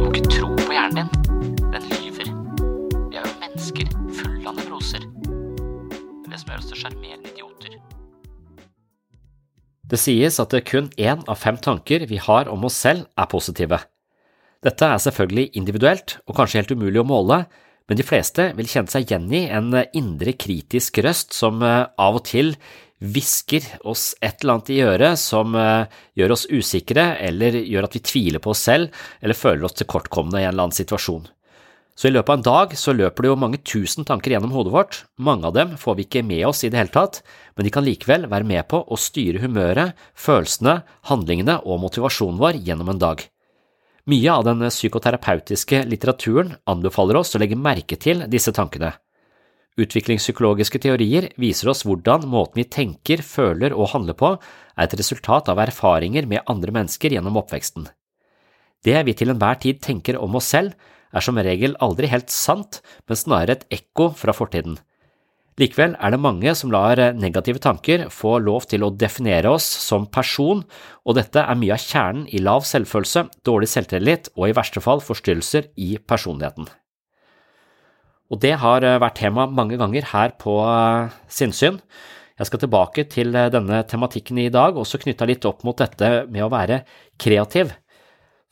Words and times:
Du 0.00 0.06
må 0.06 0.14
ikke 0.16 0.30
tro 0.32 0.46
på 0.56 0.72
hjernen 0.72 1.10
din. 1.10 1.64
Den 1.74 1.82
lyver. 1.90 2.28
Vi 3.12 3.18
er 3.18 3.26
jo 3.26 3.32
mennesker 3.42 3.90
fulle 4.16 4.48
av 4.48 4.54
nevroser. 4.56 5.02
Det 6.24 6.38
som 6.40 6.48
gjør 6.48 6.62
oss 6.62 6.70
til 6.70 6.80
sjarmerende 6.80 7.28
idioter. 7.28 7.74
Det 9.92 10.00
sies 10.00 10.40
at 10.40 10.56
det 10.56 10.62
kun 10.70 10.88
én 10.96 11.20
av 11.28 11.36
fem 11.42 11.60
tanker 11.60 12.06
vi 12.08 12.16
har 12.16 12.48
om 12.48 12.64
oss 12.64 12.80
selv 12.80 13.10
er 13.12 13.28
positive. 13.28 13.82
Dette 14.64 14.88
er 14.88 15.04
selvfølgelig 15.04 15.50
individuelt 15.60 16.16
og 16.24 16.38
kanskje 16.38 16.62
helt 16.62 16.72
umulig 16.72 17.04
å 17.04 17.08
måle, 17.10 17.42
men 17.84 18.00
de 18.00 18.06
fleste 18.06 18.54
vil 18.56 18.72
kjenne 18.72 18.88
seg 18.88 19.04
igjen 19.04 19.28
i 19.36 19.50
en 19.52 19.68
indre 19.84 20.32
kritisk 20.32 21.02
røst 21.04 21.36
som 21.36 21.60
eh, 21.60 21.84
av 22.00 22.22
og 22.22 22.24
til 22.24 22.54
hvisker 23.00 23.64
oss 23.88 24.14
et 24.20 24.42
eller 24.42 24.58
annet 24.58 24.70
i 24.74 24.80
øret 24.84 25.20
som 25.20 25.56
eh, 25.56 25.88
gjør 26.20 26.36
oss 26.36 26.46
usikre 26.52 27.14
eller 27.18 27.56
gjør 27.64 27.88
at 27.88 27.96
vi 27.96 28.04
tviler 28.04 28.42
på 28.44 28.52
oss 28.52 28.64
selv 28.68 29.04
eller 29.20 29.38
føler 29.38 29.66
oss 29.66 29.78
tilkortkomne 29.80 30.40
i 30.40 30.44
en 30.44 30.52
eller 30.52 30.68
annen 30.68 30.76
situasjon. 30.76 31.28
Så 32.00 32.08
i 32.08 32.12
løpet 32.14 32.32
av 32.32 32.38
en 32.38 32.44
dag 32.46 32.76
så 32.80 32.94
løper 32.96 33.24
det 33.24 33.28
jo 33.28 33.40
mange 33.40 33.58
tusen 33.60 34.06
tanker 34.08 34.32
gjennom 34.32 34.54
hodet 34.56 34.72
vårt, 34.72 35.00
mange 35.20 35.44
av 35.48 35.56
dem 35.56 35.74
får 35.80 35.98
vi 35.98 36.06
ikke 36.06 36.22
med 36.24 36.46
oss 36.48 36.62
i 36.64 36.70
det 36.72 36.78
hele 36.80 36.94
tatt, 36.94 37.18
men 37.56 37.66
de 37.66 37.72
kan 37.74 37.84
likevel 37.84 38.24
være 38.30 38.48
med 38.48 38.64
på 38.70 38.80
å 38.80 38.96
styre 38.96 39.42
humøret, 39.42 39.92
følelsene, 40.16 40.78
handlingene 41.10 41.58
og 41.66 41.82
motivasjonen 41.82 42.40
vår 42.40 42.62
gjennom 42.64 42.94
en 42.94 43.02
dag. 43.02 43.26
Mye 44.08 44.32
av 44.32 44.46
den 44.48 44.64
psykoterapeutiske 44.72 45.82
litteraturen 45.90 46.54
anbefaler 46.72 47.20
oss 47.20 47.34
å 47.36 47.42
legge 47.42 47.58
merke 47.58 48.00
til 48.00 48.24
disse 48.32 48.54
tankene. 48.56 48.94
Utviklingspsykologiske 49.78 50.80
teorier 50.82 51.28
viser 51.40 51.70
oss 51.70 51.84
hvordan 51.86 52.26
måten 52.28 52.58
vi 52.58 52.66
tenker, 52.66 53.22
føler 53.22 53.74
og 53.76 53.92
handler 53.94 54.18
på 54.18 54.32
er 54.34 54.88
et 54.88 54.96
resultat 54.98 55.48
av 55.52 55.60
erfaringer 55.62 56.26
med 56.26 56.42
andre 56.50 56.74
mennesker 56.74 57.14
gjennom 57.14 57.38
oppveksten. 57.38 57.86
Det 58.82 58.96
vi 59.06 59.14
til 59.14 59.30
enhver 59.30 59.60
tid 59.62 59.80
tenker 59.84 60.18
om 60.18 60.38
oss 60.40 60.50
selv, 60.50 60.74
er 61.14 61.24
som 61.24 61.38
regel 61.38 61.74
aldri 61.82 62.10
helt 62.10 62.30
sant, 62.32 62.80
men 63.06 63.18
snarere 63.18 63.58
et 63.58 63.80
ekko 63.80 64.10
fra 64.16 64.34
fortiden. 64.34 64.78
Likevel 65.60 65.96
er 66.00 66.14
det 66.14 66.22
mange 66.22 66.54
som 66.56 66.70
lar 66.72 67.00
negative 67.18 67.60
tanker 67.60 68.06
få 68.14 68.38
lov 68.40 68.64
til 68.70 68.86
å 68.86 68.92
definere 68.94 69.50
oss 69.52 69.66
som 69.66 70.06
person, 70.08 70.62
og 71.04 71.18
dette 71.18 71.42
er 71.42 71.58
mye 71.58 71.76
av 71.76 71.84
kjernen 71.84 72.28
i 72.32 72.40
lav 72.40 72.64
selvfølelse, 72.68 73.26
dårlig 73.44 73.68
selvtillit 73.68 74.32
og 74.38 74.48
i 74.48 74.56
verste 74.56 74.80
fall 74.80 75.04
forstyrrelser 75.04 75.72
i 75.76 75.96
personligheten. 76.00 76.70
Og 78.30 78.38
det 78.42 78.54
har 78.62 78.84
vært 79.02 79.18
tema 79.18 79.48
mange 79.50 79.78
ganger 79.80 80.06
her 80.12 80.34
på 80.38 80.54
Sinnsyn. 81.30 81.80
Jeg 82.40 82.48
skal 82.48 82.62
tilbake 82.62 83.04
til 83.10 83.34
denne 83.34 83.82
tematikken 83.90 84.38
i 84.40 84.48
dag, 84.52 84.78
også 84.78 85.00
knytta 85.02 85.26
litt 85.28 85.44
opp 85.48 85.64
mot 85.66 85.76
dette 85.76 86.24
med 86.30 86.46
å 86.46 86.52
være 86.52 86.84
kreativ. 87.20 87.74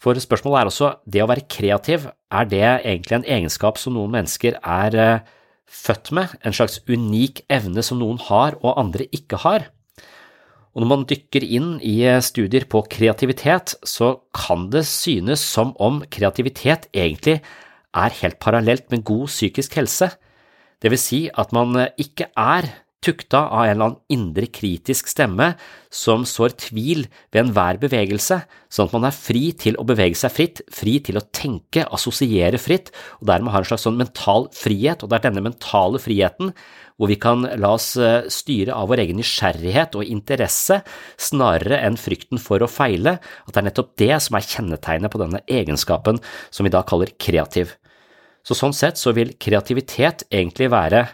For 0.02 0.18
spørsmålet 0.18 0.60
er 0.60 0.70
også, 0.70 0.90
det 1.06 1.22
å 1.24 1.30
være 1.30 1.46
kreativ, 1.50 2.04
er 2.30 2.50
det 2.50 2.66
egentlig 2.66 3.16
en 3.16 3.26
egenskap 3.38 3.80
som 3.80 3.96
noen 3.96 4.12
mennesker 4.18 4.58
er 4.60 5.24
født 5.68 6.12
med, 6.16 6.34
en 6.44 6.54
slags 6.54 6.78
unik 6.88 7.42
evne 7.52 7.82
som 7.84 7.98
noen 8.02 8.20
har 8.28 8.58
og 8.60 8.78
andre 8.80 9.08
ikke 9.14 9.40
har? 9.46 9.70
Og 10.74 10.84
når 10.84 10.90
man 10.92 11.06
dykker 11.10 11.42
inn 11.42 11.70
i 11.82 11.96
studier 12.22 12.68
på 12.70 12.84
kreativitet, 12.92 13.74
så 13.82 14.18
kan 14.36 14.68
det 14.70 14.84
synes 14.86 15.42
som 15.42 15.72
om 15.82 16.02
kreativitet 16.12 16.86
egentlig 16.92 17.40
helt 17.94 18.38
parallelt 18.40 18.90
med 18.90 19.04
god 19.04 19.26
psykisk 19.26 19.74
helse, 19.74 20.10
det 20.82 20.90
vil 20.90 20.98
si 20.98 21.28
at 21.34 21.52
man 21.52 21.74
ikke 21.98 22.28
er 22.36 22.68
tukta 23.04 23.44
av 23.46 23.64
en 23.64 23.70
eller 23.70 23.86
annen 23.86 24.00
indre 24.10 24.48
kritisk 24.50 25.06
stemme 25.10 25.52
som 25.94 26.24
sår 26.26 26.56
tvil 26.58 27.04
ved 27.30 27.44
enhver 27.44 27.78
bevegelse, 27.78 28.40
sånn 28.68 28.88
at 28.90 28.96
man 28.96 29.06
er 29.08 29.14
fri 29.14 29.52
til 29.54 29.78
å 29.78 29.86
bevege 29.86 30.18
seg 30.18 30.34
fritt, 30.34 30.62
fri 30.74 30.98
til 31.04 31.20
å 31.20 31.24
tenke, 31.30 31.86
assosiere 31.94 32.58
fritt, 32.58 32.90
og 33.20 33.30
dermed 33.30 33.54
har 33.54 33.62
en 33.62 33.70
slags 33.70 33.86
sånn 33.86 34.00
mental 34.00 34.48
frihet, 34.56 35.02
og 35.02 35.10
det 35.10 35.20
er 35.20 35.28
denne 35.28 35.46
mentale 35.46 36.02
friheten 36.02 36.52
hvor 36.98 37.10
vi 37.10 37.16
kan 37.22 37.46
la 37.62 37.70
oss 37.76 37.92
styre 38.34 38.74
av 38.74 38.90
vår 38.90 39.04
egen 39.04 39.20
nysgjerrighet 39.20 39.94
og 39.98 40.08
interesse 40.10 40.80
snarere 41.14 41.78
enn 41.86 41.98
frykten 42.00 42.40
for 42.42 42.62
å 42.64 42.70
feile, 42.70 43.18
at 43.22 43.52
det 43.54 43.60
er 43.62 43.68
nettopp 43.68 43.92
det 44.02 44.16
som 44.24 44.38
er 44.38 44.48
kjennetegnet 44.48 45.12
på 45.12 45.20
denne 45.22 45.40
egenskapen 45.46 46.18
som 46.50 46.66
vi 46.66 46.74
da 46.74 46.82
kaller 46.86 47.14
kreativ. 47.22 47.76
Så 48.42 48.56
sånn 48.58 48.74
sett 48.74 48.98
så 48.98 49.14
vil 49.14 49.36
kreativitet 49.38 50.26
egentlig 50.32 50.70
være 50.74 51.06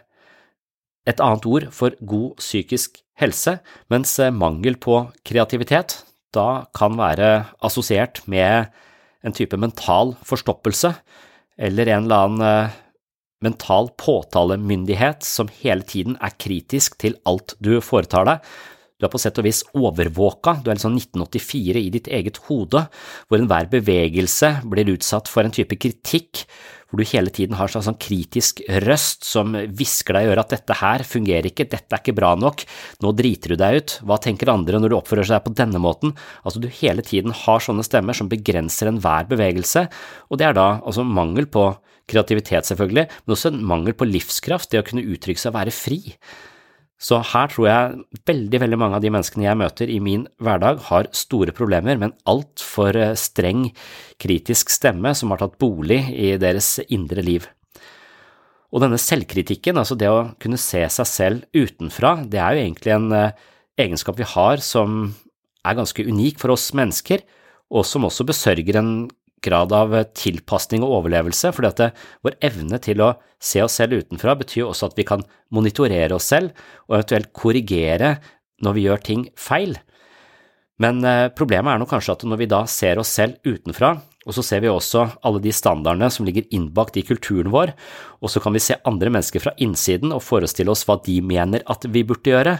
et 1.05 1.21
annet 1.21 1.45
ord 1.51 1.69
for 1.77 1.97
god 2.01 2.39
psykisk 2.41 3.03
helse, 3.21 3.59
mens 3.93 4.17
mangel 4.33 4.79
på 4.81 5.03
kreativitet 5.27 5.99
da 6.35 6.65
kan 6.75 6.97
være 6.99 7.45
assosiert 7.65 8.23
med 8.31 8.73
en 9.25 9.37
type 9.37 9.57
mental 9.61 10.15
forstoppelse 10.27 10.95
eller 11.61 11.91
en 11.93 12.07
eller 12.07 12.25
annen 12.25 12.81
mental 13.45 13.91
påtalemyndighet 14.01 15.27
som 15.27 15.51
hele 15.63 15.85
tiden 15.87 16.17
er 16.25 16.37
kritisk 16.41 16.99
til 17.03 17.19
alt 17.29 17.57
du 17.63 17.77
foretar 17.85 18.29
deg. 18.29 18.55
Du 18.95 19.09
er 19.09 19.11
på 19.11 19.19
sett 19.19 19.37
og 19.41 19.45
vis 19.45 19.65
overvåka, 19.75 20.61
du 20.63 20.71
er 20.71 20.79
sånn 20.81 20.95
1984 20.97 21.81
i 21.81 21.91
ditt 21.93 22.07
eget 22.15 22.39
hode, 22.47 22.85
hvor 23.27 23.41
enhver 23.41 23.67
bevegelse 23.73 24.53
blir 24.71 24.93
utsatt 24.95 25.29
for 25.29 25.43
en 25.43 25.53
type 25.55 25.77
kritikk, 25.83 26.45
hvor 26.87 27.03
du 27.03 27.11
hele 27.11 27.33
tiden 27.35 27.57
har 27.59 27.73
en 27.75 27.83
sånn 27.83 27.99
kritisk 27.99 28.63
røst 28.87 29.27
som 29.27 29.51
hvisker 29.53 30.15
deg 30.15 30.29
i 30.29 30.31
øret 30.31 30.47
at 30.47 30.55
dette 30.55 30.77
her 30.79 31.03
fungerer 31.05 31.51
ikke, 31.51 31.67
dette 31.67 31.91
er 31.91 32.05
ikke 32.05 32.15
bra 32.15 32.37
nok, 32.39 32.63
nå 33.03 33.13
driter 33.19 33.53
du 33.53 33.59
deg 33.61 33.81
ut, 33.81 33.97
hva 34.07 34.21
tenker 34.23 34.53
andre 34.53 34.79
når 34.79 34.95
du 34.95 34.99
oppfører 35.01 35.27
seg 35.27 35.43
på 35.43 35.57
denne 35.59 35.83
måten? 35.83 36.15
Altså 36.47 36.63
du 36.63 36.71
hele 36.79 37.03
tiden 37.03 37.35
har 37.45 37.67
sånne 37.67 37.83
stemmer 37.83 38.15
som 38.15 38.31
begrenser 38.31 38.93
enhver 38.93 39.27
bevegelse, 39.27 39.89
og 40.31 40.39
det 40.39 40.49
er 40.49 40.57
da 40.57 40.69
altså 40.79 41.03
mangel 41.03 41.51
på 41.51 41.73
kreativitet 42.11 42.69
selvfølgelig, 42.69 43.07
men 43.25 43.37
også 43.37 43.53
en 43.53 43.63
mangel 43.67 43.97
på 43.97 44.09
livskraft, 44.09 44.71
det 44.73 44.83
å 44.83 44.87
kunne 44.87 45.07
uttrykke 45.07 45.41
seg 45.41 45.53
og 45.53 45.59
være 45.59 45.75
fri. 45.75 46.01
Så 47.01 47.19
her 47.33 47.51
tror 47.51 47.67
jeg 47.69 48.21
veldig, 48.29 48.61
veldig 48.63 48.79
mange 48.81 48.97
av 48.97 49.03
de 49.05 49.11
menneskene 49.13 49.49
jeg 49.49 49.61
møter 49.61 49.91
i 49.91 49.99
min 50.01 50.25
hverdag, 50.43 50.79
har 50.89 51.11
store 51.17 51.53
problemer 51.57 51.99
med 51.99 52.11
en 52.11 52.17
altfor 52.37 52.97
eh, 52.97 53.17
streng, 53.19 53.67
kritisk 54.23 54.73
stemme 54.73 55.13
som 55.19 55.35
har 55.35 55.43
tatt 55.43 55.59
bolig 55.61 56.01
i 56.15 56.35
deres 56.41 56.79
indre 56.87 57.25
liv. 57.27 57.49
Og 58.75 58.83
denne 58.83 58.99
selvkritikken, 58.99 59.79
altså 59.79 59.99
det 59.99 60.09
å 60.11 60.31
kunne 60.43 60.59
se 60.59 60.81
seg 60.91 61.11
selv 61.11 61.45
utenfra, 61.55 62.17
det 62.27 62.41
er 62.41 62.55
jo 62.55 62.65
egentlig 62.65 62.95
en 62.95 63.11
eh, 63.15 63.45
egenskap 63.85 64.19
vi 64.19 64.31
har 64.31 64.63
som 64.65 65.13
er 65.65 65.77
ganske 65.79 66.07
unik 66.07 66.41
for 66.41 66.55
oss 66.55 66.71
mennesker, 66.77 67.23
og 67.75 67.87
som 67.89 68.07
også 68.07 68.27
besørger 68.29 68.79
en 68.79 68.95
grad 69.45 69.73
av 69.77 69.95
tilpasning 70.17 70.85
og 70.85 71.01
overlevelse, 71.01 71.53
fordi 71.55 71.71
at 71.71 71.81
det, 71.83 71.91
vår 72.25 72.39
evne 72.49 72.81
til 72.83 73.03
å 73.05 73.15
se 73.43 73.63
oss 73.65 73.77
selv 73.81 74.01
utenfra 74.01 74.37
betyr 74.41 74.67
også 74.67 74.91
at 74.91 74.97
vi 74.99 75.07
kan 75.09 75.25
monitorere 75.55 76.17
oss 76.17 76.31
selv 76.33 76.55
og 76.89 76.99
eventuelt 76.99 77.33
korrigere 77.37 78.17
når 78.65 78.77
vi 78.77 78.87
gjør 78.87 79.05
ting 79.05 79.27
feil. 79.39 79.77
Men 80.83 81.05
eh, 81.07 81.29
problemet 81.37 81.71
er 81.71 81.81
nok 81.83 81.93
kanskje 81.93 82.17
at 82.17 82.25
når 82.27 82.41
vi 82.41 82.51
da 82.51 82.65
ser 82.71 82.99
oss 82.99 83.13
selv 83.15 83.39
utenfra, 83.47 83.95
og 84.25 84.35
så 84.35 84.43
ser 84.43 84.63
vi 84.65 84.73
også 84.73 85.05
alle 85.27 85.43
de 85.45 85.53
standardene 85.55 86.09
som 86.11 86.27
ligger 86.27 86.49
innbakt 86.57 86.97
i 86.97 87.05
kulturen 87.07 87.53
vår, 87.53 87.75
og 88.25 88.33
så 88.33 88.41
kan 88.43 88.57
vi 88.57 88.63
se 88.65 88.81
andre 88.89 89.13
mennesker 89.13 89.45
fra 89.45 89.53
innsiden 89.63 90.15
og 90.17 90.25
forestille 90.25 90.73
oss 90.73 90.87
hva 90.89 90.97
de 91.05 91.21
mener 91.25 91.65
at 91.71 91.85
vi 91.93 92.03
burde 92.09 92.33
gjøre, 92.33 92.57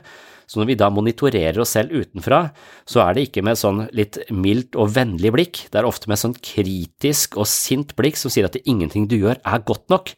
så 0.47 0.61
når 0.61 0.69
vi 0.71 0.77
da 0.81 0.91
monitorerer 0.93 1.59
oss 1.63 1.75
selv 1.77 1.95
utenfra, 1.95 2.41
så 2.89 3.03
er 3.07 3.17
det 3.17 3.27
ikke 3.29 3.45
med 3.47 3.59
sånn 3.59 3.85
litt 3.97 4.19
mildt 4.33 4.79
og 4.79 4.93
vennlig 4.97 5.33
blikk, 5.35 5.63
det 5.73 5.81
er 5.81 5.89
ofte 5.89 6.11
med 6.11 6.21
sånn 6.21 6.37
kritisk 6.37 7.39
og 7.41 7.49
sint 7.51 7.95
blikk 7.99 8.21
som 8.21 8.33
sier 8.33 8.49
at 8.49 8.59
ingenting 8.65 9.09
du 9.11 9.17
gjør 9.19 9.41
er 9.41 9.67
godt 9.67 9.89
nok. 9.93 10.15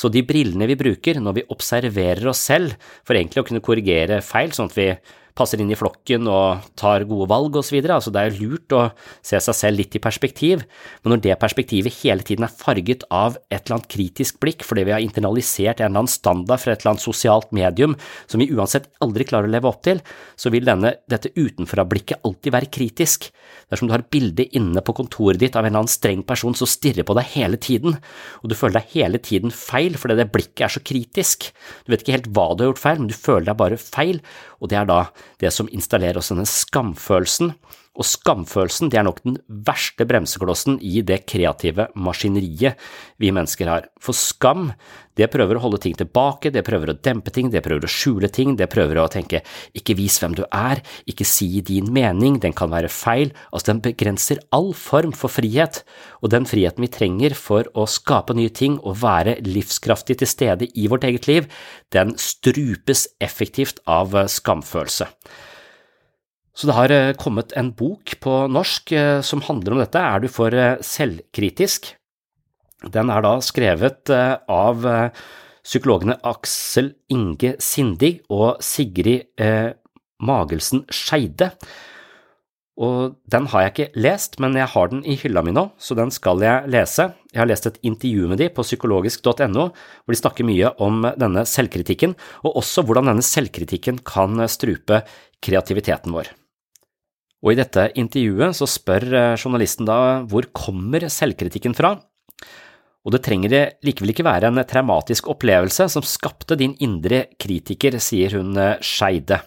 Så 0.00 0.08
de 0.12 0.22
brillene 0.24 0.68
vi 0.70 0.78
bruker 0.80 1.18
når 1.20 1.40
vi 1.40 1.48
observerer 1.52 2.30
oss 2.30 2.42
selv, 2.48 2.76
for 3.04 3.18
egentlig 3.18 3.42
å 3.42 3.48
kunne 3.48 3.64
korrigere 3.64 4.22
feil, 4.24 4.54
sånn 4.56 4.70
at 4.70 4.78
vi 4.78 4.88
passer 5.36 5.60
inn 5.62 5.70
i 5.72 5.78
flokken 5.78 6.28
og 6.30 6.66
tar 6.78 7.06
gode 7.08 7.28
valg 7.30 7.58
osv. 7.60 7.78
Altså 7.84 8.12
det 8.14 8.22
er 8.22 8.38
lurt 8.38 8.74
å 8.76 8.82
se 9.22 9.40
seg 9.40 9.56
selv 9.56 9.80
litt 9.80 9.96
i 9.96 10.02
perspektiv, 10.02 10.64
men 11.02 11.14
når 11.14 11.24
det 11.26 11.38
perspektivet 11.40 12.00
hele 12.02 12.24
tiden 12.26 12.46
er 12.46 12.54
farget 12.54 13.06
av 13.10 13.38
et 13.48 13.62
eller 13.62 13.78
annet 13.78 13.90
kritisk 13.92 14.40
blikk 14.42 14.64
fordi 14.66 14.86
vi 14.88 14.94
har 14.94 15.04
internalisert 15.04 15.80
en 15.80 15.90
eller 15.90 16.02
annen 16.02 16.10
standard 16.10 16.62
fra 16.62 16.74
et 16.74 16.82
eller 16.82 16.94
annet 16.94 17.04
sosialt 17.04 17.50
medium 17.56 17.96
som 18.30 18.42
vi 18.42 18.50
uansett 18.54 18.90
aldri 19.04 19.26
klarer 19.28 19.48
å 19.48 19.54
leve 19.54 19.70
opp 19.70 19.82
til, 19.86 20.02
så 20.36 20.52
vil 20.52 20.66
denne, 20.66 20.94
dette 21.10 21.32
utenfra-blikket 21.36 22.24
alltid 22.26 22.54
være 22.54 22.70
kritisk. 22.72 23.30
Dersom 23.70 23.88
du 23.88 23.94
har 23.94 24.04
et 24.04 24.12
bilde 24.12 24.46
inne 24.56 24.82
på 24.84 24.94
kontoret 24.96 25.40
ditt 25.40 25.56
av 25.56 25.64
en 25.64 25.70
eller 25.70 25.84
annen 25.84 25.92
streng 25.92 26.22
person 26.26 26.56
som 26.58 26.68
stirrer 26.68 27.06
på 27.06 27.16
deg 27.18 27.32
hele 27.34 27.60
tiden, 27.60 27.98
og 28.42 28.50
du 28.50 28.56
føler 28.58 28.80
deg 28.80 28.94
hele 28.96 29.20
tiden 29.22 29.54
feil 29.54 29.96
fordi 30.00 30.18
det 30.18 30.30
blikket 30.34 30.66
er 30.66 30.74
så 30.74 30.82
kritisk, 30.84 31.50
du 31.84 31.92
vet 31.92 32.04
ikke 32.04 32.16
helt 32.18 32.30
hva 32.34 32.50
du 32.54 32.64
har 32.64 32.72
gjort 32.72 32.82
feil, 32.82 33.02
men 33.02 33.10
du 33.10 33.16
føler 33.16 33.48
deg 33.50 33.60
bare 33.60 33.80
feil, 33.80 34.22
og 34.60 34.72
det 34.72 34.80
er 34.80 34.88
da 34.90 35.00
det 35.42 35.52
som 35.54 35.68
installerer 35.72 36.20
oss 36.20 36.30
denne 36.32 36.46
skamfølelsen, 36.48 37.54
og 37.98 38.06
skamfølelsen 38.06 38.88
det 38.88 39.00
er 39.00 39.04
nok 39.04 39.18
den 39.26 39.36
verste 39.66 40.06
bremseklossen 40.06 40.76
i 40.78 41.02
det 41.02 41.24
kreative 41.28 41.88
maskineriet 41.98 42.78
vi 43.20 43.32
mennesker 43.34 43.68
har. 43.68 43.88
For 43.98 44.16
skam 44.16 44.70
det 45.18 45.26
prøver 45.32 45.58
å 45.58 45.64
holde 45.64 45.80
ting 45.82 45.96
tilbake, 45.98 46.52
det 46.54 46.62
prøver 46.64 46.92
å 46.92 46.96
dempe 47.02 47.32
ting, 47.34 47.50
det 47.50 47.64
prøver 47.66 47.84
å 47.84 47.90
skjule 47.90 48.30
ting, 48.32 48.54
det 48.56 48.70
prøver 48.72 49.02
å 49.02 49.08
tenke 49.10 49.42
ikke 49.76 49.98
vis 49.98 50.20
hvem 50.22 50.38
du 50.38 50.44
er, 50.46 50.80
ikke 51.10 51.26
si 51.28 51.48
din 51.66 51.90
mening, 51.92 52.38
den 52.40 52.54
kan 52.56 52.70
være 52.72 52.88
feil, 52.94 53.34
altså 53.50 53.72
den 53.72 53.82
begrenser 53.84 54.40
all 54.54 54.70
form 54.72 55.12
for 55.12 55.32
frihet, 55.32 55.82
og 56.22 56.32
den 56.32 56.48
friheten 56.48 56.86
vi 56.86 56.92
trenger 56.94 57.36
for 57.36 57.68
å 57.74 57.88
skape 57.90 58.38
nye 58.38 58.54
ting 58.54 58.78
og 58.80 59.02
være 59.02 59.40
livskraftig 59.44 60.20
til 60.22 60.30
stede 60.30 60.70
i 60.72 60.88
vårt 60.88 61.04
eget 61.10 61.28
liv, 61.28 61.52
den 61.92 62.14
strupes 62.16 63.08
effektivt 63.20 63.82
av 63.90 64.14
skamfølelse. 64.30 65.10
Så 66.56 66.68
det 66.68 66.76
har 66.76 66.92
eh, 66.92 67.14
kommet 67.18 67.54
en 67.56 67.70
bok 67.76 68.16
på 68.22 68.36
norsk 68.50 68.92
eh, 68.92 69.20
som 69.26 69.42
handler 69.46 69.76
om 69.76 69.82
dette. 69.82 70.00
Er 70.00 70.22
du 70.22 70.28
for 70.32 70.54
eh, 70.54 70.80
selvkritisk? 70.84 71.92
Den 72.90 73.12
er 73.12 73.20
da 73.20 73.34
skrevet 73.44 74.08
av 74.08 74.86
psykologene 75.60 76.14
Aksel 76.24 76.94
Inge 77.12 77.50
Sindig 77.60 78.22
og 78.32 78.62
Sigrid 78.64 79.28
Magelsen 80.24 80.86
Skeide. 80.88 81.50
Og 82.80 83.18
den 83.28 83.50
har 83.52 83.66
jeg 83.66 83.74
ikke 83.74 84.00
lest, 84.00 84.40
men 84.40 84.56
jeg 84.56 84.72
har 84.72 84.88
den 84.88 85.04
i 85.04 85.18
hylla 85.20 85.44
mi 85.44 85.52
nå, 85.52 85.66
så 85.76 85.92
den 85.98 86.08
skal 86.08 86.40
jeg 86.40 86.72
lese. 86.72 87.10
Jeg 87.34 87.42
har 87.42 87.52
lest 87.52 87.68
et 87.68 87.76
intervju 87.84 88.32
med 88.32 88.40
de 88.40 88.48
på 88.48 88.64
psykologisk.no, 88.64 89.68
hvor 89.68 90.16
de 90.16 90.22
snakker 90.24 90.48
mye 90.48 90.72
om 90.80 91.04
denne 91.20 91.44
selvkritikken, 91.44 92.16
og 92.48 92.62
også 92.64 92.88
hvordan 92.88 93.12
denne 93.12 93.28
selvkritikken 93.28 94.00
kan 94.08 94.40
strupe 94.48 95.04
kreativiteten 95.44 96.16
vår. 96.16 96.32
Og 97.40 97.54
i 97.54 97.58
dette 97.58 97.88
intervjuet 97.98 98.56
så 98.56 98.68
spør 98.68 99.06
eh, 99.10 99.38
journalisten 99.40 99.88
da 99.88 99.98
hvor 100.28 100.48
kommer 100.56 101.06
selvkritikken 101.08 101.76
fra? 101.76 101.94
Og 103.00 103.14
det 103.14 103.22
trenger 103.24 103.52
det 103.52 103.62
likevel 103.86 104.12
ikke 104.12 104.26
være 104.26 104.50
en 104.50 104.60
traumatisk 104.68 105.30
opplevelse 105.32 105.86
som 105.88 106.04
skapte 106.04 106.58
din 106.60 106.74
indre 106.84 107.24
kritiker, 107.40 107.96
sier 107.96 108.36
hun 108.36 108.52
eh, 108.60 108.76
Skeide. 108.84 109.40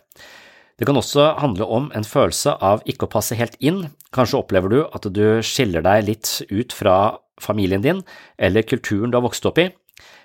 Det 0.73 0.87
kan 0.89 0.97
også 0.97 1.35
handle 1.37 1.67
om 1.69 1.91
en 1.93 2.05
følelse 2.07 2.55
av 2.65 2.81
ikke 2.89 3.05
å 3.05 3.13
passe 3.13 3.37
helt 3.37 3.59
inn, 3.61 3.85
kanskje 4.13 4.39
opplever 4.41 4.73
du 4.73 4.79
at 4.89 5.05
du 5.13 5.25
skiller 5.45 5.85
deg 5.85 6.07
litt 6.07 6.39
ut 6.49 6.73
fra 6.73 7.19
familien 7.41 7.83
din 7.83 8.01
eller 8.41 8.65
kulturen 8.65 9.13
du 9.13 9.19
har 9.19 9.25
vokst 9.25 9.45
opp 9.45 9.61
i, 9.61 9.69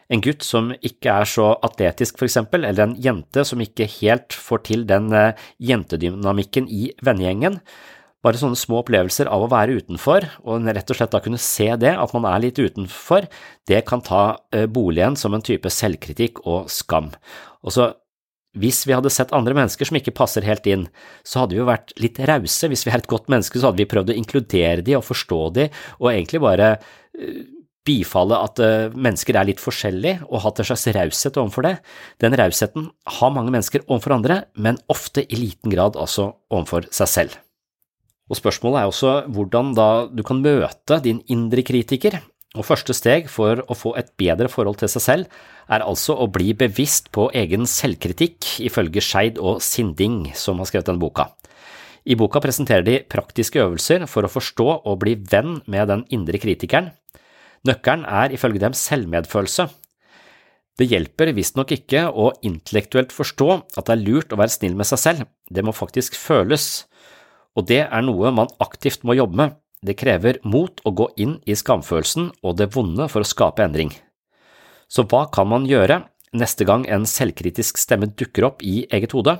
en 0.09 0.25
gutt 0.25 0.47
som 0.47 0.73
ikke 0.73 1.13
er 1.21 1.29
så 1.29 1.51
atletisk, 1.65 2.17
for 2.21 2.29
eksempel, 2.29 2.65
eller 2.65 2.89
en 2.89 2.97
jente 3.03 3.45
som 3.45 3.61
ikke 3.61 3.89
helt 3.99 4.37
får 4.37 4.65
til 4.71 4.89
den 4.89 5.13
eh, 5.13 5.47
jentedynamikken 5.71 6.69
i 6.73 6.89
vennegjengen. 7.05 7.61
Bare 8.25 8.41
sånne 8.41 8.59
små 8.59 8.81
opplevelser 8.83 9.29
av 9.31 9.45
å 9.45 9.51
være 9.53 9.77
utenfor, 9.79 10.27
og 10.49 10.67
rett 10.67 10.91
og 10.91 10.99
slett 10.99 11.13
da 11.15 11.21
kunne 11.23 11.41
se 11.43 11.69
det, 11.79 11.93
at 11.95 12.15
man 12.17 12.27
er 12.31 12.43
litt 12.43 12.59
utenfor, 12.59 13.29
det 13.71 13.85
kan 13.89 14.03
ta 14.05 14.23
eh, 14.57 14.67
boligen 14.67 15.19
som 15.21 15.37
en 15.37 15.45
type 15.45 15.71
selvkritikk 15.71 16.43
og 16.49 16.73
skam. 16.73 17.13
Og 17.63 17.77
så 17.77 17.93
hvis 18.59 18.81
vi 18.89 18.95
hadde 18.97 19.13
sett 19.13 19.35
andre 19.37 19.55
mennesker 19.55 19.87
som 19.87 19.99
ikke 19.99 20.17
passer 20.17 20.47
helt 20.47 20.67
inn, 20.67 20.87
så 21.27 21.43
hadde 21.43 21.55
vi 21.55 21.61
jo 21.61 21.69
vært 21.69 21.93
litt 22.01 22.17
rause. 22.27 22.71
Hvis 22.71 22.87
vi 22.87 22.91
er 22.91 23.03
et 23.03 23.11
godt 23.11 23.29
menneske, 23.31 23.61
så 23.61 23.69
hadde 23.69 23.83
vi 23.83 23.91
prøvd 23.91 24.15
å 24.15 24.17
inkludere 24.19 24.83
de 24.85 24.97
og 24.99 25.05
forstå 25.07 25.41
de, 25.59 25.69
og 26.01 26.11
egentlig 26.11 26.41
bare 26.43 26.73
eh, 26.75 27.45
bifalle 27.89 28.37
at 28.45 28.61
uh, 28.61 28.93
mennesker 28.93 29.41
er 29.41 29.49
litt 29.49 29.63
forskjellige 29.63 30.29
og 30.29 30.45
hatt 30.45 30.61
en 30.61 30.69
slags 30.69 30.87
raushet 30.95 31.41
overfor 31.41 31.65
det. 31.65 31.75
Den 32.21 32.37
rausheten 32.39 32.91
har 33.19 33.35
mange 33.35 33.55
mennesker 33.55 33.87
overfor 33.89 34.19
andre, 34.21 34.43
men 34.55 34.81
ofte 34.93 35.25
i 35.25 35.41
liten 35.41 35.73
grad 35.73 35.97
altså 35.97 36.35
overfor 36.53 36.91
seg 36.95 37.15
selv. 37.17 37.39
Og 38.29 38.37
Spørsmålet 38.37 38.83
er 38.83 38.91
også 38.91 39.13
hvordan 39.33 39.73
da 39.77 39.91
du 40.13 40.21
kan 40.27 40.43
møte 40.45 41.01
din 41.05 41.23
indre 41.33 41.65
kritiker, 41.65 42.21
og 42.57 42.65
første 42.65 42.95
steg 42.97 43.29
for 43.31 43.61
å 43.69 43.77
få 43.77 43.93
et 44.01 44.09
bedre 44.21 44.49
forhold 44.51 44.79
til 44.81 44.91
seg 44.91 45.05
selv 45.05 45.41
er 45.69 45.85
altså 45.85 46.17
å 46.17 46.29
bli 46.33 46.55
bevisst 46.57 47.11
på 47.13 47.29
egen 47.37 47.69
selvkritikk, 47.69 48.55
ifølge 48.65 49.05
Skeid 49.05 49.41
og 49.41 49.61
Sinding, 49.65 50.31
som 50.37 50.61
har 50.61 50.71
skrevet 50.71 50.89
denne 50.89 51.03
boka. 51.03 51.29
I 52.09 52.17
boka 52.17 52.41
presenterer 52.41 52.87
de 52.87 53.03
praktiske 53.05 53.61
øvelser 53.61 54.07
for 54.09 54.25
å 54.25 54.33
forstå 54.33 54.69
og 54.79 55.01
bli 55.03 55.19
venn 55.29 55.59
med 55.69 55.91
den 55.93 56.07
indre 56.15 56.41
kritikeren, 56.41 56.89
Nøkkelen 57.67 58.05
er 58.07 58.35
ifølge 58.35 58.63
dem 58.63 58.77
selvmedfølelse. 58.77 59.69
Det 60.79 60.87
hjelper 60.87 61.33
visstnok 61.35 61.73
ikke 61.75 62.05
å 62.07 62.31
intellektuelt 62.47 63.11
forstå 63.11 63.49
at 63.75 63.89
det 63.89 63.97
er 63.97 64.05
lurt 64.05 64.35
å 64.35 64.39
være 64.39 64.55
snill 64.55 64.77
med 64.79 64.87
seg 64.87 65.01
selv, 65.03 65.25
det 65.51 65.65
må 65.67 65.75
faktisk 65.75 66.15
føles, 66.15 66.87
og 67.59 67.67
det 67.67 67.83
er 67.89 68.05
noe 68.07 68.31
man 68.31 68.53
aktivt 68.63 69.03
må 69.03 69.17
jobbe 69.19 69.41
med. 69.41 69.57
Det 69.83 69.97
krever 69.99 70.39
mot 70.47 70.81
å 70.87 70.91
gå 70.95 71.09
inn 71.23 71.37
i 71.47 71.55
skamfølelsen 71.59 72.31
og 72.43 72.57
det 72.59 72.71
vonde 72.75 73.07
for 73.11 73.23
å 73.23 73.29
skape 73.29 73.63
endring. 73.63 73.91
Så 74.91 75.05
hva 75.07 75.27
kan 75.35 75.51
man 75.51 75.67
gjøre 75.69 76.01
neste 76.39 76.67
gang 76.67 76.87
en 76.91 77.07
selvkritisk 77.07 77.79
stemme 77.79 78.11
dukker 78.11 78.47
opp 78.49 78.63
i 78.63 78.85
eget 78.91 79.15
hode? 79.15 79.37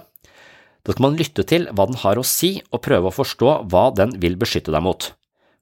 Da 0.87 0.95
skal 0.95 1.05
man 1.05 1.19
lytte 1.19 1.45
til 1.47 1.67
hva 1.75 1.89
den 1.91 1.99
har 2.03 2.19
å 2.19 2.27
si, 2.27 2.59
og 2.73 2.83
prøve 2.87 3.11
å 3.11 3.15
forstå 3.15 3.55
hva 3.71 3.89
den 3.95 4.15
vil 4.23 4.39
beskytte 4.41 4.75
deg 4.75 4.85
mot. 4.87 5.11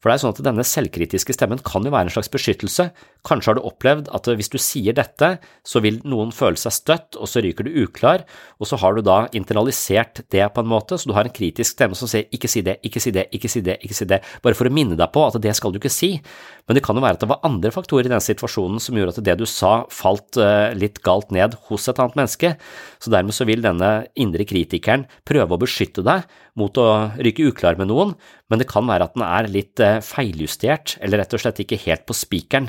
For 0.06 0.12
det 0.12 0.20
er 0.20 0.22
sånn 0.22 0.34
at 0.36 0.40
denne 0.46 0.62
selvkritiske 0.62 1.34
stemmen 1.34 1.58
kan 1.66 1.82
jo 1.82 1.90
være 1.90 2.06
en 2.06 2.12
slags 2.14 2.28
beskyttelse. 2.30 2.84
Kanskje 3.26 3.50
har 3.50 3.56
du 3.58 3.64
opplevd 3.66 4.06
at 4.14 4.28
hvis 4.38 4.52
du 4.52 4.54
sier 4.62 4.94
dette, 4.94 5.32
så 5.66 5.80
vil 5.82 5.96
noen 6.06 6.30
føle 6.30 6.54
seg 6.62 6.76
støtt, 6.76 7.18
og 7.18 7.26
så 7.26 7.42
ryker 7.42 7.66
du 7.66 7.80
uklar, 7.82 8.22
og 8.62 8.70
så 8.70 8.78
har 8.78 8.94
du 8.94 9.02
da 9.02 9.16
internalisert 9.34 10.22
det 10.30 10.44
på 10.54 10.62
en 10.62 10.70
måte, 10.70 10.94
så 10.94 11.10
du 11.10 11.14
har 11.16 11.26
en 11.26 11.34
kritisk 11.34 11.74
stemme 11.74 11.98
som 11.98 12.06
sier 12.06 12.30
ikke 12.30 12.46
si 12.46 12.62
det, 12.62 12.76
ikke 12.86 13.02
si 13.02 13.10
det, 13.16 13.26
ikke 13.34 13.50
si 13.50 13.64
det, 13.66 13.80
ikke 13.82 13.98
si 13.98 14.06
det, 14.06 14.20
bare 14.46 14.54
for 14.54 14.70
å 14.70 14.74
minne 14.78 14.94
deg 14.94 15.10
på 15.10 15.26
at 15.26 15.40
det 15.42 15.56
skal 15.58 15.74
du 15.74 15.80
ikke 15.82 15.90
si. 15.90 16.12
Men 16.66 16.74
det 16.74 16.82
kan 16.82 16.98
jo 16.98 17.02
være 17.04 17.14
at 17.14 17.22
det 17.22 17.28
var 17.30 17.44
andre 17.46 17.70
faktorer 17.70 18.08
i 18.08 18.10
den 18.10 18.22
situasjonen 18.22 18.80
som 18.82 18.96
gjorde 18.98 19.14
at 19.14 19.26
det 19.28 19.36
du 19.38 19.44
sa 19.46 19.84
falt 19.92 20.38
eh, 20.42 20.74
litt 20.74 20.98
galt 21.06 21.30
ned 21.34 21.54
hos 21.68 21.86
et 21.86 22.00
annet 22.02 22.18
menneske, 22.18 22.50
så 22.98 23.12
dermed 23.14 23.36
så 23.36 23.46
vil 23.46 23.62
denne 23.62 23.90
indre 24.18 24.46
kritikeren 24.48 25.04
prøve 25.28 25.54
å 25.54 25.60
beskytte 25.62 26.02
deg 26.06 26.26
mot 26.58 26.80
å 26.82 26.88
ryke 27.22 27.46
uklar 27.52 27.78
med 27.78 27.92
noen, 27.92 28.16
men 28.50 28.62
det 28.62 28.66
kan 28.70 28.88
være 28.88 29.06
at 29.06 29.14
den 29.14 29.26
er 29.28 29.50
litt 29.52 29.82
eh, 29.82 30.00
feiljustert, 30.02 30.96
eller 31.06 31.22
rett 31.22 31.38
og 31.38 31.44
slett 31.44 31.62
ikke 31.62 31.78
helt 31.86 32.06
på 32.08 32.18
spikeren 32.18 32.68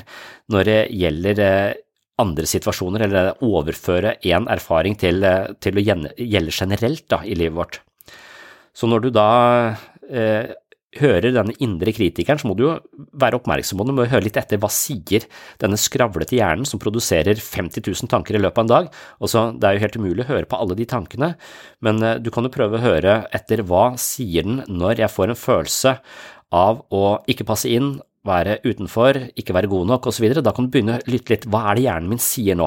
når 0.54 0.70
det 0.70 0.78
gjelder 0.94 1.42
eh, 1.48 1.82
andre 2.22 2.46
situasjoner, 2.50 3.06
eller 3.08 3.42
overføre 3.46 4.14
én 4.26 4.46
erfaring 4.50 4.94
til, 4.98 5.26
til, 5.62 5.78
å 5.78 5.84
gjelde 5.86 6.54
generelt 6.54 7.06
da, 7.10 7.20
i 7.26 7.34
livet 7.38 7.58
vårt. 7.58 7.82
Så 8.74 8.86
når 8.90 9.04
du 9.04 9.12
da 9.14 9.28
hører 10.96 11.34
denne 11.34 11.52
indre 11.60 11.92
kritikeren, 11.92 12.40
så 12.40 12.48
må 12.48 12.54
du 12.56 12.64
jo 12.64 12.74
være 13.20 13.36
oppmerksom 13.36 13.76
på 13.76 13.84
det, 13.84 13.92
du 13.92 13.98
må 13.98 14.06
høre 14.08 14.24
litt 14.24 14.38
etter 14.40 14.60
hva 14.62 14.70
sier 14.72 15.26
denne 15.60 15.76
skravlete 15.80 16.38
hjernen 16.38 16.68
som 16.68 16.80
produserer 16.80 17.36
50 17.36 17.84
000 17.84 18.10
tanker 18.10 18.38
i 18.38 18.40
løpet 18.40 18.62
av 18.62 18.64
en 18.64 18.72
dag. 18.72 18.88
Også, 19.20 19.44
det 19.60 19.68
er 19.68 19.76
jo 19.76 19.84
helt 19.84 19.98
umulig 20.00 20.24
å 20.24 20.30
høre 20.30 20.48
på 20.48 20.58
alle 20.58 20.78
de 20.78 20.88
tankene, 20.88 21.34
men 21.84 22.02
eh, 22.02 22.18
du 22.24 22.32
kan 22.34 22.48
jo 22.48 22.54
prøve 22.54 22.78
å 22.78 22.84
høre 22.84 23.20
etter 23.36 23.64
hva 23.68 23.90
sier 24.00 24.48
den 24.48 24.62
når 24.68 25.04
jeg 25.04 25.12
får 25.12 25.34
en 25.34 25.42
følelse 25.42 25.96
av 26.56 26.80
å 26.94 27.04
ikke 27.28 27.46
passe 27.48 27.68
inn, 27.68 27.98
være 28.28 28.58
utenfor, 28.64 29.16
ikke 29.40 29.54
være 29.56 29.70
god 29.70 29.88
nok 29.88 30.08
osv. 30.10 30.26
Da 30.40 30.52
kan 30.52 30.66
du 30.66 30.72
begynne 30.72 30.98
å 30.98 31.10
lytte 31.10 31.32
litt, 31.34 31.46
hva 31.48 31.68
er 31.70 31.78
det 31.78 31.84
hjernen 31.86 32.10
min 32.12 32.22
sier 32.22 32.58
nå? 32.58 32.66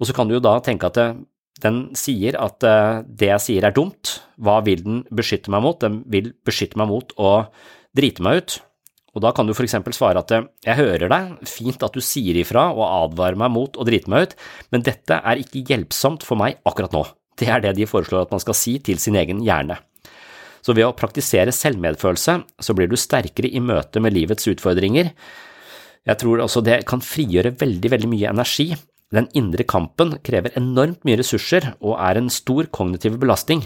Og 0.00 0.08
så 0.08 0.16
kan 0.16 0.28
du 0.28 0.34
jo 0.36 0.42
da 0.44 0.56
tenke 0.64 0.88
at 0.88 1.00
eh, 1.00 1.20
den 1.62 1.82
sier 1.98 2.38
at 2.40 2.64
uh, 2.66 3.02
det 3.04 3.30
jeg 3.32 3.44
sier 3.46 3.66
er 3.68 3.76
dumt. 3.76 4.18
Hva 4.40 4.60
vil 4.66 4.82
den 4.86 5.04
beskytte 5.14 5.52
meg 5.52 5.64
mot? 5.66 5.78
Den 5.82 6.02
vil 6.10 6.32
beskytte 6.46 6.80
meg 6.80 6.90
mot 6.90 7.14
å 7.20 7.32
drite 7.96 8.24
meg 8.24 8.42
ut. 8.42 8.58
Og 9.10 9.24
da 9.24 9.32
kan 9.34 9.48
du 9.48 9.54
for 9.56 9.66
eksempel 9.66 9.94
svare 9.96 10.22
at 10.22 10.30
jeg 10.30 10.78
hører 10.78 11.10
deg, 11.10 11.32
fint 11.50 11.82
at 11.82 11.96
du 11.96 12.02
sier 12.04 12.36
ifra 12.38 12.68
og 12.70 12.84
advarer 12.86 13.38
meg 13.40 13.50
mot 13.50 13.74
å 13.74 13.86
drite 13.86 14.10
meg 14.12 14.28
ut, 14.28 14.36
men 14.70 14.84
dette 14.86 15.18
er 15.18 15.40
ikke 15.42 15.64
hjelpsomt 15.66 16.26
for 16.26 16.38
meg 16.38 16.60
akkurat 16.68 16.94
nå. 16.94 17.02
Det 17.40 17.48
er 17.50 17.62
det 17.64 17.74
de 17.78 17.88
foreslår 17.90 18.28
at 18.28 18.34
man 18.34 18.42
skal 18.42 18.54
si 18.54 18.76
til 18.84 19.00
sin 19.02 19.18
egen 19.18 19.42
hjerne. 19.42 19.80
Så 20.62 20.76
ved 20.76 20.86
å 20.86 20.94
praktisere 20.94 21.54
selvmedfølelse, 21.56 22.36
så 22.60 22.76
blir 22.76 22.90
du 22.90 22.98
sterkere 23.00 23.48
i 23.48 23.62
møte 23.64 24.02
med 24.04 24.14
livets 24.14 24.46
utfordringer. 24.50 25.10
Jeg 26.06 26.20
tror 26.20 26.44
også 26.44 26.62
det 26.64 26.82
kan 26.88 27.02
frigjøre 27.02 27.54
veldig, 27.58 27.90
veldig 27.96 28.10
mye 28.12 28.30
energi, 28.30 28.68
den 29.14 29.26
indre 29.34 29.66
kampen 29.66 30.14
krever 30.26 30.54
enormt 30.58 31.02
mye 31.06 31.18
ressurser 31.20 31.72
og 31.80 31.96
er 31.98 32.20
en 32.20 32.30
stor 32.30 32.68
kognitiv 32.70 33.18
belastning. 33.22 33.64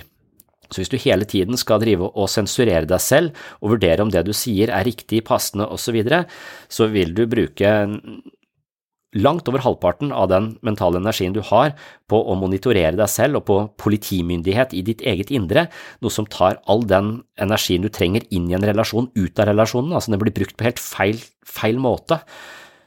Så 0.73 0.81
hvis 0.81 0.93
du 0.93 0.97
hele 0.99 1.27
tiden 1.29 1.59
skal 1.61 1.83
drive 1.83 2.09
og 2.09 2.31
sensurere 2.33 2.89
deg 2.89 3.03
selv 3.03 3.35
og 3.61 3.75
vurdere 3.77 4.03
om 4.03 4.13
det 4.13 4.25
du 4.27 4.33
sier 4.37 4.73
er 4.73 4.87
riktig, 4.89 5.23
passende 5.29 5.69
osv., 5.69 5.85
så, 5.85 5.93
videre, 5.95 6.25
så 6.73 6.89
vil 6.91 7.13
du 7.15 7.27
bruke 7.31 7.75
langt 9.15 9.47
over 9.49 9.63
halvparten 9.63 10.11
av 10.11 10.27
den 10.33 10.49
mentale 10.67 10.99
energien 10.99 11.37
du 11.37 11.41
har 11.47 11.77
på 12.11 12.19
å 12.19 12.35
monitorere 12.39 12.97
deg 12.99 13.11
selv 13.11 13.39
og 13.39 13.47
på 13.47 13.59
politimyndighet 13.85 14.75
i 14.75 14.83
ditt 14.87 15.05
eget 15.07 15.31
indre, 15.31 15.69
noe 16.03 16.11
som 16.11 16.27
tar 16.27 16.59
all 16.67 16.83
den 16.89 17.21
energien 17.39 17.85
du 17.85 17.93
trenger 17.93 18.27
inn 18.35 18.49
i 18.51 18.57
en 18.59 18.67
relasjon 18.67 19.13
ut 19.15 19.39
av 19.39 19.53
relasjonen, 19.53 19.95
altså 19.95 20.15
den 20.15 20.25
blir 20.25 20.35
brukt 20.35 20.57
på 20.59 20.67
helt 20.67 20.83
feil, 20.83 21.23
feil 21.47 21.79
måte. 21.79 22.25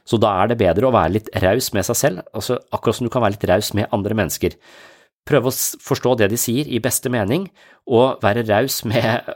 Så 0.08 0.16
da 0.20 0.30
er 0.40 0.50
det 0.50 0.60
bedre 0.62 0.88
å 0.88 0.94
være 0.94 1.18
litt 1.18 1.32
raus 1.44 1.72
med 1.76 1.84
seg 1.84 1.98
selv, 2.00 2.22
altså 2.32 2.56
akkurat 2.72 2.96
som 2.96 3.08
du 3.08 3.12
kan 3.12 3.24
være 3.24 3.36
litt 3.36 3.48
raus 3.50 3.74
med 3.76 3.90
andre 3.92 4.16
mennesker. 4.16 4.56
Prøve 5.28 5.50
å 5.50 5.58
forstå 5.84 6.14
det 6.22 6.30
de 6.32 6.38
sier 6.40 6.70
i 6.72 6.80
beste 6.80 7.12
mening, 7.12 7.50
og 7.88 8.22
være 8.24 8.46
raus 8.48 8.80
med 8.88 9.28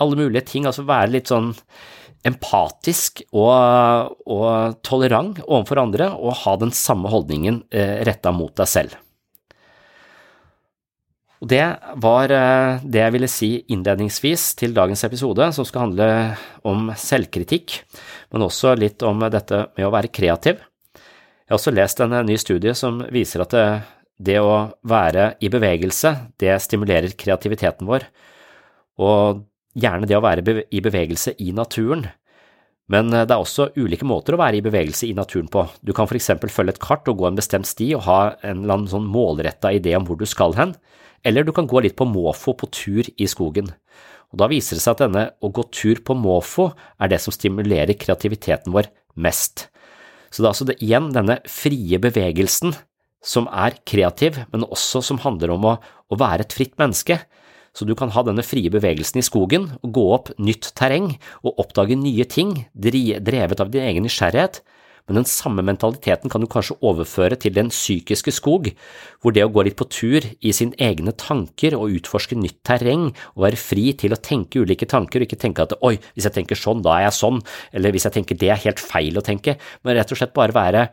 alle 0.00 0.16
mulige 0.16 0.46
ting, 0.48 0.68
altså 0.68 0.86
være 0.88 1.12
litt 1.18 1.32
sånn 1.32 1.52
empatisk 2.24 3.20
og, 3.36 4.14
og 4.24 4.78
tolerant 4.86 5.42
overfor 5.44 5.82
andre, 5.84 6.08
og 6.16 6.40
ha 6.46 6.56
den 6.62 6.72
samme 6.72 7.12
holdningen 7.12 7.60
eh, 7.68 8.00
retta 8.08 8.32
mot 8.32 8.54
deg 8.56 8.70
selv. 8.70 8.96
Og 11.44 11.48
Det 11.52 11.64
var 12.00 12.32
eh, 12.32 12.78
det 12.80 13.02
jeg 13.02 13.12
ville 13.12 13.28
si 13.28 13.48
innledningsvis 13.68 14.54
til 14.56 14.72
dagens 14.72 15.04
episode, 15.04 15.50
som 15.52 15.66
skal 15.68 15.90
handle 15.90 16.06
om 16.64 16.86
selvkritikk, 16.96 17.82
men 18.32 18.46
også 18.46 18.72
litt 18.80 19.04
om 19.04 19.20
dette 19.28 19.66
med 19.76 19.84
å 19.84 19.90
være 19.92 20.08
kreativ. 20.08 20.62
Jeg 20.96 21.52
har 21.52 21.58
også 21.58 21.74
lest 21.76 22.00
en 22.00 22.16
ny 22.24 22.38
studie 22.40 22.72
som 22.72 23.02
viser 23.12 23.44
at 23.44 23.52
det, 23.52 23.66
det 24.16 24.38
å 24.40 24.70
være 24.88 25.34
i 25.44 25.52
bevegelse, 25.52 26.14
det 26.40 26.56
stimulerer 26.64 27.12
kreativiteten 27.12 27.92
vår, 27.92 28.08
og 29.04 29.44
gjerne 29.76 30.08
det 30.08 30.16
å 30.16 30.24
være 30.24 30.64
i 30.72 30.80
bevegelse 30.80 31.36
i 31.44 31.52
naturen. 31.52 32.08
Men 32.88 33.12
det 33.12 33.28
er 33.28 33.36
også 33.36 33.74
ulike 33.76 34.08
måter 34.08 34.32
å 34.32 34.40
være 34.40 34.62
i 34.62 34.64
bevegelse 34.64 35.10
i 35.10 35.16
naturen 35.16 35.52
på. 35.52 35.68
Du 35.84 35.92
kan 35.92 36.08
for 36.08 36.16
eksempel 36.16 36.48
følge 36.48 36.78
et 36.78 36.84
kart 36.84 37.04
og 37.12 37.20
gå 37.20 37.28
en 37.28 37.36
bestemt 37.36 37.68
sti 37.68 37.92
og 37.98 38.06
ha 38.08 38.20
en 38.40 38.62
eller 38.64 38.78
annen 38.78 38.92
sånn 38.96 39.12
målretta 39.12 39.76
idé 39.76 39.92
om 39.98 40.08
hvor 40.08 40.16
du 40.16 40.24
skal 40.28 40.56
hen 40.56 40.78
eller 41.24 41.44
du 41.44 41.52
kan 41.56 41.68
gå 41.68 41.82
litt 41.84 41.96
på 41.98 42.06
måfå 42.08 42.54
på 42.60 42.68
tur 42.72 43.08
i 43.16 43.28
skogen. 43.30 43.70
Og 44.32 44.40
Da 44.42 44.48
viser 44.50 44.76
det 44.76 44.82
seg 44.84 44.96
at 44.96 45.04
denne 45.06 45.24
å 45.40 45.50
gå 45.54 45.62
tur 45.70 46.00
på 46.04 46.16
måfå 46.18 46.72
er 46.98 47.12
det 47.12 47.20
som 47.22 47.34
stimulerer 47.34 47.94
kreativiteten 47.94 48.74
vår 48.74 48.90
mest. 49.14 49.68
Så 50.34 50.42
det 50.42 50.48
er 50.48 50.50
altså 50.50 50.66
det, 50.66 50.80
igjen 50.82 51.12
denne 51.14 51.38
frie 51.46 52.00
bevegelsen 52.02 52.74
som 53.24 53.46
er 53.48 53.78
kreativ, 53.88 54.40
men 54.52 54.66
også 54.66 55.00
som 55.06 55.20
handler 55.22 55.54
om 55.54 55.68
å, 55.70 55.74
å 56.10 56.18
være 56.18 56.44
et 56.44 56.56
fritt 56.56 56.74
menneske. 56.82 57.20
Så 57.74 57.86
du 57.86 57.94
kan 57.98 58.12
ha 58.14 58.22
denne 58.26 58.44
frie 58.46 58.70
bevegelsen 58.70 59.22
i 59.22 59.26
skogen 59.26 59.70
og 59.80 59.94
gå 59.94 60.04
opp 60.14 60.32
nytt 60.38 60.72
terreng 60.78 61.14
og 61.42 61.62
oppdage 61.62 61.96
nye 61.98 62.26
ting, 62.26 62.66
drevet 62.74 63.62
av 63.62 63.70
din 63.70 63.86
egen 63.86 64.06
nysgjerrighet, 64.06 64.60
men 65.08 65.18
den 65.20 65.26
samme 65.28 65.64
mentaliteten 65.66 66.32
kan 66.32 66.40
du 66.40 66.48
kanskje 66.50 66.78
overføre 66.84 67.36
til 67.40 67.52
den 67.56 67.68
psykiske 67.72 68.32
skog, 68.32 68.70
hvor 69.20 69.34
det 69.36 69.44
å 69.44 69.50
gå 69.52 69.66
litt 69.66 69.76
på 69.76 69.86
tur 69.92 70.24
i 70.24 70.52
sine 70.56 70.76
egne 70.80 71.12
tanker 71.20 71.76
og 71.76 71.92
utforske 71.98 72.38
nytt 72.38 72.62
terreng 72.64 73.10
og 73.34 73.44
være 73.44 73.60
fri 73.60 73.90
til 74.00 74.16
å 74.16 74.20
tenke 74.20 74.62
ulike 74.64 74.88
tanker 74.88 75.20
og 75.20 75.28
ikke 75.28 75.40
tenke 75.44 75.66
at 75.66 75.76
oi, 75.84 75.98
hvis 76.16 76.28
jeg 76.28 76.36
tenker 76.38 76.58
sånn, 76.58 76.82
da 76.84 76.96
er 76.96 77.06
jeg 77.08 77.18
sånn, 77.18 77.42
eller 77.76 77.92
hvis 77.94 78.08
jeg 78.08 78.16
tenker 78.16 78.40
det 78.40 78.52
er 78.54 78.64
helt 78.64 78.80
feil 78.80 79.20
å 79.20 79.24
tenke, 79.24 79.58
men 79.84 79.98
rett 79.98 80.14
og 80.14 80.20
slett 80.20 80.36
bare 80.36 80.56
være 80.56 80.86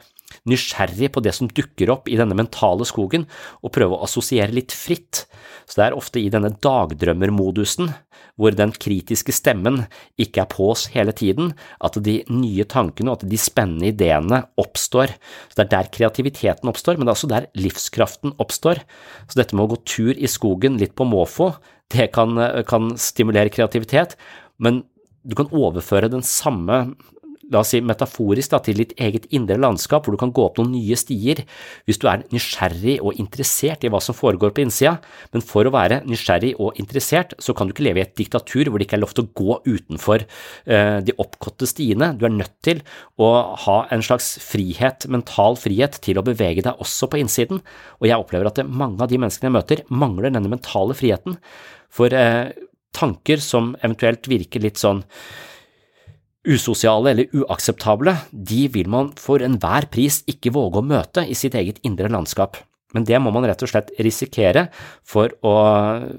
nysgjerrig 0.50 1.12
på 1.14 1.24
det 1.24 1.34
som 1.38 1.50
dukker 1.52 1.92
opp 1.94 2.10
i 2.12 2.18
denne 2.20 2.38
mentale 2.38 2.88
skogen, 2.88 3.28
og 3.62 3.74
prøve 3.76 3.98
å 3.98 4.06
assosiere 4.08 4.54
litt 4.56 4.76
fritt. 4.76 5.26
Så 5.68 5.80
det 5.80 5.88
er 5.88 5.98
ofte 5.98 6.22
i 6.22 6.32
denne 6.34 6.54
dagdrømmermodusen, 6.64 7.92
hvor 8.40 8.56
den 8.56 8.74
kritiske 8.74 9.34
stemmen 9.36 9.84
ikke 10.22 10.44
er 10.44 10.50
på 10.52 10.70
oss 10.74 10.88
hele 10.94 11.14
tiden, 11.16 11.54
at 11.84 12.00
de 12.04 12.22
nye 12.32 12.66
tankene 12.70 13.12
og 13.12 13.20
at 13.20 13.30
de 13.30 13.40
spennende 13.40 13.92
ideene 13.92 14.44
oppstår. 14.62 15.14
Så 15.52 15.60
Det 15.60 15.66
er 15.66 15.74
der 15.76 15.92
kreativiteten 15.94 16.72
oppstår, 16.72 16.98
men 16.98 17.06
det 17.06 17.14
er 17.14 17.20
også 17.20 17.32
der 17.32 17.50
livskraften 17.56 18.36
oppstår. 18.42 18.82
Så 19.28 19.38
dette 19.38 19.56
med 19.56 19.68
å 19.68 19.76
gå 19.76 19.82
tur 19.86 20.14
i 20.16 20.32
skogen 20.32 20.80
litt 20.82 20.96
på 20.96 21.08
måfå, 21.08 21.54
det 21.92 22.12
kan, 22.16 22.38
kan 22.68 22.94
stimulere 22.96 23.52
kreativitet, 23.52 24.16
men 24.58 24.84
du 25.28 25.36
kan 25.38 25.52
overføre 25.54 26.10
den 26.10 26.24
samme 26.26 26.96
la 27.52 27.62
oss 27.62 27.74
si 27.74 27.82
metaforisk, 27.84 28.54
da, 28.54 28.60
til 28.64 28.80
ditt 28.82 28.94
eget 29.02 29.28
indre 29.36 29.58
landskap, 29.60 30.06
hvor 30.06 30.16
du 30.16 30.22
kan 30.22 30.34
gå 30.36 30.46
opp 30.46 30.60
noen 30.60 30.74
nye 30.76 30.98
stier 31.00 31.44
hvis 31.88 32.00
du 32.02 32.08
er 32.10 32.24
nysgjerrig 32.32 32.98
og 33.04 33.20
interessert 33.22 33.84
i 33.86 33.92
hva 33.92 34.02
som 34.04 34.18
foregår 34.18 34.54
på 34.56 34.64
innsida. 34.66 34.98
Men 35.36 35.46
for 35.46 35.68
å 35.68 35.74
være 35.74 36.02
nysgjerrig 36.08 36.54
og 36.62 36.80
interessert, 36.82 37.36
så 37.42 37.56
kan 37.58 37.68
du 37.68 37.76
ikke 37.76 37.86
leve 37.90 38.02
i 38.02 38.06
et 38.06 38.16
diktatur 38.18 38.72
hvor 38.72 38.80
det 38.80 38.88
ikke 38.88 39.00
er 39.00 39.04
lov 39.04 39.16
til 39.18 39.28
å 39.28 39.32
gå 39.42 39.60
utenfor 39.68 40.26
uh, 40.26 41.00
de 41.04 41.18
oppkåtte 41.22 41.70
stiene. 41.70 42.14
Du 42.18 42.26
er 42.28 42.36
nødt 42.36 42.56
til 42.66 42.82
å 43.22 43.32
ha 43.66 43.78
en 43.92 44.06
slags 44.06 44.34
frihet, 44.44 45.08
mental 45.12 45.60
frihet, 45.60 46.00
til 46.06 46.20
å 46.20 46.26
bevege 46.26 46.66
deg 46.66 46.82
også 46.82 47.12
på 47.12 47.22
innsiden. 47.22 47.62
Og 48.00 48.10
jeg 48.10 48.20
opplever 48.20 48.50
at 48.50 48.64
mange 48.68 49.04
av 49.04 49.12
de 49.12 49.20
menneskene 49.22 49.52
jeg 49.52 49.58
møter, 49.60 49.86
mangler 49.92 50.32
denne 50.32 50.52
mentale 50.52 50.96
friheten. 50.98 51.38
For 51.92 52.14
uh, 52.16 52.52
tanker 52.96 53.42
som 53.44 53.74
eventuelt 53.82 54.28
virker 54.32 54.64
litt 54.64 54.80
sånn 54.82 55.04
usosiale 56.48 57.14
eller 57.14 57.36
uakseptable, 57.38 58.16
de 58.32 58.66
vil 58.74 58.90
man 58.90 59.12
for 59.20 59.44
enhver 59.46 59.88
pris 59.94 60.22
ikke 60.30 60.54
våge 60.56 60.82
å 60.82 60.86
møte 60.86 61.26
i 61.28 61.38
sitt 61.38 61.56
eget 61.58 61.82
indre 61.88 62.10
landskap. 62.12 62.58
Men 62.96 63.06
det 63.08 63.20
må 63.24 63.32
man 63.32 63.46
rett 63.48 63.62
og 63.64 63.72
slett 63.72 63.92
risikere 64.04 64.68
for 65.08 65.32
å, 65.48 65.54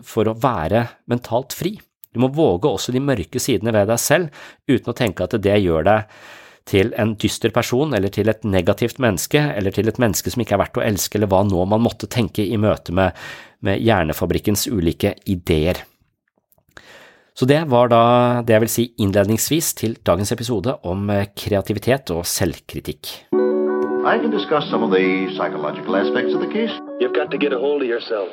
for 0.06 0.30
å 0.30 0.36
være 0.38 0.86
mentalt 1.10 1.56
fri. 1.56 1.74
Du 2.12 2.20
må 2.22 2.30
våge 2.32 2.68
også 2.68 2.92
de 2.94 3.02
mørke 3.02 3.40
sidene 3.40 3.74
ved 3.74 3.88
deg 3.90 4.00
selv, 4.00 4.44
uten 4.68 4.92
å 4.92 4.96
tenke 4.96 5.26
at 5.26 5.36
det 5.42 5.58
gjør 5.64 5.88
deg 5.88 6.16
til 6.68 6.92
en 7.00 7.16
dyster 7.18 7.50
person, 7.50 7.90
eller 7.96 8.12
til 8.14 8.30
et 8.30 8.44
negativt 8.46 9.00
menneske, 9.02 9.40
eller 9.56 9.74
til 9.74 9.88
et 9.90 9.98
menneske 9.98 10.30
som 10.30 10.44
ikke 10.44 10.54
er 10.56 10.62
verdt 10.62 10.78
å 10.78 10.84
elske, 10.84 11.18
eller 11.18 11.30
hva 11.32 11.42
nå 11.48 11.64
man 11.68 11.82
måtte 11.82 12.10
tenke 12.10 12.44
i 12.44 12.60
møte 12.60 12.94
med, 12.94 13.16
med 13.66 13.82
Hjernefabrikkens 13.82 14.68
ulike 14.70 15.16
ideer. 15.26 15.82
Så 17.34 17.46
det 17.48 17.62
var 17.72 17.88
da 17.88 18.02
det 18.44 18.52
jeg 18.52 18.62
vil 18.62 18.70
si 18.70 18.84
innledningsvis 19.00 19.72
til 19.80 19.96
dagens 20.04 20.32
episode 20.34 20.76
om 20.84 21.08
eh, 21.10 21.30
kreativitet 21.32 22.12
og 22.12 22.26
selvkritikk. 22.28 23.32
I 24.04 24.18
can 24.20 24.30
discuss 24.30 24.68
some 24.68 24.84
of 24.84 24.90
the 24.90 25.32
psychological 25.32 25.96
aspects 25.96 26.34
of 26.34 26.42
the 26.42 26.50
case. 26.52 26.74
You've 27.00 27.14
got 27.14 27.30
to 27.30 27.38
get 27.38 27.52
a 27.52 27.58
hold 27.58 27.80
of 27.80 27.88
yourself. 27.88 28.28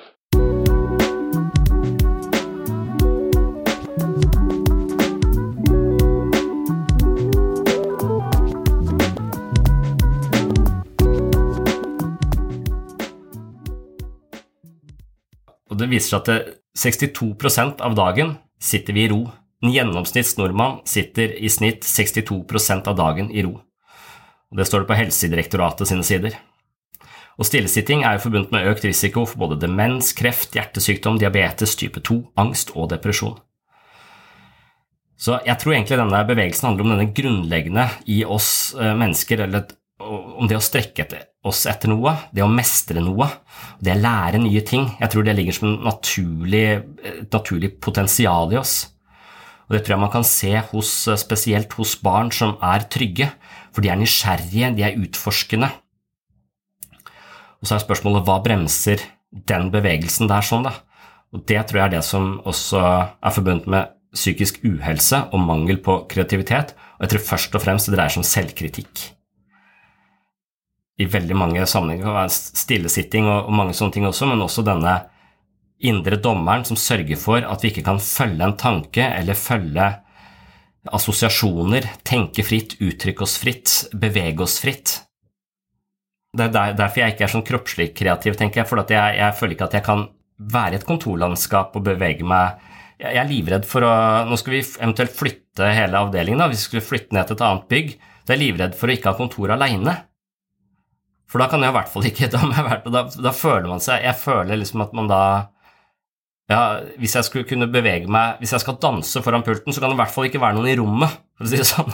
Og 15.69 15.79
det 15.79 15.87
viser 15.87 16.17
seg 16.17 16.29
at 16.33 16.55
62% 16.75 17.79
av 17.85 17.95
dagen 17.95 18.35
sitter 18.61 18.93
vi 18.93 19.05
i 19.05 19.09
ro. 19.11 19.23
En 19.63 19.73
gjennomsnitts 19.73 20.37
nordmann 20.37 20.79
sitter 20.87 21.33
i 21.35 21.49
snitt 21.51 21.83
62% 21.87 22.87
av 22.87 22.95
dagen 22.95 23.31
i 23.31 23.43
ro. 23.43 23.57
Og 24.49 24.57
Det 24.57 24.65
står 24.65 24.83
det 24.83 24.89
på 24.89 24.99
Helsedirektoratet 24.99 25.89
sine 25.89 26.03
sider. 26.03 26.37
Og 27.39 27.47
Stillesitting 27.47 28.03
er 28.03 28.17
jo 28.17 28.25
forbundet 28.25 28.51
med 28.51 28.67
økt 28.67 28.83
risiko 28.83 29.23
for 29.27 29.39
både 29.45 29.61
demens, 29.61 30.11
kreft, 30.13 30.55
hjertesykdom, 30.57 31.19
diabetes 31.21 31.77
type 31.79 32.01
2, 32.03 32.19
angst 32.39 32.73
og 32.75 32.89
depresjon. 32.91 33.37
Så 35.19 35.37
jeg 35.43 35.59
tror 35.59 35.75
egentlig 35.75 35.99
denne 35.99 36.19
bevegelsen 36.27 36.69
handler 36.69 36.85
om 36.85 36.91
denne 36.93 37.13
grunnleggende 37.15 37.85
i 38.11 38.21
oss 38.23 38.73
eh, 38.75 38.95
mennesker, 38.95 39.43
eller 39.43 39.67
om 39.99 40.47
det 40.47 40.55
å 40.55 40.63
strekke 40.63 41.03
etter 41.03 41.25
oss 41.45 41.65
etter 41.69 41.91
noe, 41.91 42.13
det 42.35 42.43
å 42.43 42.51
mestre 42.51 43.01
noe, 43.03 43.27
det 43.83 43.93
å 43.95 43.99
lære 43.99 44.41
nye 44.43 44.61
ting. 44.67 44.87
Jeg 44.99 45.11
tror 45.11 45.25
det 45.27 45.35
ligger 45.37 45.55
som 45.55 45.73
et 45.73 45.85
naturlig, 45.87 46.63
et 47.03 47.35
naturlig 47.35 47.73
potensial 47.83 48.51
i 48.53 48.59
oss. 48.59 48.89
Og 49.67 49.75
Det 49.75 49.83
tror 49.83 49.95
jeg 49.95 50.01
man 50.01 50.11
kan 50.11 50.25
se 50.25 50.53
hos, 50.71 50.91
spesielt 51.21 51.75
hos 51.77 51.95
barn 52.01 52.31
som 52.33 52.55
er 52.63 52.87
trygge, 52.89 53.29
for 53.71 53.85
de 53.85 53.91
er 53.91 53.99
nysgjerrige, 53.99 54.73
de 54.75 54.83
er 54.87 54.97
utforskende. 54.97 55.69
Og 57.59 57.67
Så 57.67 57.75
er 57.75 57.83
spørsmålet 57.83 58.25
hva 58.25 58.39
bremser 58.43 59.03
den 59.29 59.69
bevegelsen 59.69 60.27
der 60.27 60.41
sånn, 60.41 60.65
da? 60.65 60.73
Og 61.31 61.45
Det 61.45 61.61
tror 61.67 61.83
jeg 61.83 61.85
er 61.85 61.95
det 61.99 62.03
som 62.03 62.39
også 62.41 62.81
er 62.81 63.31
forbundet 63.35 63.67
med 63.67 63.95
psykisk 64.15 64.63
uhelse 64.65 65.27
og 65.29 65.39
mangel 65.39 65.77
på 65.77 66.07
kreativitet, 66.09 66.73
og 66.97 67.05
jeg 67.05 67.13
tror 67.13 67.27
først 67.35 67.55
og 67.55 67.61
fremst 67.61 67.85
det 67.87 67.95
dreier 67.95 68.09
seg 68.09 68.23
om 68.23 68.31
selvkritikk 68.31 69.18
i 70.99 71.07
veldig 71.07 71.37
mange 71.37 71.63
sammenhenger. 71.69 72.09
Kan 72.09 72.17
være 72.17 72.35
stillesitting 72.63 73.29
og, 73.29 73.47
og 73.47 73.55
mange 73.55 73.77
sånne 73.77 73.95
ting 73.95 74.07
også, 74.09 74.27
men 74.29 74.43
også 74.43 74.65
denne 74.67 74.97
indre 75.79 76.19
dommeren 76.19 76.65
som 76.67 76.79
sørger 76.79 77.19
for 77.19 77.45
at 77.47 77.63
vi 77.63 77.71
ikke 77.71 77.85
kan 77.87 78.01
følge 78.03 78.43
en 78.43 78.57
tanke 78.59 79.05
eller 79.15 79.37
følge 79.39 79.87
assosiasjoner, 80.95 81.85
tenke 82.07 82.43
fritt, 82.43 82.77
uttrykke 82.83 83.23
oss 83.25 83.37
fritt, 83.39 83.73
bevege 83.99 84.43
oss 84.43 84.57
fritt. 84.63 84.95
Det 86.35 86.45
er 86.45 86.53
der, 86.53 86.75
derfor 86.77 87.01
jeg 87.01 87.15
ikke 87.15 87.25
er 87.25 87.33
sånn 87.33 87.45
kroppslig 87.47 87.89
kreativ, 87.97 88.35
tenker 88.37 88.61
jeg, 88.61 88.69
for 88.69 88.83
jeg, 88.83 89.15
jeg, 89.17 89.37
føler 89.39 89.55
ikke 89.55 89.69
at 89.69 89.77
jeg 89.79 89.85
kan 89.87 90.05
være 90.39 90.75
i 90.75 90.79
et 90.79 90.87
kontorlandskap 90.87 91.73
og 91.75 91.83
bevege 91.83 92.23
meg 92.27 92.67
Jeg 92.99 93.17
er 93.19 93.27
livredd 93.27 93.65
for 93.67 93.83
å 93.83 93.91
Nå 94.27 94.37
skal 94.39 94.53
vi 94.55 94.61
eventuelt 94.61 95.15
flytte 95.15 95.71
hele 95.75 95.99
avdelingen, 95.99 96.39
da, 96.39 96.47
hvis 96.51 96.65
vi 96.65 96.67
skulle 96.69 96.85
flytte 96.85 97.15
ned 97.15 97.27
til 97.27 97.37
et 97.37 97.43
annet 97.47 97.67
bygg. 97.71 97.91
Så 97.95 98.31
jeg 98.31 98.37
er 98.37 98.43
livredd 98.43 98.77
for 98.79 98.87
å 98.87 98.95
ikke 98.95 99.11
ha 99.11 99.19
kontor 99.19 99.55
aleine. 99.55 99.95
For 101.29 101.37
da 101.41 101.45
kan 101.49 101.61
jeg 101.61 101.69
i 101.69 101.75
hvert 101.77 101.91
fall 101.93 102.05
ikke 102.09 102.27
da, 102.33 102.39
da, 102.89 103.01
da, 103.13 103.31
føler 103.35 103.67
man 103.69 103.79
seg 103.83 104.03
Jeg 104.05 104.15
føler 104.17 104.55
liksom 104.57 104.81
at 104.85 104.93
man 104.97 105.07
da 105.11 105.21
ja, 106.49 106.61
Hvis 106.97 107.15
jeg 107.19 107.25
skulle 107.27 107.49
kunne 107.49 107.67
bevege 107.69 108.07
meg 108.09 108.37
Hvis 108.41 108.53
jeg 108.55 108.61
skal 108.63 108.81
danse 108.81 109.21
foran 109.25 109.45
pulten, 109.45 109.73
så 109.73 109.79
kan 109.81 109.89
det 109.91 109.97
i 109.99 110.01
hvert 110.01 110.15
fall 110.15 110.27
ikke 110.29 110.41
være 110.41 110.55
noen 110.57 110.71
i 110.71 110.79
rommet. 110.79 111.11
for 111.37 111.43
å 111.45 111.47
si 111.51 111.57
det 111.61 111.69
sånn. 111.69 111.91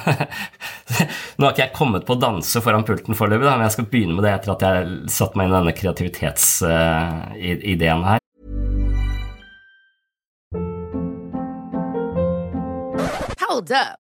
Nå 1.37 1.43
har 1.43 1.51
ikke 1.51 1.65
jeg 1.65 1.75
kommet 1.75 2.07
på 2.07 2.13
å 2.15 2.21
danse 2.21 2.57
foran 2.63 2.87
pulten 2.87 3.17
foreløpig, 3.17 3.49
men 3.49 3.65
jeg 3.67 3.75
skal 3.75 3.91
begynne 3.91 4.15
med 4.15 4.23
det 4.25 4.33
etter 4.37 4.51
at 4.55 4.63
jeg 4.65 4.75
satte 5.11 5.35
meg 5.37 5.43
inn 5.45 5.53
i 5.53 5.59
denne 5.59 5.79
kreativitetsideen 5.81 8.01
her. 8.07 8.19
Hold 13.43 13.69
up. 13.75 14.04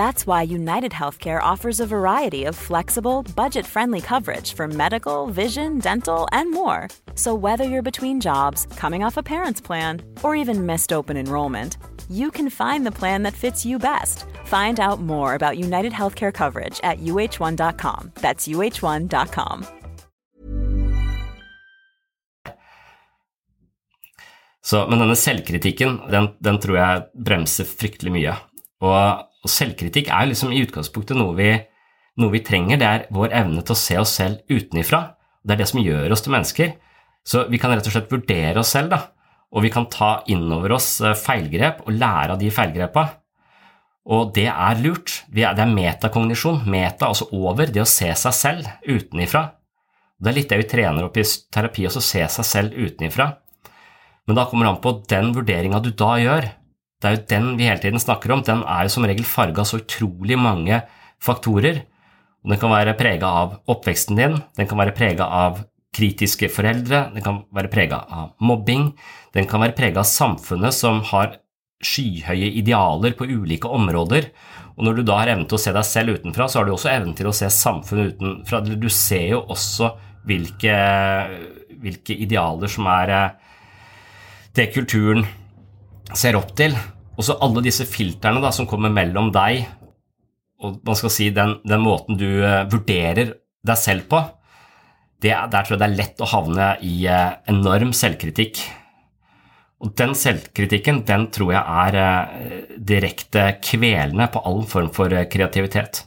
That's 0.00 0.26
why 0.26 0.40
United 0.60 0.92
Healthcare 0.92 1.42
offers 1.52 1.78
a 1.78 1.86
variety 1.86 2.46
of 2.46 2.56
flexible, 2.56 3.22
budget 3.36 3.66
friendly 3.66 4.00
coverage 4.00 4.54
for 4.54 4.66
medical, 4.66 5.26
vision, 5.26 5.78
dental, 5.78 6.26
and 6.32 6.50
more. 6.50 6.88
So, 7.16 7.34
whether 7.34 7.64
you're 7.64 7.90
between 7.90 8.18
jobs, 8.18 8.66
coming 8.76 9.04
off 9.04 9.18
a 9.18 9.22
parent's 9.22 9.60
plan, 9.60 10.00
or 10.22 10.34
even 10.34 10.64
missed 10.64 10.90
open 10.92 11.18
enrollment, 11.18 11.76
you 12.08 12.30
can 12.30 12.48
find 12.48 12.86
the 12.86 12.98
plan 12.98 13.24
that 13.24 13.34
fits 13.34 13.66
you 13.66 13.78
best. 13.78 14.24
Find 14.46 14.80
out 14.80 15.00
more 15.00 15.34
about 15.34 15.58
United 15.58 15.92
Healthcare 15.92 16.32
coverage 16.32 16.80
at 16.82 17.00
uh1.com. 17.00 18.12
That's 18.22 18.48
uh1.com. 18.48 19.66
Så, 24.62 24.86
men 24.88 24.98
denne 24.98 25.16
selvkritikken, 25.16 26.00
den, 26.08 26.28
den, 26.38 26.58
tror 26.60 26.76
jeg 26.76 27.10
bremser 27.26 27.68
fryktelig 27.68 28.16
mye. 28.16 28.38
Og, 28.80 29.26
og 29.40 29.52
selvkritikk 29.52 30.10
er 30.12 30.28
liksom 30.30 30.52
i 30.52 30.60
utgangspunktet 30.64 31.18
noe 31.18 31.34
vi, 31.38 31.50
noe 32.20 32.34
vi, 32.34 32.42
trenger. 32.44 32.80
Det 32.80 32.88
er 32.88 33.06
vår 33.14 33.32
evne 33.42 33.64
til 33.64 33.76
å 33.76 33.80
se 33.80 33.96
oss 34.00 34.16
selv 34.20 34.42
utenifra. 34.50 35.02
Det 35.42 35.54
er 35.54 35.62
det 35.62 35.70
som 35.70 35.80
gjør 35.80 36.12
oss 36.12 36.24
til 36.24 36.34
mennesker. 36.34 36.74
Så 37.24 37.46
vi 37.52 37.60
kan 37.60 37.72
rett 37.72 37.86
og 37.88 37.94
slett 37.94 38.12
vurdere 38.12 38.60
oss 38.60 38.72
selv, 38.74 38.92
da. 38.92 39.00
Og 39.50 39.64
vi 39.64 39.72
kan 39.72 39.88
ta 39.90 40.20
innover 40.30 40.76
oss 40.76 40.92
eh, 41.02 41.16
feilgrep 41.18 41.82
og 41.86 41.96
lære 41.96 42.36
av 42.36 42.42
de 42.42 42.52
feilgrepa. 42.54 43.06
Og 44.10 44.30
det 44.36 44.46
er 44.50 44.82
lurt. 44.82 45.22
Det 45.32 45.44
er 45.46 45.72
metakognisjon. 45.72 46.62
Meta, 46.70 47.08
altså 47.08 47.28
over, 47.36 47.70
det 47.70 47.82
å 47.82 47.88
se 47.88 48.12
seg 48.16 48.36
selv 48.36 48.70
utenifra. 48.86 49.48
Det 50.20 50.30
er 50.30 50.36
litt 50.36 50.52
det 50.52 50.60
vi 50.60 50.68
trener 50.68 51.06
opp 51.06 51.16
i 51.16 51.24
terapi, 51.24 51.86
også 51.88 52.02
å 52.02 52.04
se 52.04 52.24
seg 52.36 52.46
selv 52.46 52.76
utenifra. 52.76 53.30
Men 54.28 54.36
da 54.36 54.44
kommer 54.46 54.66
det 54.66 54.74
an 54.74 54.82
på 54.84 54.92
den 55.10 55.32
vurderinga 55.34 55.80
du 55.82 55.90
da 55.96 56.12
gjør. 56.20 56.48
Det 57.00 57.08
er 57.08 57.16
jo 57.16 57.26
den 57.32 57.46
vi 57.56 57.68
hele 57.68 57.80
tiden 57.80 58.02
snakker 58.02 58.34
om. 58.34 58.44
Den 58.44 58.62
er 58.68 58.84
jo 58.84 58.92
som 58.92 59.06
regel 59.08 59.24
farga 59.24 59.64
så 59.64 59.80
utrolig 59.80 60.36
mange 60.38 60.82
faktorer. 61.22 61.82
Den 62.44 62.60
kan 62.60 62.72
være 62.72 62.96
prega 62.96 63.28
av 63.42 63.58
oppveksten 63.68 64.16
din, 64.16 64.38
den 64.56 64.68
kan 64.68 64.80
være 64.80 64.96
prega 64.96 65.26
av 65.26 65.60
kritiske 65.96 66.48
foreldre, 66.52 67.08
den 67.12 67.24
kan 67.24 67.42
være 67.52 67.70
prega 67.72 67.98
av 68.14 68.30
mobbing, 68.40 68.92
den 69.34 69.48
kan 69.50 69.60
være 69.60 69.76
prega 69.76 70.00
av 70.00 70.08
samfunnet 70.08 70.76
som 70.76 71.02
har 71.10 71.34
skyhøye 71.84 72.52
idealer 72.60 73.16
på 73.16 73.28
ulike 73.28 73.68
områder. 73.68 74.30
Og 74.76 74.86
når 74.86 75.00
du 75.00 75.02
da 75.08 75.18
har 75.20 75.32
evnen 75.32 75.48
til 75.48 75.58
å 75.58 75.60
se 75.60 75.74
deg 75.76 75.88
selv 75.88 76.20
utenfra, 76.20 76.46
så 76.48 76.60
har 76.60 76.68
du 76.68 76.74
også 76.74 76.92
evnen 76.92 77.16
til 77.16 77.28
å 77.28 77.34
se 77.36 77.48
samfunnet 77.52 78.14
utenfra. 78.14 78.62
Du 78.64 78.88
ser 78.92 79.34
jo 79.34 79.42
også 79.52 79.90
hvilke, 80.28 80.76
hvilke 81.80 82.16
idealer 82.24 82.70
som 82.70 82.88
er 82.92 83.12
eh, 83.16 83.36
det 84.56 84.70
kulturen 84.74 85.24
ser 86.18 86.38
opp 86.38 86.54
til. 86.58 86.74
Og 87.18 87.26
så 87.26 87.36
alle 87.44 87.62
disse 87.64 87.84
filtrene 87.88 88.52
som 88.54 88.68
kommer 88.68 88.92
mellom 88.92 89.28
deg 89.34 89.66
og 90.60 90.82
man 90.84 90.98
skal 90.98 91.12
si 91.12 91.30
den, 91.34 91.56
den 91.64 91.82
måten 91.82 92.18
du 92.20 92.28
uh, 92.42 92.66
vurderer 92.70 93.34
deg 93.66 93.80
selv 93.80 94.06
på, 94.10 94.20
det, 95.20 95.32
der 95.32 95.64
tror 95.64 95.74
jeg 95.76 95.80
det 95.82 95.88
er 95.88 95.98
lett 95.98 96.22
å 96.24 96.28
havne 96.30 96.68
i 96.84 96.94
uh, 97.08 97.40
enorm 97.50 97.94
selvkritikk. 97.96 98.60
Og 99.80 99.94
den 99.96 100.12
selvkritikken 100.16 101.02
den 101.08 101.26
tror 101.32 101.54
jeg 101.56 101.76
er 101.84 101.98
uh, 102.00 102.74
direkte 102.76 103.46
kvelende 103.64 104.28
på 104.32 104.44
all 104.48 104.62
form 104.68 104.92
for 104.96 105.16
kreativitet. 105.32 106.04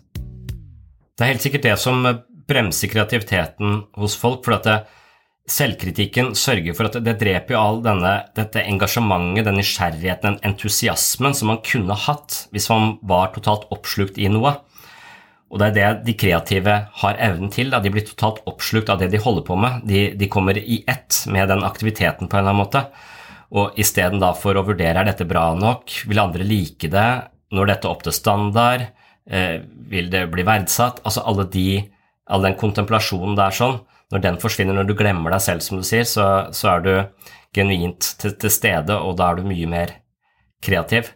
Det 1.14 1.26
er 1.26 1.34
helt 1.34 1.46
sikkert 1.46 1.66
det 1.66 1.78
som 1.82 2.06
bremser 2.50 2.90
kreativiteten 2.92 3.84
hos 4.02 4.18
folk, 4.20 4.42
for 4.46 4.58
at 4.58 4.68
det, 4.68 4.78
Selvkritikken 5.44 6.30
sørger 6.40 6.76
for 6.78 6.88
at 6.88 7.02
det 7.04 7.18
dreper 7.20 7.52
jo 7.52 7.60
all 7.60 7.82
denne, 7.84 8.14
dette 8.38 8.62
engasjementet, 8.64 9.44
den 9.44 9.58
nysgjerrigheten, 9.60 10.38
den 10.38 10.54
entusiasmen 10.54 11.36
som 11.36 11.52
man 11.52 11.60
kunne 11.68 11.98
hatt 12.00 12.46
hvis 12.56 12.70
man 12.72 12.94
var 13.04 13.34
totalt 13.36 13.66
oppslukt 13.76 14.16
i 14.22 14.30
noe. 14.32 14.54
Og 15.52 15.60
det 15.60 15.68
er 15.68 15.76
det 15.76 16.08
de 16.08 16.16
kreative 16.18 16.78
har 17.04 17.20
evnen 17.22 17.52
til. 17.54 17.70
Da. 17.70 17.82
De 17.84 17.92
blir 17.92 18.08
totalt 18.08 18.40
oppslukt 18.50 18.90
av 18.90 19.04
det 19.04 19.12
de 19.12 19.20
holder 19.22 19.44
på 19.46 19.60
med. 19.60 19.84
De, 19.90 20.06
de 20.18 20.32
kommer 20.32 20.58
i 20.58 20.80
ett 20.88 21.26
med 21.30 21.52
den 21.52 21.68
aktiviteten 21.68 22.32
på 22.32 22.40
en 22.40 22.46
eller 22.46 22.56
annen 22.56 22.64
måte. 22.64 22.86
Og 23.54 23.76
istedenfor 23.78 24.58
å 24.58 24.66
vurdere 24.66 25.04
er 25.04 25.12
dette 25.12 25.28
bra 25.30 25.52
nok, 25.60 25.92
vil 26.10 26.24
andre 26.24 26.48
like 26.48 26.90
det, 26.90 27.10
når 27.54 27.70
dette 27.70 27.92
opp 27.92 28.02
til 28.08 28.16
standard, 28.16 28.88
eh, 29.30 29.60
vil 29.92 30.08
det 30.10 30.24
bli 30.32 30.48
verdsatt? 30.48 31.04
Altså 31.04 31.22
alle 31.28 31.46
de, 31.54 31.84
all 32.32 32.48
den 32.48 32.58
kontemplasjonen 32.58 33.38
der 33.38 33.54
sånn 33.54 33.84
når 34.12 34.24
den 34.24 34.40
forsvinner, 34.42 34.76
når 34.78 34.90
du 34.90 34.96
glemmer 34.98 35.34
deg 35.34 35.44
selv, 35.46 35.64
som 35.66 35.80
du 35.80 35.86
sier, 35.88 36.06
så, 36.08 36.28
så 36.54 36.76
er 36.76 36.84
du 36.84 36.94
genuint 37.56 38.14
til, 38.20 38.36
til, 38.40 38.52
stede, 38.54 38.98
og 38.98 39.18
da 39.20 39.30
er 39.30 39.40
du 39.40 39.48
mye 39.48 39.70
mer 39.70 39.94
kreativ. 40.64 41.14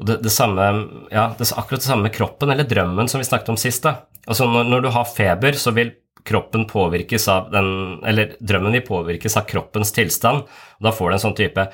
Og 0.00 0.08
det, 0.08 0.18
det 0.26 0.32
samme, 0.32 0.64
ja, 1.12 1.30
det 1.36 1.46
er 1.46 1.60
akkurat 1.60 1.82
det 1.82 1.88
samme 1.88 2.08
med 2.08 2.16
kroppen, 2.16 2.52
eller 2.52 2.68
drømmen, 2.68 3.08
som 3.08 3.22
vi 3.22 3.28
snakket 3.28 3.54
om 3.54 3.60
sist. 3.60 3.84
da. 3.86 4.08
Altså 4.26 4.48
når, 4.50 4.68
når 4.72 4.84
du 4.84 4.90
har 4.96 5.08
feber, 5.08 5.56
så 5.60 5.72
vil 5.76 5.94
kroppen 6.26 6.64
påvirkes 6.66 7.28
av 7.30 7.52
den 7.52 8.00
Eller 8.02 8.32
drømmen 8.42 8.74
vil 8.74 8.82
påvirkes 8.82 9.36
av 9.38 9.46
kroppens 9.46 9.92
tilstand. 9.94 10.42
og 10.42 10.88
Da 10.88 10.92
får 10.92 11.10
du 11.10 11.16
en 11.16 11.24
sånn 11.28 11.38
type 11.38 11.68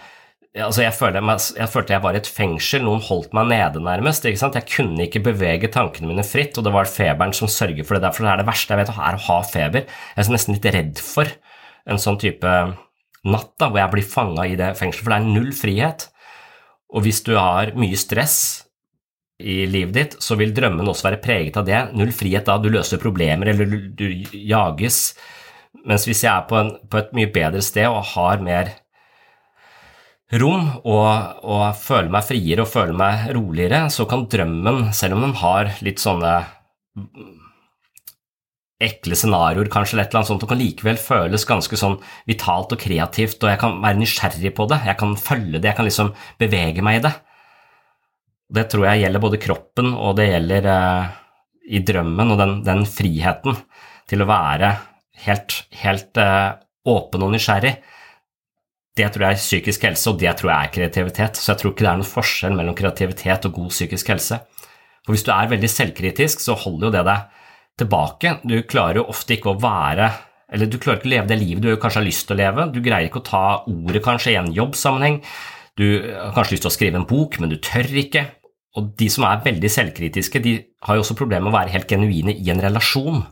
altså 0.52 0.82
jeg, 0.84 0.92
følte, 0.92 1.22
jeg, 1.56 1.68
følte 1.72 1.94
jeg 1.94 2.04
var 2.04 2.16
i 2.16 2.20
et 2.20 2.28
fengsel, 2.28 2.82
noen 2.84 3.00
holdt 3.06 3.32
meg 3.36 3.48
nede 3.48 3.80
nærmest. 3.80 4.26
Jeg 4.28 4.64
kunne 4.68 5.06
ikke 5.06 5.24
bevege 5.24 5.70
tankene 5.72 6.10
mine 6.10 6.24
fritt, 6.26 6.58
og 6.58 6.66
det 6.66 6.74
var 6.74 6.90
feberen 6.90 7.32
som 7.36 7.48
sørger 7.48 7.86
for 7.88 7.96
det. 7.96 8.04
Derfor 8.04 8.28
er 8.28 8.42
det 8.42 8.48
verste 8.50 8.74
jeg 8.74 8.82
vet, 8.82 8.92
er 8.92 9.16
å 9.16 9.26
ha 9.28 9.38
feber. 9.48 9.86
Jeg 9.86 10.26
er 10.26 10.34
nesten 10.34 10.58
litt 10.58 10.72
redd 10.76 11.00
for 11.00 11.30
en 11.88 12.00
sånn 12.00 12.20
type 12.20 12.56
natt 13.22 13.54
da, 13.60 13.68
hvor 13.70 13.80
jeg 13.80 13.94
blir 13.94 14.10
fanga 14.12 14.46
i 14.48 14.58
det 14.58 14.74
fengselet, 14.78 15.06
for 15.06 15.14
det 15.14 15.20
er 15.20 15.32
null 15.38 15.54
frihet. 15.56 16.06
Og 16.92 17.06
hvis 17.06 17.22
du 17.24 17.32
har 17.38 17.72
mye 17.78 17.96
stress 17.96 18.36
i 19.42 19.62
livet 19.66 19.96
ditt, 19.96 20.16
så 20.22 20.36
vil 20.38 20.52
drømmen 20.54 20.88
også 20.88 21.08
være 21.08 21.22
preget 21.22 21.56
av 21.58 21.66
det. 21.66 21.80
Null 21.96 22.12
frihet 22.14 22.46
da, 22.46 22.58
du 22.60 22.68
løser 22.70 23.00
problemer 23.02 23.54
eller 23.54 23.72
du 23.96 24.06
jages. 24.36 25.14
Mens 25.88 26.04
hvis 26.06 26.22
jeg 26.26 26.30
er 26.34 26.46
på, 26.50 26.58
en, 26.60 26.74
på 26.92 27.00
et 27.00 27.14
mye 27.16 27.30
bedre 27.32 27.62
sted 27.64 27.88
og 27.88 28.04
har 28.12 28.44
mer 28.44 28.76
rom 30.40 30.68
og, 30.88 31.42
og 31.44 31.64
føle 31.76 32.12
meg 32.12 32.24
friere 32.24 32.64
og 32.64 32.70
føle 32.72 32.96
meg 32.96 33.28
roligere, 33.36 33.84
så 33.92 34.06
kan 34.08 34.26
drømmen, 34.32 34.86
selv 34.96 35.18
om 35.18 35.26
den 35.26 35.36
har 35.42 35.74
litt 35.84 36.00
sånne 36.02 36.34
ekle 38.82 39.16
scenarioer, 39.18 39.68
kanskje, 39.70 39.94
eller 39.94 40.06
et 40.06 40.12
eller 40.12 40.22
annet 40.22 40.30
sånt, 40.32 40.44
og 40.44 40.50
kan 40.50 40.60
likevel 40.60 40.98
føles 40.98 41.46
ganske 41.48 41.78
sånn 41.78 41.98
vitalt 42.28 42.74
og 42.74 42.80
kreativt, 42.82 43.38
og 43.44 43.52
jeg 43.52 43.60
kan 43.62 43.76
være 43.82 44.00
nysgjerrig 44.00 44.54
på 44.56 44.66
det, 44.72 44.80
jeg 44.88 44.98
kan 45.02 45.14
følge 45.20 45.60
det, 45.60 45.68
jeg 45.70 45.78
kan 45.78 45.88
liksom 45.88 46.12
bevege 46.40 46.84
meg 46.84 46.98
i 46.98 47.04
det. 47.06 47.12
Det 48.52 48.66
tror 48.72 48.88
jeg 48.88 49.04
gjelder 49.04 49.22
både 49.22 49.40
kroppen 49.40 49.92
og 49.94 50.16
det 50.18 50.28
gjelder 50.28 50.66
eh, 50.68 51.12
i 51.72 51.80
drømmen 51.88 52.34
og 52.34 52.40
den, 52.40 52.58
den, 52.66 52.82
friheten 52.88 53.56
til 54.10 54.24
å 54.24 54.28
være 54.28 54.74
helt, 55.24 55.62
helt 55.80 56.20
eh, 56.20 56.50
åpen 56.92 57.24
og 57.24 57.32
nysgjerrig 57.32 57.76
det 58.98 59.08
tror 59.12 59.24
jeg 59.24 59.36
er 59.36 59.40
psykisk 59.40 59.84
helse, 59.86 60.10
og 60.10 60.18
det 60.20 60.32
tror 60.36 60.50
jeg 60.52 60.66
er 60.66 60.72
kreativitet. 60.74 61.38
Så 61.40 61.52
jeg 61.52 61.60
tror 61.62 61.72
ikke 61.72 61.86
det 61.86 61.92
er 61.92 62.00
noen 62.02 62.08
forskjell 62.08 62.56
mellom 62.58 62.76
kreativitet 62.76 63.46
og 63.48 63.54
god 63.56 63.70
psykisk 63.72 64.10
helse. 64.12 64.42
For 65.02 65.14
hvis 65.14 65.24
du 65.26 65.30
er 65.34 65.48
veldig 65.50 65.70
selvkritisk, 65.70 66.42
så 66.44 66.58
holder 66.58 66.88
jo 66.88 66.92
det 66.98 67.06
deg 67.08 67.40
tilbake. 67.80 68.34
Du 68.44 68.58
klarer 68.68 69.00
jo 69.00 69.08
ofte 69.12 69.38
ikke 69.38 69.54
å 69.54 69.60
være 69.60 70.12
Eller 70.52 70.68
du 70.68 70.76
klarer 70.76 70.98
ikke 70.98 71.08
å 71.08 71.12
leve 71.14 71.28
det 71.30 71.36
livet 71.40 71.64
du 71.64 71.80
kanskje 71.80 71.96
har 72.02 72.04
lyst 72.04 72.26
til 72.28 72.34
å 72.34 72.42
leve. 72.42 72.66
Du 72.68 72.82
greier 72.84 73.06
ikke 73.08 73.22
å 73.22 73.24
ta 73.24 73.44
ordet 73.72 74.02
kanskje 74.04 74.34
i 74.34 74.36
en 74.36 74.50
jobbsammenheng. 74.52 75.14
Du 75.80 75.86
har 76.04 76.34
kanskje 76.36 76.58
lyst 76.58 76.66
til 76.66 76.68
å 76.68 76.74
skrive 76.74 77.00
en 77.00 77.06
bok, 77.08 77.38
men 77.40 77.48
du 77.48 77.56
tør 77.56 77.88
ikke. 78.02 78.26
Og 78.76 78.90
de 79.00 79.08
som 79.08 79.24
er 79.24 79.40
veldig 79.46 79.70
selvkritiske, 79.72 80.42
de 80.44 80.52
har 80.84 80.98
jo 80.98 81.06
også 81.06 81.16
problemer 81.16 81.46
med 81.46 81.54
å 81.54 81.56
være 81.56 81.72
helt 81.72 81.88
genuine 81.88 82.36
i 82.36 82.52
en 82.52 82.60
relasjon. 82.60 83.22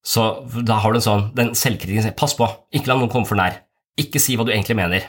Så 0.00 0.24
da 0.64 0.80
har 0.80 0.96
du 0.96 1.02
en 1.02 1.04
sånn, 1.04 1.26
den 1.36 1.52
selvkritiske 1.52 2.16
pass 2.16 2.32
på, 2.38 2.48
ikke 2.72 2.88
la 2.88 2.96
noen 3.02 3.12
komme 3.12 3.28
for 3.28 3.36
nær. 3.36 3.60
Ikke 3.98 4.20
si 4.22 4.36
hva 4.38 4.46
du 4.46 4.52
egentlig 4.54 4.78
mener. 4.78 5.06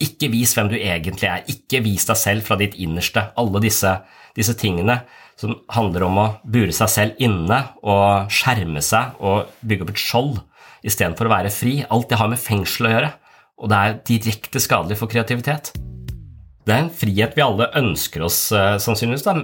Ikke 0.00 0.30
vis 0.32 0.54
hvem 0.56 0.70
du 0.72 0.78
egentlig 0.78 1.28
er. 1.28 1.44
Ikke 1.52 1.82
vis 1.84 2.06
deg 2.08 2.16
selv 2.16 2.46
fra 2.46 2.56
ditt 2.60 2.76
innerste. 2.80 3.26
Alle 3.40 3.60
disse, 3.62 3.98
disse 4.36 4.56
tingene 4.58 5.02
som 5.40 5.56
handler 5.72 6.04
om 6.04 6.18
å 6.20 6.26
bure 6.44 6.72
seg 6.76 6.90
selv 6.92 7.20
inne 7.22 7.60
og 7.80 8.32
skjerme 8.32 8.82
seg 8.84 9.20
og 9.24 9.52
bygge 9.64 9.86
opp 9.86 9.92
et 9.94 10.02
skjold 10.02 10.34
istedenfor 10.86 11.28
å 11.28 11.34
være 11.34 11.52
fri. 11.52 11.78
Alt 11.88 12.10
det 12.12 12.18
har 12.20 12.30
med 12.32 12.40
fengsel 12.40 12.88
å 12.88 12.92
gjøre, 12.94 13.12
og 13.60 13.72
det 13.72 13.78
er 13.78 13.96
direkte 14.08 14.62
skadelig 14.62 14.98
for 15.00 15.12
kreativitet. 15.12 15.72
Det 16.64 16.74
er 16.74 16.84
en 16.84 16.92
frihet 16.92 17.36
vi 17.36 17.44
alle 17.44 17.70
ønsker 17.80 18.24
oss 18.24 18.50
eh, 18.52 18.76
sannsynligvis 18.80 19.24
da, 19.26 19.36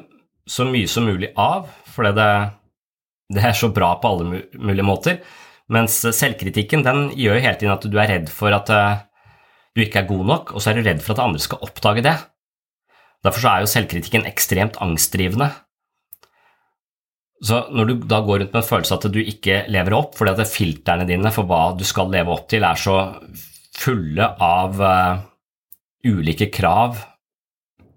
så 0.46 0.66
mye 0.68 0.88
som 0.88 1.08
mulig 1.08 1.32
av, 1.40 1.70
fordi 1.94 2.12
det, 2.16 2.30
det 3.34 3.44
er 3.48 3.56
så 3.56 3.72
bra 3.74 3.94
på 4.00 4.12
alle 4.12 4.42
mulige 4.52 4.86
måter. 4.86 5.18
Mens 5.72 5.98
selvkritikken 5.98 6.84
den 6.86 7.08
gjør 7.18 7.38
jo 7.38 7.42
hele 7.42 7.58
tiden 7.58 7.74
at 7.74 7.86
du 7.90 7.98
er 7.98 8.10
redd 8.12 8.30
for 8.30 8.54
at 8.54 8.70
eh, 8.70 9.04
du 9.74 9.82
ikke 9.82 10.04
er 10.04 10.08
god 10.08 10.24
nok, 10.30 10.54
og 10.54 10.62
så 10.62 10.70
er 10.70 10.78
du 10.78 10.86
redd 10.86 11.02
for 11.04 11.16
at 11.16 11.24
andre 11.24 11.42
skal 11.42 11.62
oppdage 11.66 12.04
det. 12.06 12.14
Derfor 13.26 13.42
så 13.42 13.52
er 13.52 13.64
jo 13.64 13.72
selvkritikken 13.72 14.28
ekstremt 14.28 14.78
angstdrivende. 14.82 15.50
Så 17.44 17.66
når 17.74 17.88
du 17.88 17.94
da 18.08 18.22
går 18.24 18.40
rundt 18.40 18.54
med 18.54 18.62
en 18.62 18.68
følelse 18.68 18.96
at 18.96 19.08
du 19.12 19.18
ikke 19.20 19.64
lever 19.68 19.96
opp 19.98 20.14
fordi 20.16 20.32
at 20.32 20.48
filtrene 20.48 21.04
dine 21.08 21.32
for 21.34 21.48
hva 21.48 21.74
du 21.76 21.84
skal 21.84 22.08
leve 22.12 22.32
opp 22.32 22.46
til, 22.48 22.64
er 22.64 22.80
så 22.80 22.96
fulle 23.76 24.30
av 24.40 24.80
uh, 24.80 25.18
ulike 26.06 26.48
krav, 26.54 27.02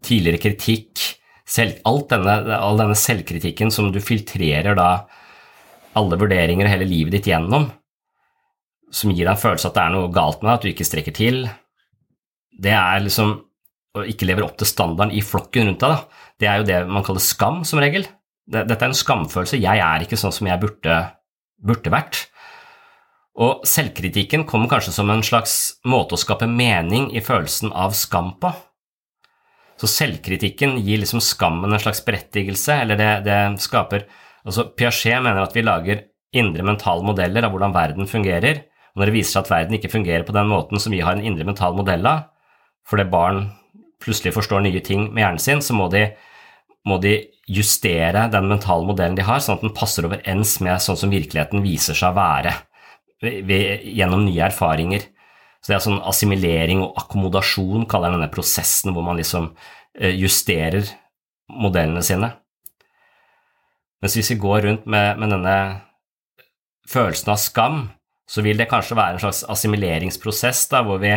tidligere 0.03 0.41
kritikk, 0.43 1.05
selv, 1.49 1.79
denne, 2.11 2.35
all 2.57 2.81
denne 2.81 2.97
selvkritikken 2.99 3.71
som 3.73 3.87
du 3.93 4.01
filtrerer 4.03 4.75
da 4.77 4.89
alle 5.97 6.19
vurderinger 6.19 6.67
og 6.67 6.73
hele 6.73 6.87
livet 6.89 7.15
ditt 7.17 7.29
gjennom, 7.31 7.69
som 8.93 9.13
gir 9.13 9.25
deg 9.25 9.35
en 9.35 9.41
følelse 9.41 9.69
at 9.69 9.77
det 9.77 9.83
er 9.83 9.93
noe 9.93 10.11
galt 10.13 10.41
med 10.41 10.49
deg, 10.49 10.55
at 10.55 10.65
du 10.65 10.71
ikke 10.71 10.87
strekker 10.87 11.15
til, 11.15 11.43
det 12.59 12.73
er 12.75 13.05
liksom 13.05 13.37
å 13.97 14.05
ikke 14.05 14.27
lever 14.29 14.45
opp 14.45 14.57
til 14.59 14.69
standarden 14.69 15.15
i 15.17 15.23
flokken 15.25 15.69
rundt 15.71 15.81
deg. 15.81 15.93
Da. 15.95 16.25
Det 16.39 16.49
er 16.49 16.59
jo 16.59 16.67
det 16.67 16.79
man 16.89 17.05
kaller 17.05 17.23
skam, 17.23 17.63
som 17.65 17.81
regel. 17.81 18.05
Dette 18.49 18.77
er 18.77 18.89
en 18.89 18.97
skamfølelse. 18.97 19.61
Jeg 19.61 19.81
er 19.85 20.05
ikke 20.05 20.19
sånn 20.19 20.33
som 20.33 20.49
jeg 20.49 20.61
burde, 20.61 20.97
burde 21.65 21.93
vært. 21.93 22.23
Og 23.39 23.63
selvkritikken 23.67 24.43
kommer 24.49 24.69
kanskje 24.71 24.93
som 24.93 25.09
en 25.09 25.23
slags 25.25 25.81
måte 25.87 26.17
å 26.17 26.21
skape 26.21 26.49
mening 26.49 27.09
i 27.15 27.23
følelsen 27.23 27.71
av 27.71 27.95
skam 27.97 28.33
på. 28.41 28.51
Så 29.79 29.87
selvkritikken 29.87 30.75
gir 30.83 30.99
liksom 30.99 31.21
skammen 31.23 31.71
en 31.71 31.81
slags 31.81 32.01
berettigelse, 32.03 32.81
eller 32.83 32.99
det, 32.99 33.11
det 33.29 33.39
skaper 33.63 34.09
Altså, 34.45 34.69
Piaget 34.77 35.23
mener 35.23 35.43
at 35.43 35.55
vi 35.55 35.65
lager 35.65 36.03
indre 36.35 36.65
mentale 36.65 37.05
modeller 37.05 37.45
av 37.45 37.53
hvordan 37.53 37.73
verden 37.75 38.09
fungerer, 38.09 38.63
og 38.93 39.01
når 39.01 39.09
det 39.09 39.15
viser 39.15 39.35
seg 39.35 39.45
at 39.45 39.53
verden 39.53 39.77
ikke 39.77 39.91
fungerer 39.91 40.25
på 40.27 40.35
den 40.35 40.49
måten 40.49 40.81
som 40.81 40.93
vi 40.93 41.01
har 41.05 41.17
en 41.17 41.25
indre 41.25 41.47
mental 41.47 41.75
modell 41.77 42.05
av, 42.09 42.27
fordi 42.89 43.05
barn 43.09 43.43
plutselig 44.01 44.33
forstår 44.35 44.63
nye 44.65 44.81
ting 44.85 45.09
med 45.09 45.23
hjernen 45.23 45.43
sin, 45.43 45.61
så 45.65 45.75
må 45.77 45.89
de, 45.93 46.05
må 46.87 46.97
de 47.03 47.17
justere 47.49 48.27
den 48.31 48.49
mentale 48.49 48.85
modellen 48.87 49.17
de 49.17 49.25
har, 49.25 49.41
sånn 49.43 49.59
at 49.59 49.65
den 49.65 49.75
passer 49.75 50.07
overens 50.07 50.57
med 50.63 50.81
sånn 50.83 50.99
som 50.99 51.13
virkeligheten 51.13 51.65
viser 51.65 51.97
seg 51.97 52.13
å 52.13 52.19
være 52.19 52.55
gjennom 53.19 54.23
nye 54.23 54.45
erfaringer. 54.47 55.03
Så 55.59 55.71
det 55.71 55.75
er 55.75 55.83
sånn 55.83 56.03
assimilering 56.07 56.83
og 56.85 56.99
akkommodasjon, 57.01 57.87
kaller 57.89 58.13
jeg 58.13 58.19
denne 58.19 58.31
prosessen 58.31 58.93
hvor 58.95 59.03
man 59.03 59.19
liksom 59.19 59.49
eh, 59.99 60.13
justerer 60.15 60.87
modellene 61.51 62.03
sine. 62.05 62.31
Mens 63.99 64.15
hvis 64.15 64.31
vi 64.33 64.39
går 64.39 64.63
rundt 64.67 64.85
med, 64.87 65.19
med 65.19 65.33
denne 65.35 65.55
følelsen 66.89 67.33
av 67.33 67.41
skam, 67.41 67.81
så 68.29 68.43
vil 68.45 68.59
det 68.59 68.69
kanskje 68.69 68.97
være 68.97 69.17
en 69.17 69.23
slags 69.23 69.43
assimileringsprosess 69.49 70.67
da, 70.71 70.83
hvor 70.85 71.01
vi, 71.01 71.15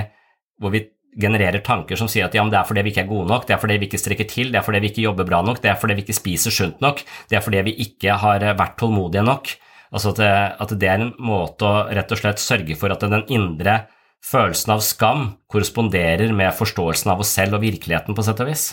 hvor 0.61 0.73
vi 0.75 0.87
genererer 1.21 1.61
tanker 1.65 1.99
som 2.01 2.09
sier 2.09 2.25
at 2.27 2.35
ja, 2.37 2.45
det 2.49 2.57
er 2.57 2.69
fordi 2.69 2.85
vi 2.87 2.93
ikke 2.95 3.03
er 3.05 3.11
gode 3.11 3.29
nok, 3.29 3.45
det 3.47 3.55
er 3.55 3.61
fordi 3.61 3.77
vi 3.81 3.89
ikke 3.91 4.01
strekker 4.01 4.29
til, 4.31 4.53
det 4.53 4.61
er 4.61 4.65
fordi 4.65 4.81
vi 4.81 4.91
ikke 4.93 5.05
jobber 5.05 5.29
bra 5.29 5.43
nok, 5.45 5.61
det 5.63 5.71
er 5.73 5.77
fordi 5.81 5.99
vi 5.99 6.07
ikke 6.07 6.17
spiser 6.17 6.55
sunt 6.55 6.81
nok, 6.85 7.03
det 7.29 7.39
er 7.39 7.45
fordi 7.45 7.65
vi 7.69 7.77
ikke 7.85 8.17
har 8.23 8.47
vært 8.59 8.79
tålmodige 8.81 9.25
nok. 9.29 9.53
Altså 9.93 10.15
at 10.15 10.23
det, 10.23 10.31
at 10.65 10.73
det 10.81 10.89
er 10.89 11.03
en 11.05 11.13
måte 11.21 11.69
å 11.69 11.83
rett 11.93 12.15
og 12.15 12.21
slett 12.23 12.41
sørge 12.41 12.79
for 12.81 12.95
at 12.95 13.05
den 13.05 13.27
indre 13.29 13.83
følelsen 14.25 14.73
av 14.73 14.81
skam 14.87 15.27
korresponderer 15.53 16.33
med 16.33 16.55
forståelsen 16.57 17.13
av 17.13 17.21
oss 17.21 17.35
selv 17.37 17.59
og 17.59 17.65
virkeligheten, 17.67 18.17
på 18.17 18.25
sett 18.25 18.41
og 18.41 18.49
vis. 18.49 18.71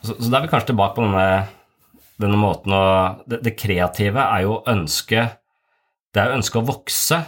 Så, 0.00 0.14
så 0.14 0.30
da 0.30 0.38
er 0.38 0.46
vi 0.46 0.52
kanskje 0.54 0.70
tilbake 0.72 0.96
på 0.96 1.04
denne, 1.04 1.26
denne 2.20 2.38
måten 2.40 2.74
å 2.76 2.84
det, 3.26 3.40
det, 3.46 3.54
kreative 3.58 4.22
er 4.22 4.44
jo 4.46 4.60
ønske 4.68 5.26
Det 6.10 6.22
er 6.22 6.34
ønske 6.34 6.58
å 6.58 6.66
vokse, 6.66 7.20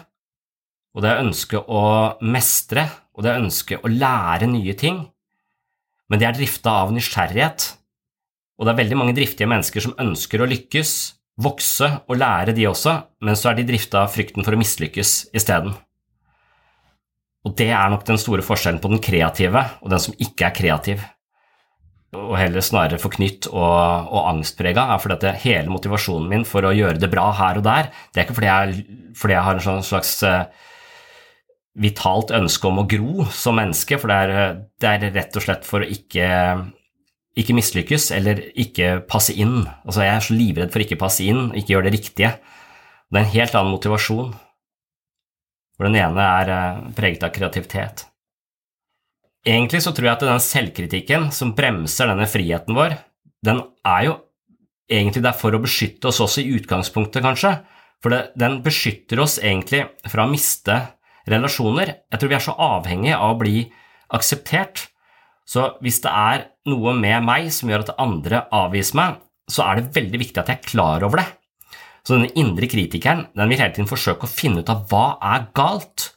og 0.93 1.05
det 1.05 1.11
er 1.11 1.23
ønske 1.23 1.61
å 1.61 1.83
mestre, 2.27 2.89
og 3.15 3.23
det 3.23 3.31
er 3.31 3.45
ønske 3.45 3.79
å 3.79 3.91
lære 3.91 4.49
nye 4.51 4.75
ting. 4.75 4.99
Men 6.11 6.19
det 6.19 6.27
er 6.27 6.35
drifta 6.37 6.75
av 6.83 6.91
nysgjerrighet, 6.93 7.69
og 8.59 8.67
det 8.67 8.73
er 8.73 8.81
veldig 8.83 8.99
mange 8.99 9.15
driftige 9.17 9.49
mennesker 9.49 9.85
som 9.87 9.95
ønsker 10.03 10.43
å 10.43 10.49
lykkes, 10.51 10.93
vokse 11.43 11.89
og 12.05 12.19
lære, 12.19 12.57
de 12.59 12.67
også, 12.69 12.99
men 13.25 13.39
så 13.39 13.53
er 13.53 13.61
de 13.61 13.69
drifta 13.71 14.03
av 14.03 14.13
frykten 14.13 14.45
for 14.45 14.55
å 14.55 14.61
mislykkes 14.61 15.15
isteden. 15.31 15.73
Og 17.47 17.55
det 17.59 17.71
er 17.75 17.89
nok 17.91 18.05
den 18.07 18.21
store 18.23 18.45
forskjellen 18.47 18.83
på 18.83 18.91
den 18.93 19.03
kreative 19.03 19.65
og 19.81 19.91
den 19.95 20.03
som 20.03 20.19
ikke 20.19 20.51
er 20.51 20.59
kreativ, 20.59 21.07
og 22.13 22.35
heller 22.37 22.65
snarere 22.65 23.01
forknytt 23.01 23.49
og, 23.49 24.11
og 24.13 24.27
angstprega, 24.35 24.85
er 24.93 25.01
fordi 25.01 25.17
at 25.17 25.45
hele 25.47 25.73
motivasjonen 25.73 26.29
min 26.29 26.45
for 26.49 26.69
å 26.69 26.75
gjøre 26.77 27.01
det 27.01 27.09
bra 27.13 27.31
her 27.39 27.61
og 27.61 27.65
der, 27.65 27.89
det 28.13 28.21
er 28.21 28.27
ikke 28.27 28.37
fordi 28.37 28.51
jeg, 28.51 28.99
fordi 29.17 29.37
jeg 29.39 29.47
har 29.47 29.57
en 29.57 29.65
sånn 29.65 29.87
slags 29.87 30.13
uh, 30.29 30.45
vitalt 31.81 32.35
ønske 32.37 32.69
om 32.69 32.83
å 32.83 32.87
gro 32.89 33.27
som 33.33 33.57
menneske, 33.57 33.97
for 34.01 34.13
det 34.13 34.21
er, 34.27 34.61
det 34.83 34.93
er 34.93 35.17
rett 35.17 35.41
og 35.41 35.47
slett 35.47 35.65
for 35.69 35.85
å 35.85 35.89
ikke 35.89 36.29
ikke 37.39 37.57
mislykkes 37.57 38.11
eller 38.13 38.43
ikke 38.61 38.99
passe 39.09 39.33
inn. 39.33 39.63
Altså, 39.87 40.03
jeg 40.05 40.13
er 40.13 40.25
så 40.27 40.37
livredd 40.37 40.73
for 40.75 40.85
ikke 40.85 41.01
passe 41.01 41.25
inn, 41.25 41.47
ikke 41.57 41.77
gjøre 41.77 41.89
det 41.89 41.95
riktige. 41.97 42.33
Det 43.09 43.19
er 43.19 43.25
en 43.25 43.35
helt 43.35 43.57
annen 43.57 43.73
motivasjon, 43.73 44.33
hvor 45.77 45.89
den 45.89 45.97
ene 46.01 46.27
er 46.41 46.53
eh, 46.53 46.83
preget 46.97 47.25
av 47.25 47.33
kreativitet. 47.33 48.05
Egentlig 49.43 49.83
så 49.83 49.91
tror 49.95 50.07
jeg 50.07 50.17
at 50.17 50.25
den 50.27 50.43
selvkritikken 50.45 51.31
som 51.35 51.55
bremser 51.59 52.11
denne 52.13 52.29
friheten 52.31 52.77
vår, 52.79 52.95
den 53.43 53.65
er 53.89 54.05
jo 54.07 54.17
egentlig 54.93 55.25
der 55.25 55.35
for 55.35 55.55
å 55.55 55.63
beskytte 55.63 56.11
oss 56.13 56.21
også 56.23 56.45
i 56.45 56.53
utgangspunktet, 56.59 57.25
kanskje. 57.25 57.57
For 58.03 58.15
det, 58.15 58.23
den 58.39 58.61
beskytter 58.63 59.23
oss 59.23 59.39
egentlig 59.43 59.85
fra 60.11 60.27
å 60.27 60.31
miste 60.31 60.79
relasjoner. 61.31 61.97
Jeg 62.11 62.23
tror 62.23 62.31
vi 62.31 62.39
er 62.39 62.47
så 62.47 62.55
avhengige 62.55 63.19
av 63.19 63.35
å 63.35 63.41
bli 63.43 63.67
akseptert 64.15 64.87
så 65.49 65.73
hvis 65.83 66.01
det 66.05 66.13
er 66.13 66.47
noe 66.71 66.95
med 66.97 67.27
meg 67.27 67.51
som 67.55 67.71
gjør 67.71 67.85
at 67.87 67.95
andre 68.01 68.45
avviser 68.55 68.99
meg, 68.99 69.21
så 69.51 69.67
er 69.67 69.81
det 69.81 69.95
veldig 69.97 70.21
viktig 70.23 70.41
at 70.41 70.51
jeg 70.53 70.61
er 70.61 70.69
klar 70.71 71.05
over 71.07 71.21
det. 71.21 71.29
Så 72.03 72.17
denne 72.17 72.33
indre 72.39 72.69
kritikeren 72.71 73.27
den 73.37 73.51
vil 73.51 73.61
hele 73.61 73.75
tiden 73.75 73.91
forsøke 73.91 74.27
å 74.27 74.31
finne 74.31 74.63
ut 74.63 74.73
av 74.73 74.87
hva 74.91 75.19
er 75.35 75.49
galt. 75.55 76.12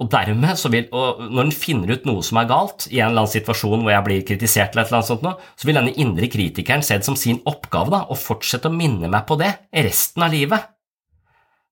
Og 0.00 0.08
dermed 0.08 0.56
så 0.56 0.70
vil, 0.72 0.86
og 0.96 1.20
Når 1.28 1.48
den 1.48 1.52
finner 1.52 1.92
ut 1.92 2.06
noe 2.08 2.24
som 2.24 2.40
er 2.40 2.48
galt, 2.48 2.86
i 2.88 3.00
en 3.00 3.10
eller 3.10 3.26
annen 3.26 3.34
situasjon 3.34 3.82
hvor 3.84 3.92
jeg 3.92 4.06
blir 4.06 4.26
kritisert, 4.26 4.72
eller 4.72 4.86
et 4.86 4.92
eller 4.92 5.02
annet 5.02 5.10
sånt, 5.10 5.48
så 5.60 5.68
vil 5.68 5.76
denne 5.76 5.96
indre 6.00 6.30
kritikeren 6.32 6.84
se 6.84 6.96
det 6.96 7.08
som 7.08 7.18
sin 7.20 7.42
oppgave 7.48 7.92
da, 7.92 8.06
å 8.08 8.16
fortsette 8.16 8.70
å 8.70 8.74
minne 8.74 9.10
meg 9.12 9.26
på 9.28 9.36
det 9.40 9.52
resten 9.76 10.24
av 10.24 10.32
livet. 10.32 10.70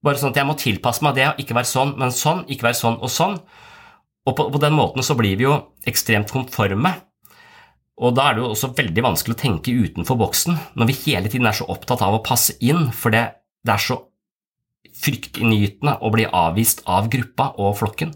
Bare 0.04 0.20
sånn 0.20 0.34
at 0.34 0.38
jeg 0.38 0.46
må 0.46 0.58
tilpasse 0.60 1.02
meg 1.02 1.16
det, 1.16 1.26
og 1.30 1.40
ikke 1.42 1.56
være 1.56 1.72
sånn, 1.72 1.94
men 1.98 2.14
sånn, 2.14 2.44
ikke 2.52 2.68
være 2.68 2.78
sånn 2.78 3.00
og 3.00 3.10
sånn. 3.10 3.38
Og 4.28 4.36
på, 4.36 4.46
på, 4.52 4.60
den 4.60 4.76
måten 4.76 5.06
så 5.06 5.16
blir 5.18 5.38
vi 5.40 5.46
jo 5.48 5.56
ekstremt 5.88 6.30
konforme. 6.34 6.92
Og 7.98 8.12
da 8.14 8.28
er 8.28 8.36
det 8.36 8.44
jo 8.44 8.52
også 8.52 8.74
veldig 8.76 9.02
vanskelig 9.08 9.34
å 9.34 9.40
tenke 9.40 9.74
utenfor 9.74 10.20
boksen 10.20 10.54
når 10.78 10.90
vi 10.90 10.98
hele 11.00 11.32
tiden 11.32 11.48
er 11.48 11.56
så 11.56 11.66
opptatt 11.72 12.04
av 12.04 12.14
å 12.14 12.22
passe 12.22 12.54
inn, 12.62 12.92
for 12.94 13.14
det, 13.14 13.24
det 13.66 13.74
er 13.74 13.82
så 13.82 13.96
fryktinngytende 14.98 15.98
å 16.02 16.11
bli 16.14 16.26
avvist 16.26 16.82
av 16.90 17.11
gruppa 17.12 17.52
og 17.61 17.76
flokken. 17.80 18.14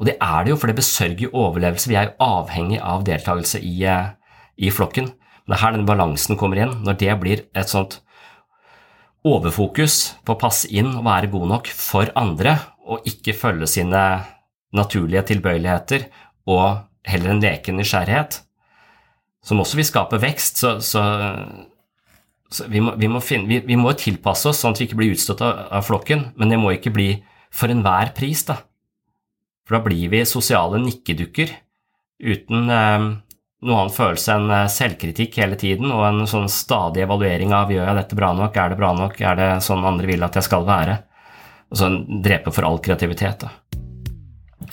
Og 0.00 0.08
det 0.08 0.16
er 0.16 0.44
det 0.44 0.54
jo, 0.54 0.58
for 0.60 0.70
det 0.70 0.78
besørger 0.78 1.34
overlevelse. 1.36 1.90
Vi 1.90 1.96
er 2.00 2.08
jo 2.08 2.16
avhengig 2.24 2.80
av 2.80 3.04
deltakelse 3.04 3.60
i, 3.60 3.74
eh, 3.84 4.12
i 4.56 4.70
flokken. 4.72 5.12
Det 5.46 5.56
er 5.56 5.60
her 5.60 5.72
den 5.72 5.86
balansen 5.86 6.38
kommer 6.40 6.56
inn. 6.56 6.82
Når 6.84 6.98
det 6.98 7.20
blir 7.20 7.44
et 7.54 7.68
sånt 7.68 8.00
overfokus 9.24 10.14
på 10.24 10.32
å 10.34 10.40
passe 10.40 10.68
inn 10.72 10.94
og 10.96 11.04
være 11.04 11.30
god 11.30 11.48
nok 11.48 11.66
for 11.66 12.08
andre, 12.16 12.58
og 12.88 13.04
ikke 13.04 13.36
følge 13.36 13.68
sine 13.68 14.24
naturlige 14.72 15.26
tilbøyeligheter 15.34 16.06
og 16.48 16.86
heller 17.04 17.34
en 17.34 17.42
leken 17.42 17.76
nysgjerrighet, 17.76 18.40
som 19.44 19.60
også 19.60 19.76
vil 19.76 19.88
skape 19.88 20.20
vekst. 20.22 20.62
Så, 20.62 20.80
så 20.80 21.02
vi, 22.68 22.82
må, 22.82 22.94
vi, 22.98 23.08
må 23.10 23.22
finne, 23.22 23.46
vi, 23.50 23.60
vi, 23.66 23.78
må, 23.78 23.92
tilpasse 23.98 24.50
oss 24.50 24.62
sånn 24.62 24.74
at 24.74 24.80
vi 24.82 24.88
ikke 24.88 24.98
blir 24.98 25.14
utstøtt 25.14 25.42
av, 25.46 25.66
av, 25.70 25.86
flokken, 25.86 26.30
men 26.40 26.50
det 26.50 26.58
må 26.60 26.74
ikke 26.74 26.92
bli 26.94 27.10
for 27.54 27.70
enhver 27.72 28.12
pris, 28.16 28.42
da. 28.48 28.60
For 29.66 29.78
da 29.78 29.84
blir 29.84 30.10
vi 30.10 30.24
sosiale 30.26 30.80
nikkedukker 30.82 31.52
uten 32.20 32.72
eh, 32.74 33.04
noe 33.60 33.76
annen 33.76 33.94
følelse 33.94 34.34
enn 34.34 34.50
eh, 34.54 34.66
selvkritikk 34.72 35.38
hele 35.40 35.58
tiden 35.60 35.92
og 35.94 36.04
en 36.08 36.26
sånn 36.30 36.50
stadig 36.50 37.04
evaluering 37.04 37.54
av 37.56 37.70
gjør 37.72 37.86
jeg 37.86 37.98
dette 38.00 38.18
bra 38.18 38.32
nok, 38.36 38.56
er 38.56 38.72
det 38.72 38.80
bra 38.80 38.92
nok, 38.98 39.20
er 39.20 39.38
det 39.38 39.50
sånn 39.66 39.86
andre 39.86 40.10
vil 40.10 40.26
at 40.26 40.38
jeg 40.38 40.48
skal 40.48 40.66
være? 40.68 41.00
Og 41.70 41.78
så 41.78 41.90
drepe 42.24 42.50
for 42.54 42.66
all 42.66 42.80
kreativitet. 42.82 43.46
da. 43.46 43.80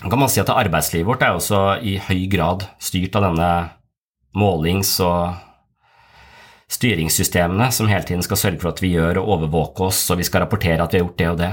Nå 0.02 0.10
kan 0.10 0.20
man 0.20 0.30
si 0.34 0.42
at 0.42 0.50
Arbeidslivet 0.54 1.08
vårt 1.08 1.24
er 1.26 1.38
også 1.38 1.60
i 1.86 1.98
høy 2.02 2.26
grad 2.32 2.66
styrt 2.82 3.16
av 3.18 3.30
denne 3.30 3.52
målings- 4.38 4.98
og 5.06 5.46
styringssystemene 6.71 7.69
som 7.71 7.88
hele 7.88 8.03
tiden 8.08 8.23
skal 8.25 8.39
sørge 8.39 8.60
for 8.62 8.73
at 8.73 8.82
vi 8.84 8.93
gjør 8.95 9.21
og 9.21 9.34
overvåke 9.38 9.88
oss, 9.88 10.01
og 10.12 10.19
vi 10.19 10.27
skal 10.27 10.43
rapportere 10.43 10.84
at 10.84 10.93
vi 10.93 10.99
har 10.99 11.06
gjort 11.06 11.21
det 11.21 11.30
og 11.32 11.39
det. 11.41 11.51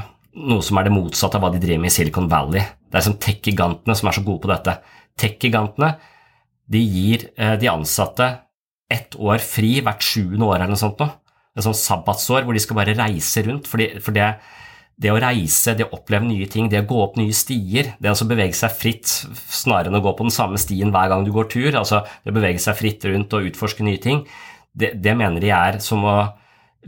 Noe 0.51 0.65
som 0.67 0.81
er 0.81 0.89
det 0.89 0.95
motsatte 0.95 1.39
av 1.39 1.45
hva 1.45 1.53
de 1.55 1.63
driver 1.63 1.85
med 1.85 1.93
i 1.93 1.95
Silicon 1.95 2.31
Valley. 2.31 2.65
Det 2.91 2.99
er 2.99 3.07
som 3.07 3.19
tech-gigantene 3.23 3.95
som 3.95 4.11
er 4.11 4.17
så 4.17 4.25
gode 4.27 4.43
på 4.43 4.51
dette. 4.51 4.75
Tech-gigantene 5.21 5.93
de 6.75 6.81
gir 6.81 7.29
eh, 7.37 7.55
de 7.61 7.71
ansatte 7.71 8.31
ett 8.91 9.15
år 9.17 9.39
fri 9.43 9.77
hvert 9.85 10.03
sjuende 10.03 10.49
år 10.49 10.59
eller 10.59 10.75
noe 10.75 10.83
sånt. 10.83 10.99
Noe. 10.99 11.21
Et 11.55 11.63
sånt 11.63 11.79
sabbatsår 11.79 12.43
hvor 12.43 12.57
de 12.57 12.63
skal 12.63 12.81
bare 12.81 12.97
reise 12.99 13.45
rundt. 13.47 13.71
for 13.71 13.79
det 14.15 14.35
det 14.95 15.11
å 15.11 15.19
reise, 15.19 15.75
det 15.75 15.89
å 15.89 15.97
oppleve 15.97 16.27
nye 16.29 16.47
ting, 16.51 16.69
det 16.71 16.85
å 16.85 16.87
gå 16.87 16.99
opp 17.03 17.17
nye 17.19 17.35
stier, 17.35 17.95
det 17.99 18.13
å 18.13 18.27
bevege 18.31 18.55
seg 18.55 18.75
fritt 18.79 19.11
snarere 19.51 19.91
enn 19.91 19.99
å 19.99 20.03
gå 20.05 20.13
på 20.15 20.27
den 20.27 20.35
samme 20.35 20.61
stien 20.61 20.93
hver 20.95 21.11
gang 21.11 21.25
du 21.27 21.33
går 21.35 21.49
tur, 21.51 21.79
altså 21.81 22.05
det 22.23 22.31
å 22.31 22.37
bevege 22.37 22.63
seg 22.63 22.79
fritt 22.79 23.07
rundt 23.11 23.35
og 23.35 23.49
utforske 23.51 23.87
nye 23.87 23.99
ting, 24.03 24.23
det, 24.75 24.95
det 25.03 25.15
mener 25.17 25.43
de 25.43 25.53
er 25.55 25.79
som 25.83 26.03
å 26.07 26.17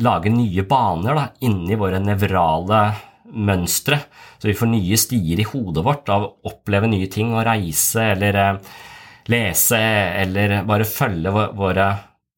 lage 0.04 0.32
nye 0.32 0.64
baner 0.68 1.16
da, 1.16 1.28
inni 1.46 1.78
våre 1.78 2.00
nevrale 2.02 2.80
mønstre, 3.36 3.98
så 4.38 4.50
vi 4.50 4.56
får 4.56 4.70
nye 4.70 4.98
stier 5.00 5.40
i 5.40 5.46
hodet 5.46 5.84
vårt 5.86 6.10
av 6.12 6.26
å 6.26 6.50
oppleve 6.50 6.90
nye 6.90 7.08
ting 7.10 7.32
og 7.34 7.46
reise 7.46 8.12
eller 8.12 8.40
eh, 8.42 8.74
lese 9.32 9.80
eller 10.22 10.60
bare 10.68 10.86
følge 10.86 11.32
våre 11.56 11.88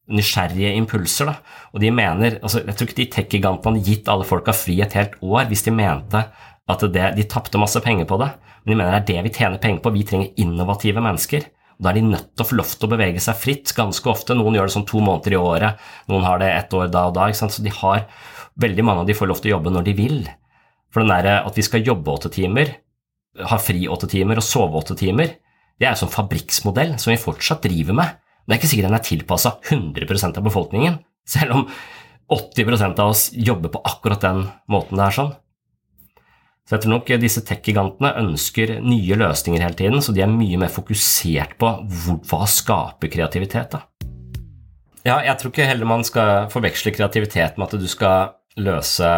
nysgjerrige 0.09 0.73
impulser. 0.79 1.29
Da. 1.29 1.35
Og 1.73 1.83
de 1.83 1.91
mener, 1.93 2.39
altså, 2.41 2.63
Jeg 2.65 2.75
tror 2.75 2.87
ikke 2.87 3.01
de 3.01 3.09
tech-gigantene 3.15 3.83
gitt 3.85 4.09
alle 4.09 4.25
folka 4.25 4.55
fri 4.57 4.79
et 4.81 4.95
helt 4.97 5.19
år 5.21 5.49
hvis 5.51 5.67
de 5.67 5.75
mente 5.75 6.23
at 6.69 6.85
det, 6.93 7.11
de 7.17 7.27
tapte 7.29 7.61
masse 7.61 7.79
penger 7.85 8.09
på 8.09 8.17
det. 8.21 8.31
Men 8.63 8.73
de 8.73 8.79
mener 8.79 8.95
det 8.95 8.99
er 8.99 9.07
det 9.09 9.29
vi 9.29 9.35
tjener 9.37 9.61
penger 9.61 9.83
på. 9.83 9.93
Vi 9.93 10.05
trenger 10.05 10.41
innovative 10.41 11.03
mennesker. 11.05 11.45
Da 11.79 11.91
er 11.91 11.99
de 11.99 12.09
nødt 12.09 12.33
til 12.35 12.43
å 12.43 12.47
få 12.49 12.57
lov 12.59 12.71
til 12.75 12.89
å 12.89 12.91
bevege 12.91 13.21
seg 13.23 13.37
fritt 13.39 13.71
ganske 13.75 14.11
ofte. 14.11 14.35
Noen 14.35 14.57
gjør 14.57 14.67
det 14.67 14.75
sånn 14.75 14.87
to 14.89 14.99
måneder 15.03 15.37
i 15.37 15.39
året, 15.39 15.85
noen 16.11 16.25
har 16.27 16.41
det 16.41 16.51
ett 16.51 16.75
år 16.75 16.91
da 16.91 17.05
og 17.07 17.15
da. 17.15 17.29
Så 17.31 17.63
de 17.63 17.71
har, 17.71 18.03
veldig 18.59 18.83
mange 18.83 19.05
av 19.05 19.07
de 19.07 19.15
får 19.15 19.29
lov 19.31 19.39
til 19.39 19.53
å 19.53 19.55
jobbe 19.57 19.71
når 19.71 19.87
de 19.87 19.95
vil. 19.95 20.17
For 20.91 21.03
den 21.03 21.13
derre 21.13 21.39
at 21.47 21.55
vi 21.55 21.63
skal 21.63 21.85
jobbe 21.85 22.11
åtte 22.11 22.31
timer, 22.33 22.73
ha 23.39 23.59
fri 23.61 23.85
åtte 23.87 24.09
timer 24.11 24.41
og 24.41 24.45
sove 24.45 24.81
åtte 24.81 24.97
timer, 24.99 25.37
det 25.79 25.87
er 25.87 25.93
en 25.93 26.01
sånn 26.01 26.11
fabrikksmodell 26.11 26.97
som 26.99 27.13
vi 27.13 27.21
fortsatt 27.21 27.63
driver 27.63 27.95
med. 28.01 28.17
Det 28.43 28.55
er 28.55 28.59
ikke 28.59 28.71
sikkert 28.73 28.89
den 28.89 28.97
er 28.97 29.05
tilpassa 29.05 29.51
100% 29.69 30.39
av 30.41 30.47
befolkningen, 30.49 30.97
selv 31.29 31.55
om 31.55 31.67
80% 32.33 32.99
av 32.99 33.13
oss 33.13 33.29
jobber 33.31 33.71
på 33.71 33.81
akkurat 33.87 34.25
den 34.25 34.43
måten 34.69 34.99
det 34.99 35.05
er 35.05 35.15
sånn. 35.15 35.31
Så 36.69 36.75
jeg 36.75 36.83
tror 36.83 36.93
nok 36.93 37.07
disse 37.17 37.41
tech-gigantene 37.41 38.11
ønsker 38.21 38.75
nye 38.85 39.17
løsninger 39.17 39.63
hele 39.65 39.77
tiden, 39.77 40.03
så 40.05 40.13
de 40.13 40.21
er 40.21 40.29
mye 40.29 40.59
mer 40.61 40.69
fokusert 40.69 41.55
på 41.57 41.71
hva 42.29 42.41
skaper 42.45 43.09
kreativitet. 43.09 43.73
da. 43.73 43.81
Ja, 45.01 45.17
jeg 45.25 45.35
tror 45.39 45.49
ikke 45.49 45.65
heller 45.65 45.89
man 45.89 46.05
skal 46.05 46.45
forveksle 46.53 46.93
kreativitet 46.93 47.57
med 47.57 47.73
at 47.73 47.81
du 47.81 47.87
skal 47.89 48.35
løse 48.59 49.09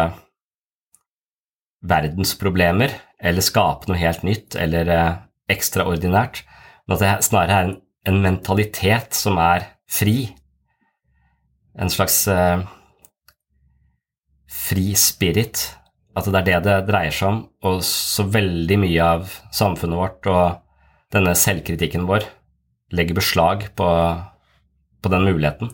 verdensproblemer 1.84 2.94
eller 3.20 3.44
skape 3.44 3.90
noe 3.90 4.00
helt 4.00 4.24
nytt 4.24 4.56
eller 4.56 4.88
eh, 4.88 5.14
ekstraordinært, 5.52 6.44
men 6.86 6.96
at 6.96 7.02
det 7.02 7.26
snarere 7.26 7.58
er 7.58 7.68
en 7.68 7.80
en 8.08 8.22
mentalitet 8.22 9.14
som 9.14 9.38
er 9.38 9.66
fri. 9.90 10.32
En 11.78 11.90
slags 11.92 12.24
eh, 12.30 12.64
fri 14.50 14.92
spirit. 14.98 15.64
At 16.12 16.28
det 16.28 16.42
er 16.42 16.48
det 16.48 16.58
det 16.66 16.78
dreier 16.90 17.14
seg 17.14 17.28
om. 17.30 17.38
Og 17.68 17.80
så 17.86 18.26
veldig 18.28 18.78
mye 18.82 19.10
av 19.16 19.36
samfunnet 19.54 20.00
vårt 20.00 20.28
og 20.32 20.58
denne 21.12 21.34
selvkritikken 21.36 22.08
vår 22.08 22.26
legger 22.92 23.16
beslag 23.16 23.70
på, 23.76 23.88
på 25.00 25.12
den 25.12 25.24
muligheten. 25.28 25.72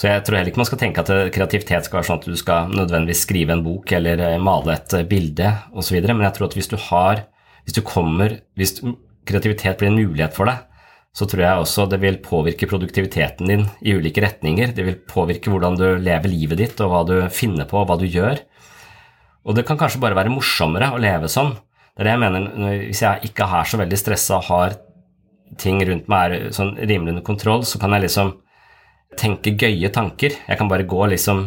Så 0.00 0.08
jeg 0.08 0.24
tror 0.24 0.38
heller 0.38 0.48
ikke 0.48 0.62
man 0.62 0.68
skal 0.68 0.80
tenke 0.80 1.02
at 1.02 1.32
kreativitet 1.34 1.84
skal 1.84 1.98
være 1.98 2.08
sånn 2.08 2.20
at 2.22 2.28
du 2.30 2.36
skal 2.40 2.72
nødvendigvis 2.72 3.26
skrive 3.26 3.52
en 3.52 3.64
bok 3.64 3.92
eller 3.92 4.22
eh, 4.24 4.38
male 4.40 4.78
et 4.78 4.94
eh, 4.96 5.04
bilde 5.08 5.50
osv., 5.76 5.98
men 6.08 6.24
jeg 6.24 6.36
tror 6.38 6.48
at 6.48 6.56
hvis 6.56 6.72
du 6.72 6.78
har 6.88 7.26
Hvis 7.66 7.76
du 7.76 7.82
kommer 7.84 8.38
Hvis 8.56 8.78
kreativitet 9.28 9.76
blir 9.78 9.90
en 9.90 9.98
mulighet 10.00 10.32
for 10.32 10.48
deg, 10.48 10.62
så 11.12 11.26
tror 11.28 11.42
jeg 11.42 11.60
også 11.60 11.84
det 11.90 11.98
vil 12.00 12.16
påvirke 12.24 12.66
produktiviteten 12.70 13.50
din 13.50 13.66
i 13.82 13.92
ulike 13.92 14.22
retninger. 14.24 14.72
Det 14.72 14.86
vil 14.86 14.96
påvirke 15.04 15.52
hvordan 15.52 15.76
du 15.76 15.84
lever 16.00 16.32
livet 16.32 16.58
ditt, 16.58 16.80
og 16.80 16.90
hva 16.90 17.02
du 17.04 17.14
finner 17.34 17.68
på, 17.68 17.82
og 17.82 17.90
hva 17.90 17.98
du 18.00 18.06
gjør. 18.08 18.40
Og 19.46 19.56
det 19.56 19.64
kan 19.68 19.78
kanskje 19.80 20.02
bare 20.02 20.18
være 20.18 20.32
morsommere 20.32 20.92
å 20.92 21.00
leve 21.00 21.30
sånn. 21.32 21.54
Det 21.94 22.04
er 22.04 22.10
det 22.10 22.14
jeg 22.14 22.22
mener 22.22 22.76
hvis 22.86 23.02
jeg 23.02 23.30
ikke 23.30 23.48
er 23.58 23.68
så 23.68 23.80
veldig 23.80 23.98
stressa 23.98 24.38
og 24.38 24.48
har 24.50 24.78
ting 25.60 25.80
rundt 25.84 26.08
meg 26.10 26.34
er 26.36 26.54
sånn 26.54 26.76
rimelig 26.78 27.16
under 27.16 27.26
kontroll, 27.26 27.64
så 27.66 27.80
kan 27.82 27.92
jeg 27.96 28.06
liksom 28.06 28.34
tenke 29.18 29.56
gøye 29.58 29.90
tanker. 29.92 30.36
Jeg 30.46 30.58
kan 30.60 30.70
bare 30.70 30.86
gå 30.88 31.00
liksom 31.10 31.44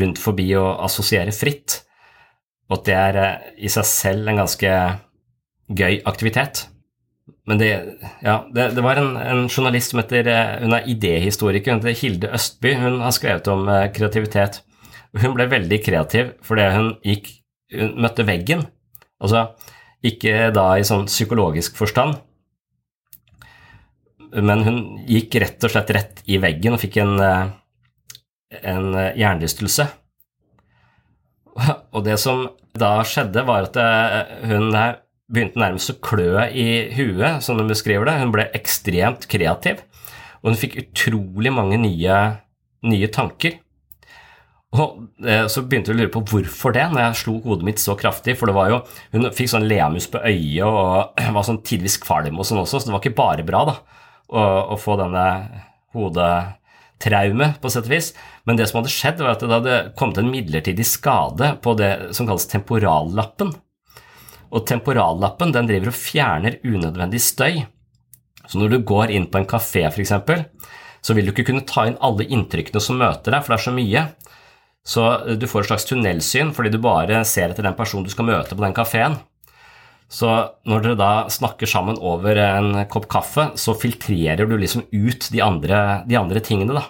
rundt 0.00 0.20
forbi 0.22 0.48
og 0.58 0.84
assosiere 0.86 1.34
fritt. 1.34 1.80
Og 2.70 2.78
at 2.78 2.86
det 2.88 2.94
er 2.98 3.18
eh, 3.20 3.48
i 3.66 3.70
seg 3.72 3.86
selv 3.88 4.30
en 4.30 4.40
ganske 4.42 4.70
gøy 5.68 6.00
aktivitet. 6.08 6.66
Men 7.48 7.60
det, 7.60 7.70
ja, 8.24 8.38
det, 8.52 8.70
det 8.76 8.84
var 8.84 9.00
en, 9.00 9.14
en, 9.20 9.46
journalist 9.48 9.92
som 9.92 10.00
heter 10.00 10.28
eh, 10.28 10.54
Hun 10.64 10.76
er 10.76 10.88
idéhistoriker, 10.88 11.72
hun 11.72 11.82
heter 11.84 11.98
Hilde 12.00 12.32
Østby. 12.36 12.74
Hun 12.80 13.00
har 13.04 13.14
skrevet 13.16 13.50
om 13.52 13.68
eh, 13.68 13.90
kreativitet. 13.94 14.62
Hun 15.22 15.34
ble 15.36 15.46
veldig 15.50 15.78
kreativ 15.84 16.34
fordi 16.44 16.68
hun 16.74 16.92
gikk 17.06 17.32
Hun 17.74 17.94
møtte 18.04 18.22
veggen. 18.28 18.60
Altså 19.24 19.48
ikke 20.04 20.50
da 20.54 20.66
i 20.76 20.84
sånn 20.84 21.06
psykologisk 21.08 21.78
forstand, 21.80 22.18
men 24.34 24.64
hun 24.66 24.78
gikk 25.08 25.38
rett 25.40 25.64
og 25.64 25.72
slett 25.72 25.92
rett 25.96 26.20
i 26.28 26.36
veggen 26.42 26.76
og 26.76 26.82
fikk 26.82 26.98
en, 27.02 27.14
eh, 27.24 27.46
en 28.74 28.90
hjernerystelse. 29.16 29.86
Og 31.94 32.04
det 32.06 32.18
som 32.20 32.44
da 32.74 32.98
skjedde, 33.06 33.46
var 33.46 33.68
at 33.70 33.78
eh, 33.80 34.36
hun 34.50 34.70
begynte 35.30 35.60
nærmest 35.62 35.94
å 35.94 35.98
klø 36.04 36.44
i 36.50 36.90
huet, 36.96 37.42
som 37.46 37.60
hun 37.60 37.70
beskriver 37.70 38.10
det. 38.10 38.18
Hun 38.20 38.34
ble 38.34 38.48
ekstremt 38.56 39.28
kreativ, 39.30 39.84
og 40.42 40.52
hun 40.52 40.60
fikk 40.60 40.80
utrolig 40.82 41.54
mange 41.54 41.78
nye, 41.80 42.18
nye 42.84 43.10
tanker. 43.14 43.60
Og 44.74 45.04
så 45.50 45.62
begynte 45.62 45.92
hun 45.92 46.00
å 46.00 46.02
lure 46.02 46.10
på 46.10 46.24
hvorfor 46.32 46.74
det, 46.74 46.88
når 46.90 47.02
jeg 47.04 47.18
slo 47.20 47.34
hodet 47.44 47.66
mitt 47.68 47.82
så 47.82 47.94
kraftig. 47.98 48.34
For 48.40 48.50
det 48.50 48.56
var 48.56 48.72
jo, 48.72 48.80
hun 49.14 49.28
fikk 49.30 49.52
sånn 49.52 49.68
leamus 49.70 50.08
på 50.10 50.18
øyet 50.26 50.66
og 50.66 51.20
var 51.36 51.46
sånn 51.46 51.62
tidvis 51.62 52.00
kvalm 52.02 52.40
og 52.40 52.48
sånn 52.48 52.62
også, 52.64 52.80
så 52.82 52.90
det 52.90 52.96
var 52.96 53.04
ikke 53.04 53.20
bare 53.20 53.46
bra, 53.46 53.62
da 53.70 53.76
å, 54.28 54.44
å 54.74 54.78
få 54.80 54.96
denne 55.00 55.24
hodetraume, 55.94 57.50
på 57.60 57.72
sett 57.72 57.88
og 57.88 57.94
vis. 57.94 58.12
Men 58.48 58.58
det 58.58 58.68
som 58.70 58.80
hadde 58.80 58.94
skjedd, 58.94 59.22
var 59.22 59.34
at 59.34 59.44
det 59.44 59.52
hadde 59.52 59.80
kommet 59.98 60.20
en 60.20 60.32
midlertidig 60.32 60.86
skade 60.88 61.54
på 61.64 61.76
det 61.78 61.92
som 62.16 62.28
kalles 62.28 62.48
temporallappen. 62.50 63.54
Og 64.54 64.66
temporallappen 64.68 65.54
den 65.54 65.70
driver 65.70 65.90
og 65.90 65.98
fjerner 65.98 66.60
unødvendig 66.64 67.22
støy. 67.22 67.64
Så 68.44 68.60
når 68.60 68.74
du 68.74 68.86
går 68.86 69.14
inn 69.14 69.28
på 69.30 69.40
en 69.40 69.48
kafé, 69.48 69.86
f.eks., 69.88 70.14
så 71.04 71.12
vil 71.12 71.26
du 71.26 71.34
ikke 71.34 71.50
kunne 71.50 71.66
ta 71.68 71.84
inn 71.88 71.98
alle 72.04 72.24
inntrykkene 72.32 72.80
som 72.80 72.96
møter 72.96 73.34
deg, 73.34 73.42
for 73.44 73.52
det 73.52 73.58
er 73.58 73.64
så 73.66 73.72
mye. 73.76 74.04
Så 74.84 75.04
du 75.40 75.46
får 75.48 75.64
et 75.64 75.70
slags 75.72 75.86
tunnelsyn 75.88 76.50
fordi 76.56 76.74
du 76.74 76.80
bare 76.82 77.22
ser 77.28 77.48
etter 77.48 77.64
den 77.64 77.76
personen 77.76 78.04
du 78.04 78.12
skal 78.12 78.28
møte 78.28 78.52
på 78.52 78.64
den 78.64 78.76
kafeen. 78.76 79.16
Så 80.12 80.28
når 80.68 80.84
dere 80.84 80.98
da 81.00 81.12
snakker 81.32 81.68
sammen 81.68 81.96
over 81.98 82.38
en 82.38 82.84
kopp 82.92 83.08
kaffe, 83.10 83.48
så 83.58 83.74
filtrerer 83.78 84.46
du 84.46 84.58
liksom 84.60 84.84
ut 84.92 85.30
de 85.32 85.40
andre, 85.42 85.78
de 86.06 86.18
andre 86.20 86.42
tingene, 86.44 86.76
da. 86.76 86.84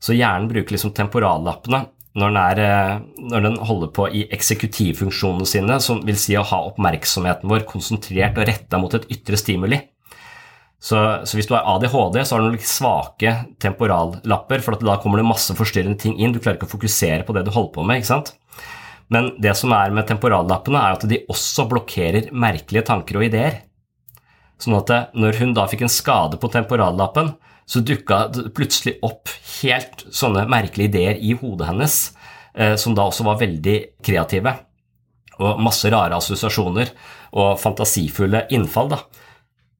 Så 0.00 0.14
hjernen 0.16 0.48
bruker 0.50 0.76
liksom 0.76 0.94
temporallappene 0.94 1.84
når 2.14 2.30
den, 2.30 2.38
er, 2.38 2.60
eh, 2.62 2.98
når 3.32 3.42
den, 3.42 3.56
holder 3.66 3.90
på 3.96 4.06
i 4.14 4.22
eksekutivfunksjonene 4.36 5.48
sine, 5.50 5.80
som 5.82 6.02
vil 6.06 6.18
si 6.20 6.36
å 6.38 6.46
ha 6.46 6.60
oppmerksomheten 6.68 7.50
vår 7.50 7.64
konsentrert 7.66 8.38
og 8.38 8.46
retta 8.46 8.78
mot 8.78 8.94
et 8.94 9.08
ytre 9.10 9.40
stimuli. 9.40 9.80
Så, 10.84 10.98
så, 11.24 11.38
hvis 11.38 11.48
du 11.48 11.54
har 11.56 11.64
ADHD, 11.64 12.18
så 12.20 12.36
har 12.36 12.42
du 12.42 12.50
noen 12.50 12.68
svake 12.68 13.30
temporallapper, 13.62 14.60
for 14.60 14.76
da 14.76 14.98
kommer 15.00 15.20
det 15.20 15.28
masse 15.30 15.54
forstyrrende 15.56 15.96
ting 16.00 16.18
inn. 16.20 16.34
Du 16.34 16.42
klarer 16.42 16.58
ikke 16.58 16.68
å 16.68 16.74
fokusere 16.74 17.24
på 17.24 17.32
det 17.36 17.46
du 17.46 17.54
holder 17.54 17.72
på 17.72 17.84
med. 17.88 18.02
ikke 18.02 18.10
sant? 18.10 18.34
Men 19.12 19.30
det 19.40 19.54
som 19.56 19.72
er 19.76 19.94
med 19.96 20.08
temporallappene, 20.10 20.80
er 20.80 20.98
at 20.98 21.06
de 21.08 21.22
også 21.32 21.64
blokkerer 21.70 22.28
merkelige 22.36 22.84
tanker 22.90 23.16
og 23.16 23.26
ideer. 23.30 23.62
Sånn 24.60 24.76
at 24.76 25.16
når 25.16 25.40
hun 25.40 25.56
da 25.56 25.64
fikk 25.70 25.86
en 25.86 25.92
skade 25.92 26.38
på 26.40 26.52
temporallappen, 26.52 27.32
så 27.64 27.80
dukka 27.80 28.20
det 28.34 28.50
plutselig 28.56 28.98
opp 29.04 29.32
helt 29.62 30.04
sånne 30.12 30.44
merkelige 30.52 30.90
ideer 30.92 31.20
i 31.20 31.32
hodet 31.40 31.70
hennes, 31.70 31.98
eh, 32.54 32.76
som 32.76 32.92
da 32.96 33.08
også 33.08 33.24
var 33.24 33.40
veldig 33.40 33.78
kreative. 34.04 34.52
Og 35.40 35.60
masse 35.64 35.88
rare 35.90 36.20
assosiasjoner 36.20 36.92
og 37.40 37.56
fantasifulle 37.58 38.44
innfall, 38.54 38.92
da, 38.92 39.00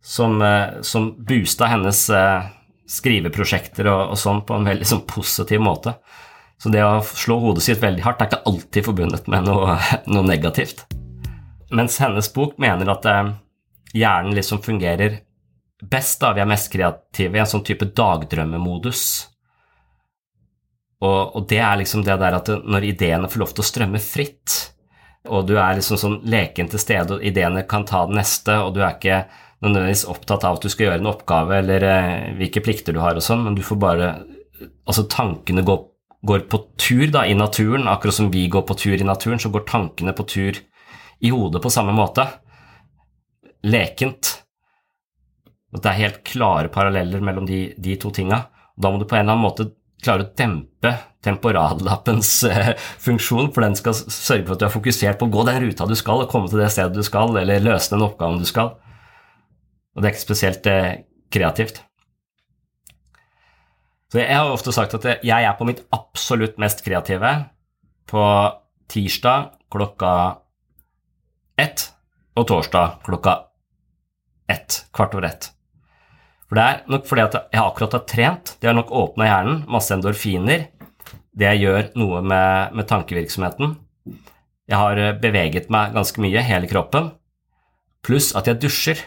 som, 0.04 0.42
eh, 0.42 0.80
som 0.82 1.24
boosta 1.24 1.66
hennes 1.66 2.10
eh, 2.10 2.42
skriveprosjekter 2.86 3.88
og, 3.88 4.12
og 4.12 4.20
sånn 4.20 4.42
på 4.44 4.58
en 4.58 4.68
veldig 4.68 4.88
sånn 4.88 5.06
positiv 5.08 5.62
måte. 5.64 5.96
Så 6.60 6.70
det 6.72 6.84
å 6.84 7.00
slå 7.04 7.38
hodet 7.40 7.64
sitt 7.64 7.80
veldig 7.82 8.04
hardt 8.04 8.20
er 8.20 8.28
ikke 8.28 8.44
alltid 8.50 8.86
forbundet 8.86 9.30
med 9.32 9.48
noe, 9.48 9.78
noe 10.12 10.26
negativt. 10.28 10.84
Mens 11.74 11.96
hennes 12.02 12.28
bok 12.34 12.58
mener 12.60 12.92
at 12.92 13.08
eh, 13.08 13.30
hjernen 13.96 14.36
liksom 14.36 14.60
fungerer 14.64 15.22
best 15.84 16.20
da 16.20 16.34
vi 16.36 16.42
er 16.44 16.48
mest 16.48 16.70
kreative 16.72 17.38
i 17.38 17.40
en 17.40 17.48
sånn 17.48 17.64
type 17.64 17.88
dagdrømmemodus. 17.96 19.06
Og, 21.04 21.34
og 21.36 21.48
det 21.48 21.62
er 21.64 21.80
liksom 21.80 22.04
det 22.04 22.18
der 22.20 22.36
at 22.36 22.52
når 22.60 22.90
ideene 22.92 23.28
får 23.32 23.40
lov 23.40 23.56
til 23.56 23.64
å 23.64 23.68
strømme 23.68 24.00
fritt, 24.04 24.54
og 25.32 25.48
du 25.48 25.56
er 25.56 25.78
liksom 25.78 25.96
sånn 26.00 26.20
leken 26.28 26.68
til 26.68 26.80
stede, 26.80 27.16
og 27.16 27.24
ideene 27.24 27.64
kan 27.68 27.88
ta 27.88 28.04
det 28.08 28.18
neste, 28.20 28.58
og 28.60 28.76
du 28.76 28.82
er 28.84 28.96
ikke 28.98 29.22
nødvendigvis 29.70 30.06
opptatt 30.12 30.44
av 30.46 30.58
at 30.58 30.64
du 30.64 30.72
skal 30.72 30.88
gjøre 30.88 31.00
en 31.02 31.10
oppgave 31.10 31.58
eller 31.62 31.88
eh, 31.88 32.30
hvilke 32.38 32.62
plikter 32.64 32.96
du 32.96 33.00
har 33.02 33.16
og 33.16 33.24
sånn, 33.24 33.44
men 33.46 33.58
du 33.58 33.64
får 33.64 33.80
bare 33.82 34.14
Altså, 34.84 35.02
tankene 35.10 35.64
går 35.66 35.80
går 36.24 36.46
på 36.48 36.60
tur 36.80 37.06
da, 37.12 37.26
i 37.26 37.34
naturen, 37.36 37.88
akkurat 37.88 38.16
som 38.16 38.30
vi 38.32 38.46
går 38.48 38.64
på 38.68 38.76
tur 38.80 38.96
i 38.96 39.04
naturen, 39.04 39.40
så 39.40 39.50
går 39.52 39.66
tankene 39.68 40.14
på 40.16 40.24
tur 40.28 40.60
i 41.20 41.32
hodet 41.32 41.62
på 41.62 41.72
samme 41.72 41.92
måte. 41.96 42.26
Lekent. 43.64 44.38
Det 45.74 45.90
er 45.90 46.00
helt 46.00 46.22
klare 46.24 46.70
paralleller 46.72 47.20
mellom 47.24 47.48
de, 47.48 47.66
de 47.76 47.96
to 48.00 48.12
tinga. 48.14 48.44
Da 48.76 48.90
må 48.90 49.00
du 49.00 49.08
på 49.08 49.18
en 49.18 49.24
eller 49.24 49.36
annen 49.36 49.44
måte 49.44 49.68
klare 50.04 50.26
å 50.26 50.32
dempe 50.36 50.94
temporallappens 51.24 52.30
eh, 52.48 52.72
funksjon, 53.00 53.50
for 53.52 53.64
den 53.64 53.76
skal 53.78 53.96
sørge 53.96 54.46
for 54.46 54.54
at 54.54 54.62
du 54.62 54.66
er 54.68 54.74
fokusert 54.74 55.20
på 55.20 55.28
å 55.28 55.32
gå 55.32 55.44
den 55.48 55.62
ruta 55.64 55.88
du 55.88 55.96
skal, 55.98 56.24
og 56.24 56.32
komme 56.32 56.50
til 56.52 56.60
det 56.60 56.70
stedet 56.72 56.96
du 56.96 57.04
skal, 57.06 57.36
eller 57.40 57.64
løse 57.64 57.92
den 57.92 58.04
oppgaven 58.04 58.40
du 58.40 58.48
skal. 58.48 58.74
Og 59.94 60.02
det 60.02 60.08
er 60.08 60.14
ikke 60.14 60.26
spesielt 60.26 60.66
eh, 60.70 61.04
kreativt. 61.32 61.80
Så 64.12 64.20
jeg 64.20 64.30
har 64.30 64.52
ofte 64.52 64.74
sagt 64.74 64.94
at 64.94 65.24
jeg 65.26 65.46
er 65.46 65.56
på 65.58 65.66
mitt 65.66 65.82
absolutt 65.94 66.58
mest 66.62 66.84
kreative 66.86 67.32
på 68.10 68.24
tirsdag 68.90 69.48
klokka 69.72 70.12
ett 71.58 71.88
og 72.38 72.46
torsdag 72.50 73.00
klokka 73.06 73.34
ett, 74.50 74.84
kvart 74.94 75.14
over 75.16 75.26
ett. 75.30 75.48
For 76.46 76.58
det 76.58 76.64
er 76.64 76.82
nok 76.92 77.06
fordi 77.08 77.24
at 77.24 77.36
jeg 77.40 77.62
akkurat 77.62 77.96
har 77.96 78.04
trent, 78.10 78.54
det 78.60 78.68
har 78.68 78.76
nok 78.76 78.92
åpna 78.92 79.26
hjernen, 79.26 79.62
masse 79.70 79.94
endorfiner. 79.94 80.68
Det 81.34 81.54
gjør 81.58 81.88
noe 81.98 82.20
med, 82.22 82.74
med 82.76 82.86
tankevirksomheten. 82.90 83.74
Jeg 84.70 84.78
har 84.78 85.00
eh, 85.00 85.16
beveget 85.20 85.70
meg 85.72 85.96
ganske 85.96 86.22
mye, 86.22 86.44
hele 86.44 86.70
kroppen, 86.70 87.10
pluss 88.04 88.30
at 88.36 88.46
jeg 88.50 88.60
dusjer. 88.62 89.00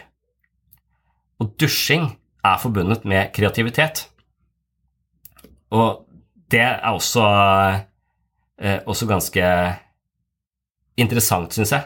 Og 1.38 1.52
dusjing 1.60 2.10
er 2.44 2.62
forbundet 2.62 3.04
med 3.08 3.32
kreativitet. 3.34 4.06
Og 5.70 6.04
det 6.50 6.64
er 6.64 6.80
også, 6.88 7.24
eh, 8.58 8.80
også 8.86 9.06
ganske 9.06 9.44
interessant, 10.96 11.52
syns 11.52 11.72
jeg. 11.72 11.84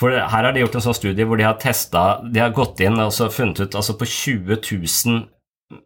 For 0.00 0.10
her 0.10 0.28
har 0.28 0.52
de 0.52 0.62
gjort 0.62 0.78
en 0.78 0.86
sånn 0.86 0.96
studie 0.96 1.26
hvor 1.28 1.36
de 1.36 1.44
har 1.44 1.58
testa 1.60 2.22
De 2.24 2.40
har 2.40 2.54
gått 2.56 2.80
inn 2.80 2.96
og 3.02 3.12
funnet 3.12 3.58
ut 3.60 3.74
altså 3.76 3.98
På 4.00 4.06
20 4.08 4.56
000 4.56 5.18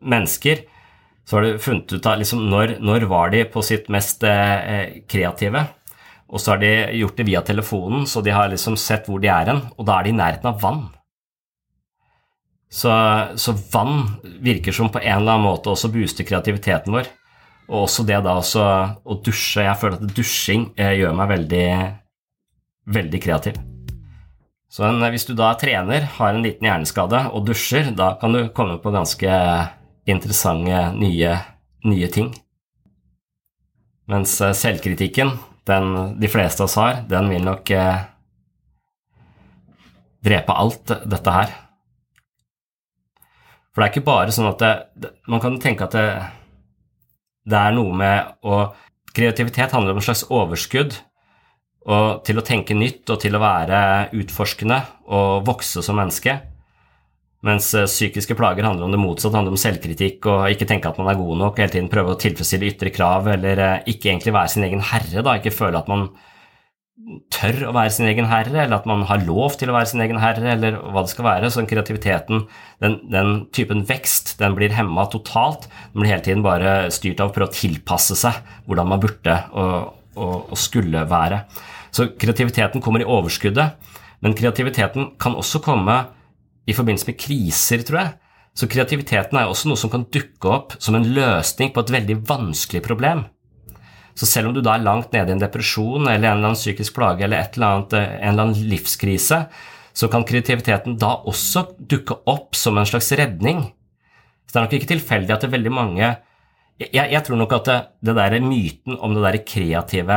mennesker 0.00 0.62
så 1.24 1.38
har 1.38 1.46
de 1.46 1.58
funnet 1.58 1.92
ut 1.92 2.06
av 2.06 2.18
liksom, 2.20 2.42
når, 2.52 2.76
når 2.84 3.06
var 3.08 3.30
de 3.32 3.46
på 3.48 3.62
sitt 3.64 3.88
mest 3.92 4.24
eh, 4.28 5.00
kreative. 5.08 5.62
Og 6.28 6.40
så 6.40 6.52
har 6.52 6.60
de 6.60 6.72
gjort 6.98 7.16
det 7.16 7.24
via 7.24 7.40
telefonen, 7.40 8.04
så 8.04 8.20
de 8.20 8.34
har 8.34 8.50
liksom 8.52 8.76
sett 8.80 9.08
hvor 9.08 9.22
de 9.22 9.30
er 9.32 9.48
hen. 9.48 9.62
Og 9.78 9.88
da 9.88 9.96
er 9.96 10.04
de 10.04 10.12
i 10.12 10.18
nærheten 10.18 10.50
av 10.50 10.60
vann. 10.60 10.82
Så, 12.74 12.90
så, 13.36 13.52
vann 13.72 14.08
virker 14.42 14.72
som 14.72 14.88
på 14.90 14.98
en 14.98 15.20
eller 15.20 15.36
annen 15.36 15.46
måte 15.46 15.70
også 15.70 15.92
booster 15.94 16.26
kreativiteten 16.26 16.96
vår. 16.96 17.06
Og 17.68 17.84
også 17.84 18.02
det 18.08 18.18
da 18.26 18.34
også 18.40 18.64
å 19.06 19.18
dusje. 19.22 19.62
Jeg 19.62 19.78
føler 19.78 20.00
at 20.00 20.16
dusjing 20.16 20.66
eh, 20.74 20.96
gjør 20.98 21.14
meg 21.14 21.30
veldig, 21.30 21.68
veldig 22.98 23.20
kreativ. 23.22 23.62
Så 24.66 24.88
en, 24.88 24.98
hvis 25.14 25.28
du 25.28 25.36
da 25.38 25.52
er 25.52 25.60
trener, 25.62 26.08
har 26.16 26.34
en 26.34 26.42
liten 26.42 26.66
hjerneskade 26.66 27.22
og 27.30 27.46
dusjer, 27.46 27.92
da 27.94 28.16
kan 28.18 28.34
du 28.34 28.48
komme 28.56 28.80
på 28.82 28.92
ganske 28.92 29.38
interessante 30.10 30.82
nye, 30.98 31.38
nye 31.86 32.10
ting. 32.10 32.34
Mens 34.10 34.34
eh, 34.42 34.50
selvkritikken, 34.50 35.36
den 35.70 36.18
de 36.18 36.28
fleste 36.28 36.66
av 36.66 36.72
oss 36.72 36.80
har, 36.82 37.04
den 37.06 37.30
vil 37.30 37.46
nok 37.46 37.70
eh, 37.70 38.08
drepe 40.26 40.58
alt 40.58 40.98
dette 41.06 41.38
her. 41.38 41.60
For 43.74 43.82
det 43.82 43.86
er 43.88 43.92
ikke 43.92 44.06
bare 44.06 44.34
sånn 44.34 44.52
at 44.52 44.62
det, 44.62 45.10
Man 45.26 45.42
kan 45.42 45.58
tenke 45.62 45.88
at 45.88 45.96
det, 45.98 46.06
det 47.50 47.58
er 47.58 47.74
noe 47.76 47.94
med 47.98 48.46
å 48.46 48.64
Kreativitet 49.14 49.70
handler 49.70 49.94
om 49.94 50.00
en 50.00 50.02
slags 50.02 50.24
overskudd 50.26 50.96
og 51.86 52.24
til 52.26 52.40
å 52.40 52.42
tenke 52.42 52.74
nytt 52.74 53.10
og 53.12 53.20
til 53.22 53.36
å 53.36 53.42
være 53.42 53.78
utforskende 54.16 54.80
og 55.06 55.44
vokse 55.46 55.84
som 55.86 56.00
menneske. 56.00 56.34
Mens 57.44 57.68
eh, 57.76 57.86
psykiske 57.86 58.34
plager 58.38 58.66
handler 58.66 58.88
om 58.88 58.94
det 58.94 59.00
motsatte, 59.02 59.36
handler 59.36 59.54
om 59.54 59.60
selvkritikk 59.60 60.26
og 60.32 60.46
ikke 60.50 60.66
tenke 60.66 60.90
at 60.90 60.98
man 61.00 61.10
er 61.12 61.18
god 61.20 61.42
nok, 61.42 61.60
hele 61.60 61.74
tiden 61.74 61.90
prøve 61.92 62.14
å 62.14 62.20
tilfredsstille 62.20 62.70
ytre 62.72 62.92
krav, 62.94 63.28
eller 63.36 63.60
eh, 63.60 63.90
ikke 63.92 64.10
egentlig 64.10 64.34
være 64.34 64.52
sin 64.54 64.64
egen 64.66 64.82
herre, 64.88 65.24
da, 65.26 65.36
ikke 65.36 65.52
føle 65.54 65.78
at 65.82 65.90
man 65.92 66.08
tør 67.34 67.64
å 67.68 67.72
være 67.74 67.90
sin 67.90 68.06
egen 68.06 68.28
herre, 68.30 68.54
eller 68.54 68.76
at 68.78 68.86
man 68.86 69.02
har 69.08 69.24
lov 69.26 69.56
til 69.58 69.70
å 69.70 69.74
være 69.74 69.90
sin 69.90 70.02
egen 70.04 70.20
herre, 70.22 70.52
eller 70.54 70.76
hva 70.78 71.02
det 71.02 71.10
skal 71.10 71.26
være. 71.26 71.50
Så 71.50 71.64
kreativiteten, 71.68 72.44
den, 72.84 72.96
den 73.10 73.32
typen 73.56 73.82
vekst, 73.88 74.36
den 74.40 74.54
blir 74.56 74.74
hemma 74.76 75.08
totalt. 75.10 75.66
Den 75.92 76.04
blir 76.04 76.12
hele 76.12 76.24
tiden 76.24 76.44
bare 76.46 76.92
styrt 76.94 77.22
av 77.22 77.32
å 77.32 77.34
prøve 77.34 77.50
å 77.50 77.56
tilpasse 77.56 78.16
seg 78.18 78.38
hvordan 78.68 78.92
man 78.92 79.02
burde 79.02 79.36
og, 79.52 79.94
og, 80.14 80.36
og 80.54 80.60
skulle 80.60 81.04
være. 81.10 81.42
Så 81.94 82.12
kreativiteten 82.18 82.82
kommer 82.82 83.02
i 83.02 83.08
overskuddet, 83.10 83.90
men 84.24 84.38
kreativiteten 84.38 85.14
kan 85.20 85.36
også 85.38 85.60
komme 85.62 85.98
i 86.64 86.74
forbindelse 86.74 87.10
med 87.10 87.18
kriser, 87.20 87.82
tror 87.86 88.00
jeg. 88.00 88.14
Så 88.54 88.70
kreativiteten 88.70 89.38
er 89.38 89.50
også 89.50 89.66
noe 89.66 89.78
som 89.78 89.90
kan 89.90 90.06
dukke 90.14 90.50
opp 90.50 90.76
som 90.78 90.94
en 90.94 91.06
løsning 91.16 91.74
på 91.74 91.82
et 91.82 91.92
veldig 91.98 92.20
vanskelig 92.28 92.84
problem. 92.86 93.26
Så 94.14 94.28
selv 94.30 94.48
om 94.48 94.54
du 94.54 94.62
da 94.62 94.76
er 94.76 94.84
langt 94.86 95.14
nede 95.14 95.32
i 95.32 95.34
en 95.34 95.42
depresjon 95.42 96.04
eller 96.06 96.14
en 96.28 96.36
eller 96.36 96.50
annen 96.52 96.58
psykisk 96.58 96.94
plage 96.94 97.24
eller 97.26 97.48
eller 97.50 97.66
annet, 97.66 97.96
eh, 97.98 98.12
en 98.20 98.28
eller 98.32 98.44
annen 98.46 98.68
livskrise, 98.70 99.40
så 99.94 100.10
kan 100.10 100.26
kreativiteten 100.26 100.98
da 100.98 101.16
også 101.26 101.66
dukke 101.78 102.16
opp 102.30 102.54
som 102.58 102.78
en 102.78 102.86
slags 102.86 103.12
redning. 103.18 103.66
Så 104.46 104.54
det 104.54 104.60
er 104.60 104.66
nok 104.66 104.76
ikke 104.78 104.92
tilfeldig 104.94 105.34
at 105.34 105.42
det 105.42 105.48
er 105.50 105.58
veldig 105.58 105.72
mange 105.74 106.16
Jeg, 106.74 107.06
jeg 107.06 107.22
tror 107.22 107.38
nok 107.38 107.52
at 107.54 107.68
det, 107.68 107.76
det 108.02 108.14
der 108.16 108.40
myten 108.42 108.96
om 108.98 109.12
det 109.14 109.22
der 109.22 109.36
kreative 109.46 110.16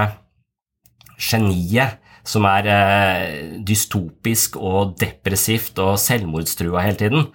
geniet 1.22 2.00
som 2.28 2.48
er 2.50 2.66
eh, 2.68 3.60
dystopisk 3.64 4.58
og 4.58 4.96
depressivt 5.00 5.78
og 5.80 6.00
selvmordstrua 6.02 6.82
hele 6.84 6.98
tiden, 7.00 7.28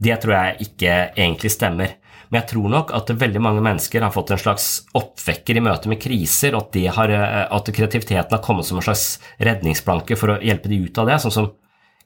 det 0.00 0.16
tror 0.22 0.32
jeg 0.32 0.66
ikke 0.66 0.94
egentlig 1.12 1.52
stemmer. 1.52 1.92
Men 2.30 2.44
jeg 2.44 2.52
tror 2.52 2.70
nok 2.70 2.92
at 2.94 3.10
veldig 3.18 3.40
mange 3.42 3.62
mennesker 3.64 4.04
har 4.06 4.12
fått 4.14 4.30
en 4.30 4.38
slags 4.38 4.66
oppvekker 4.94 5.58
i 5.58 5.62
møte 5.66 5.90
med 5.90 5.98
kriser, 6.02 6.54
og 6.54 6.68
at, 6.68 6.76
har, 6.94 7.12
eh, 7.14 7.46
at 7.50 7.70
kreativiteten 7.74 8.36
har 8.36 8.44
kommet 8.44 8.68
som 8.68 8.78
en 8.78 8.86
slags 8.86 9.18
redningsplanke 9.42 10.18
for 10.18 10.36
å 10.36 10.38
hjelpe 10.38 10.70
de 10.70 10.78
ut 10.84 11.00
av 11.02 11.10
det. 11.10 11.18
Sånn 11.24 11.34
som 11.34 11.48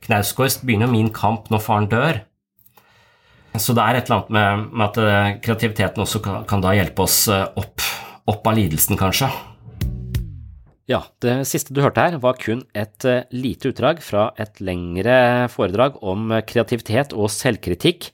Knausgård 0.04 0.64
begynner 0.64 0.88
min 0.88 1.10
kamp 1.12 1.50
når 1.52 1.60
faren 1.64 1.88
dør. 1.92 2.22
Så 3.60 3.76
det 3.76 3.84
er 3.84 3.98
et 3.98 4.08
eller 4.08 4.22
annet 4.22 4.32
med, 4.36 4.62
med 4.72 4.86
at 4.86 5.00
eh, 5.02 5.34
kreativiteten 5.44 6.04
også 6.06 6.22
kan, 6.24 6.48
kan, 6.48 6.64
da 6.64 6.72
hjelpe 6.74 7.04
oss 7.04 7.18
eh, 7.28 7.44
opp, 7.60 7.84
opp 8.32 8.48
av 8.48 8.56
lidelsen, 8.56 8.96
kanskje. 9.00 9.28
Ja, 10.88 11.02
det 11.24 11.36
siste 11.48 11.76
du 11.76 11.82
hørte 11.84 12.00
her 12.00 12.16
var 12.20 12.40
kun 12.40 12.64
et 12.76 13.04
lite 13.32 13.70
utdrag 13.72 14.02
fra 14.04 14.30
et 14.40 14.58
lengre 14.60 15.14
foredrag 15.52 15.96
om 16.04 16.32
kreativitet 16.48 17.12
og 17.16 17.32
selvkritikk 17.32 18.10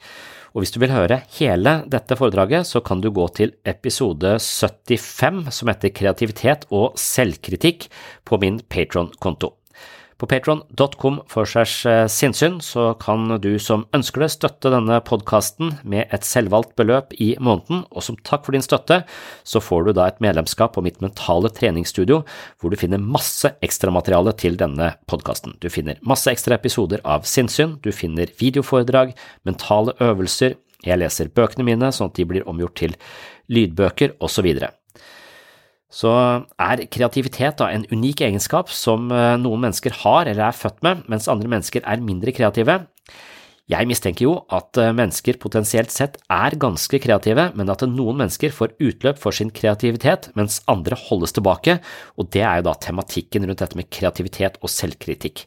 og 0.51 0.63
hvis 0.63 0.75
du 0.75 0.81
vil 0.83 0.95
høre 0.95 1.21
hele 1.39 1.77
dette 1.91 2.19
foredraget, 2.19 2.67
så 2.67 2.83
kan 2.83 3.03
du 3.03 3.11
gå 3.15 3.29
til 3.37 3.55
episode 3.69 4.37
75 4.41 5.55
som 5.55 5.71
heter 5.71 5.95
Kreativitet 5.95 6.67
og 6.75 6.99
selvkritikk 6.99 7.87
på 8.27 8.41
min 8.43 8.61
Patron-konto. 8.67 9.60
På 10.21 10.27
patron.com 10.29 11.23
for 11.33 11.49
segs 11.49 11.79
eh, 11.89 12.05
sinnssyn 12.13 12.59
så 12.61 12.91
kan 13.01 13.39
du 13.41 13.55
som 13.63 13.87
ønsker 13.97 14.21
det 14.21 14.35
støtte 14.35 14.73
denne 14.75 14.99
podkasten 15.07 15.79
med 15.81 16.13
et 16.13 16.27
selvvalgt 16.29 16.75
beløp 16.77 17.15
i 17.17 17.31
måneden, 17.41 17.87
og 17.89 18.05
som 18.05 18.19
takk 18.21 18.45
for 18.45 18.53
din 18.53 18.65
støtte 18.65 18.99
så 19.49 19.63
får 19.65 19.87
du 19.87 19.95
da 19.97 20.11
et 20.11 20.21
medlemskap 20.21 20.75
på 20.77 20.85
mitt 20.85 21.01
mentale 21.01 21.49
treningsstudio 21.57 22.21
hvor 22.61 22.69
du 22.69 22.77
finner 22.77 23.01
masse 23.01 23.49
ekstramateriale 23.65 24.35
til 24.37 24.61
denne 24.61 24.93
podkasten. 25.09 25.57
Du 25.65 25.71
finner 25.73 25.97
masse 26.05 26.29
ekstra 26.29 26.61
episoder 26.61 27.01
av 27.01 27.25
sinnssyn, 27.25 27.79
du 27.81 27.89
finner 27.89 28.29
videoforedrag, 28.43 29.17
mentale 29.49 29.97
øvelser, 30.05 30.59
jeg 30.85 31.01
leser 31.01 31.33
bøkene 31.33 31.65
mine 31.65 31.91
sånn 31.93 32.13
at 32.13 32.21
de 32.21 32.29
blir 32.29 32.45
omgjort 32.49 32.77
til 32.81 32.97
lydbøker, 33.53 34.19
osv 34.21 34.53
så 35.91 36.13
er 36.63 36.85
kreativitet 36.93 37.59
da 37.59 37.69
en 37.75 37.85
unik 37.91 38.23
egenskap 38.29 38.71
som 38.73 39.11
eh, 39.11 39.35
noen 39.43 39.67
mennesker 39.67 39.97
har 40.05 40.31
eller 40.31 40.47
er 40.49 40.57
født 40.57 40.81
med, 40.87 41.05
mens 41.11 41.29
andre 41.31 41.51
mennesker 41.51 41.83
er 41.83 42.05
mindre 42.05 42.35
kreative. 42.37 42.79
Jeg 43.71 43.87
mistenker 43.87 44.25
jo 44.25 44.33
at 44.55 44.79
eh, 44.83 44.95
mennesker 44.95 45.39
potensielt 45.43 45.93
sett 45.95 46.17
er 46.31 46.57
ganske 46.63 47.03
kreative, 47.03 47.51
men 47.59 47.71
at 47.71 47.85
noen 47.87 48.23
mennesker 48.23 48.55
får 48.55 48.75
utløp 48.79 49.21
for 49.23 49.35
sin 49.35 49.53
kreativitet, 49.55 50.31
mens 50.39 50.63
andre 50.71 50.99
holdes 50.99 51.35
tilbake, 51.37 51.79
og 52.19 52.31
det 52.35 52.43
er 52.47 52.61
jo 52.61 52.71
da 52.71 52.79
tematikken 52.87 53.47
rundt 53.47 53.63
dette 53.63 53.79
med 53.79 53.91
kreativitet 53.91 54.59
og 54.63 54.73
selvkritikk. 54.75 55.47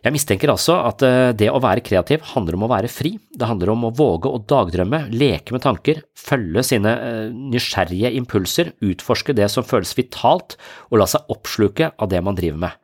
Jeg 0.00 0.14
mistenker 0.14 0.48
altså 0.48 0.78
at 0.88 1.02
eh, 1.04 1.30
det 1.36 1.50
å 1.52 1.60
være 1.60 1.82
kreativ 1.84 2.22
handler 2.32 2.56
om 2.56 2.64
å 2.64 2.70
være 2.72 2.88
fri, 2.88 3.18
det 3.36 3.48
handler 3.48 3.74
om 3.74 3.82
å 3.84 3.92
våge 3.92 4.30
å 4.32 4.40
dagdrømme, 4.48 5.02
leke 5.12 5.52
med 5.52 5.60
tanker, 5.66 6.00
følge 6.16 6.64
sine 6.64 6.94
eh, 7.04 7.26
nysgjerrige 7.52 8.14
impulser, 8.16 8.72
utforske 8.80 9.36
det 9.36 9.50
som 9.52 9.66
føles 9.66 9.92
vitalt, 9.98 10.56
og 10.88 11.02
la 11.02 11.08
seg 11.10 11.28
oppsluke 11.34 11.92
av 12.00 12.08
det 12.12 12.22
man 12.24 12.38
driver 12.38 12.64
med. 12.64 12.78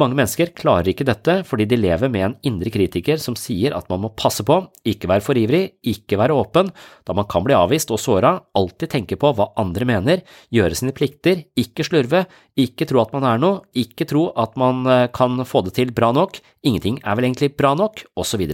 Mange 0.00 0.16
mennesker 0.16 0.48
klarer 0.56 0.88
ikke 0.88 1.04
dette 1.04 1.34
fordi 1.44 1.66
de 1.68 1.76
lever 1.76 2.08
med 2.08 2.24
en 2.24 2.36
indre 2.48 2.70
kritiker 2.72 3.20
som 3.20 3.36
sier 3.36 3.74
at 3.76 3.90
man 3.92 4.00
må 4.00 4.08
passe 4.16 4.40
på, 4.48 4.56
ikke 4.88 5.10
være 5.10 5.24
for 5.26 5.36
ivrig, 5.36 5.66
ikke 5.84 6.16
være 6.16 6.32
åpen, 6.32 6.70
da 7.04 7.16
man 7.16 7.28
kan 7.28 7.44
bli 7.44 7.52
avvist 7.58 7.92
og 7.92 8.00
såra, 8.00 8.32
alltid 8.56 8.94
tenke 8.94 9.20
på 9.20 9.34
hva 9.36 9.50
andre 9.60 9.88
mener, 9.92 10.24
gjøre 10.48 10.80
sine 10.80 10.96
plikter, 10.96 11.44
ikke 11.60 11.84
slurve, 11.84 12.24
ikke 12.56 12.88
tro 12.88 13.04
at 13.04 13.12
man 13.12 13.28
er 13.34 13.44
noe, 13.44 13.60
ikke 13.76 14.08
tro 14.08 14.30
at 14.32 14.56
man 14.56 14.80
eh, 14.88 15.08
kan 15.12 15.44
få 15.44 15.66
det 15.68 15.76
til 15.76 15.92
bra 15.92 16.08
nok, 16.16 16.40
ingenting 16.64 17.02
er 17.04 17.18
vel 17.18 17.28
egentlig 17.28 17.52
bra 17.60 17.76
nok, 17.76 18.06
osv. 18.16 18.48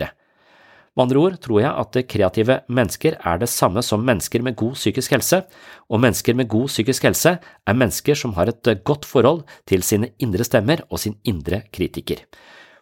Med 0.99 1.05
andre 1.05 1.21
ord 1.23 1.35
tror 1.39 1.61
jeg 1.63 1.71
at 1.79 1.97
kreative 2.11 2.55
mennesker 2.75 3.15
er 3.23 3.37
det 3.39 3.47
samme 3.53 3.85
som 3.87 4.03
mennesker 4.03 4.43
med 4.43 4.57
god 4.59 4.73
psykisk 4.75 5.13
helse, 5.15 5.45
og 5.87 6.01
mennesker 6.03 6.35
med 6.35 6.49
god 6.51 6.67
psykisk 6.67 7.05
helse 7.07 7.37
er 7.39 7.77
mennesker 7.79 8.19
som 8.19 8.33
har 8.35 8.51
et 8.51 8.71
godt 8.83 9.07
forhold 9.07 9.45
til 9.71 9.85
sine 9.87 10.09
indre 10.19 10.43
stemmer 10.43 10.83
og 10.91 10.99
sin 10.99 11.15
indre 11.23 11.61
kritiker. 11.71 12.25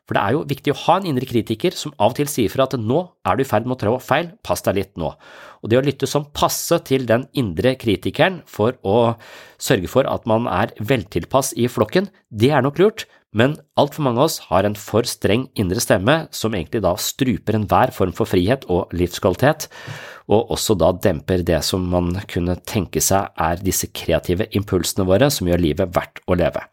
For 0.09 0.17
det 0.17 0.23
er 0.23 0.33
jo 0.33 0.47
viktig 0.49 0.73
å 0.73 0.79
ha 0.87 0.97
en 0.97 1.11
indre 1.11 1.29
kritiker 1.29 1.77
som 1.77 1.93
av 1.99 2.15
og 2.15 2.17
til 2.17 2.31
sier 2.33 2.49
fra 2.49 2.65
at 2.65 2.79
nå 2.81 3.03
er 3.27 3.37
du 3.37 3.43
i 3.45 3.49
ferd 3.51 3.69
med 3.69 3.77
å 3.77 3.81
trå 3.83 3.93
feil, 4.01 4.31
pass 4.41 4.65
deg 4.65 4.79
litt 4.79 4.95
nå. 4.97 5.13
Og 5.61 5.69
det 5.69 5.77
å 5.77 5.85
lytte 5.85 6.09
som 6.09 6.31
passe 6.33 6.79
til 6.89 7.05
den 7.11 7.27
indre 7.37 7.75
kritikeren 7.77 8.41
for 8.49 8.79
å 8.81 9.19
sørge 9.61 9.93
for 9.93 10.09
at 10.09 10.25
man 10.25 10.49
er 10.49 10.73
veltilpass 10.81 11.53
i 11.53 11.69
flokken, 11.69 12.09
det 12.33 12.55
er 12.55 12.65
nok 12.65 12.81
lurt, 12.81 13.05
men 13.37 13.59
altfor 13.77 14.07
mange 14.07 14.23
av 14.23 14.31
oss 14.31 14.39
har 14.49 14.65
en 14.65 14.77
for 14.79 15.07
streng 15.09 15.47
indre 15.61 15.83
stemme 15.83 16.15
som 16.35 16.55
egentlig 16.57 16.81
da 16.85 16.95
struper 17.01 17.59
enhver 17.59 17.93
form 17.95 18.15
for 18.17 18.29
frihet 18.29 18.65
og 18.73 18.95
livskvalitet, 18.97 19.69
og 20.33 20.55
også 20.57 20.77
da 20.81 20.91
demper 21.05 21.45
det 21.47 21.61
som 21.67 21.85
man 21.93 22.15
kunne 22.31 22.57
tenke 22.67 23.03
seg 23.05 23.29
er 23.37 23.61
disse 23.63 23.91
kreative 23.93 24.49
impulsene 24.57 25.07
våre 25.09 25.29
som 25.33 25.51
gjør 25.51 25.63
livet 25.63 25.93
verdt 25.95 26.25
å 26.27 26.39
leve. 26.39 26.65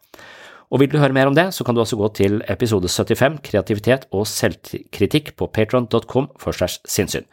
Og 0.72 0.80
Vil 0.80 0.90
du 0.90 0.98
høre 0.98 1.14
mer 1.14 1.28
om 1.28 1.36
det, 1.36 1.50
så 1.54 1.62
kan 1.62 1.76
du 1.76 1.82
også 1.84 1.98
gå 2.00 2.08
til 2.16 2.40
episode 2.50 2.88
75, 2.88 3.38
Kreativitet 3.44 4.08
og 4.10 4.24
selvkritikk 4.26 5.34
på 5.38 5.46
patron.com 5.52 6.32
for 6.40 6.56
segs 6.56 6.80
sinnssyn. 6.88 7.28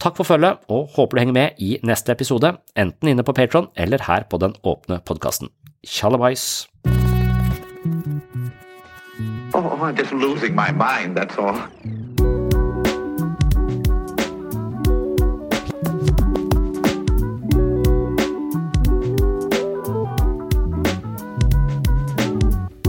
Takk 0.00 0.16
for 0.16 0.26
følget, 0.26 0.64
og 0.72 0.94
håper 0.96 1.18
du 1.18 1.22
henger 1.22 1.36
med 1.36 1.60
i 1.62 1.76
neste 1.86 2.14
episode, 2.14 2.54
enten 2.78 3.12
inne 3.12 3.26
på 3.26 3.36
Patron 3.36 3.68
eller 3.76 4.06
her 4.08 4.24
på 4.30 4.40
den 4.40 4.56
åpne 4.64 5.02
podkasten. 5.04 5.52
Tjallabais! 5.84 6.64
Oh, 7.86 9.56
oh, 9.56 9.82
I'm 9.82 9.94
just 9.94 10.10
losing 10.10 10.54
my 10.54 10.70
mind, 10.72 11.18
that's 11.18 11.36
all. 11.36 11.54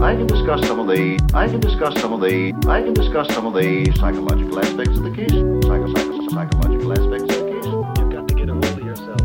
I 0.01 0.15
can 0.15 0.27
discuss 0.27 0.65
some 0.65 0.79
of 0.79 0.87
the 0.87 1.19
I 1.33 1.47
can 1.49 1.59
discuss 1.59 1.99
some 1.99 2.13
of 2.13 2.21
the 2.21 2.53
I 2.69 2.81
can 2.81 2.93
discuss 2.93 3.27
some 3.33 3.47
of 3.47 3.53
the 3.53 3.91
psychological 3.97 4.59
aspects 4.59 4.97
of 4.97 5.03
the 5.03 5.11
case. 5.11 5.29
Psycho, 5.29 5.93
psycho, 5.93 6.29
psychological 6.29 6.93
aspects 6.93 7.35
of 7.35 7.43
the 7.43 7.51
case. 7.51 7.65
You've 7.99 8.11
got 8.13 8.27
to 8.29 8.35
get 8.35 8.47
a 8.47 8.53
hold 8.53 8.65
of 8.65 8.79
yourself. 8.79 9.24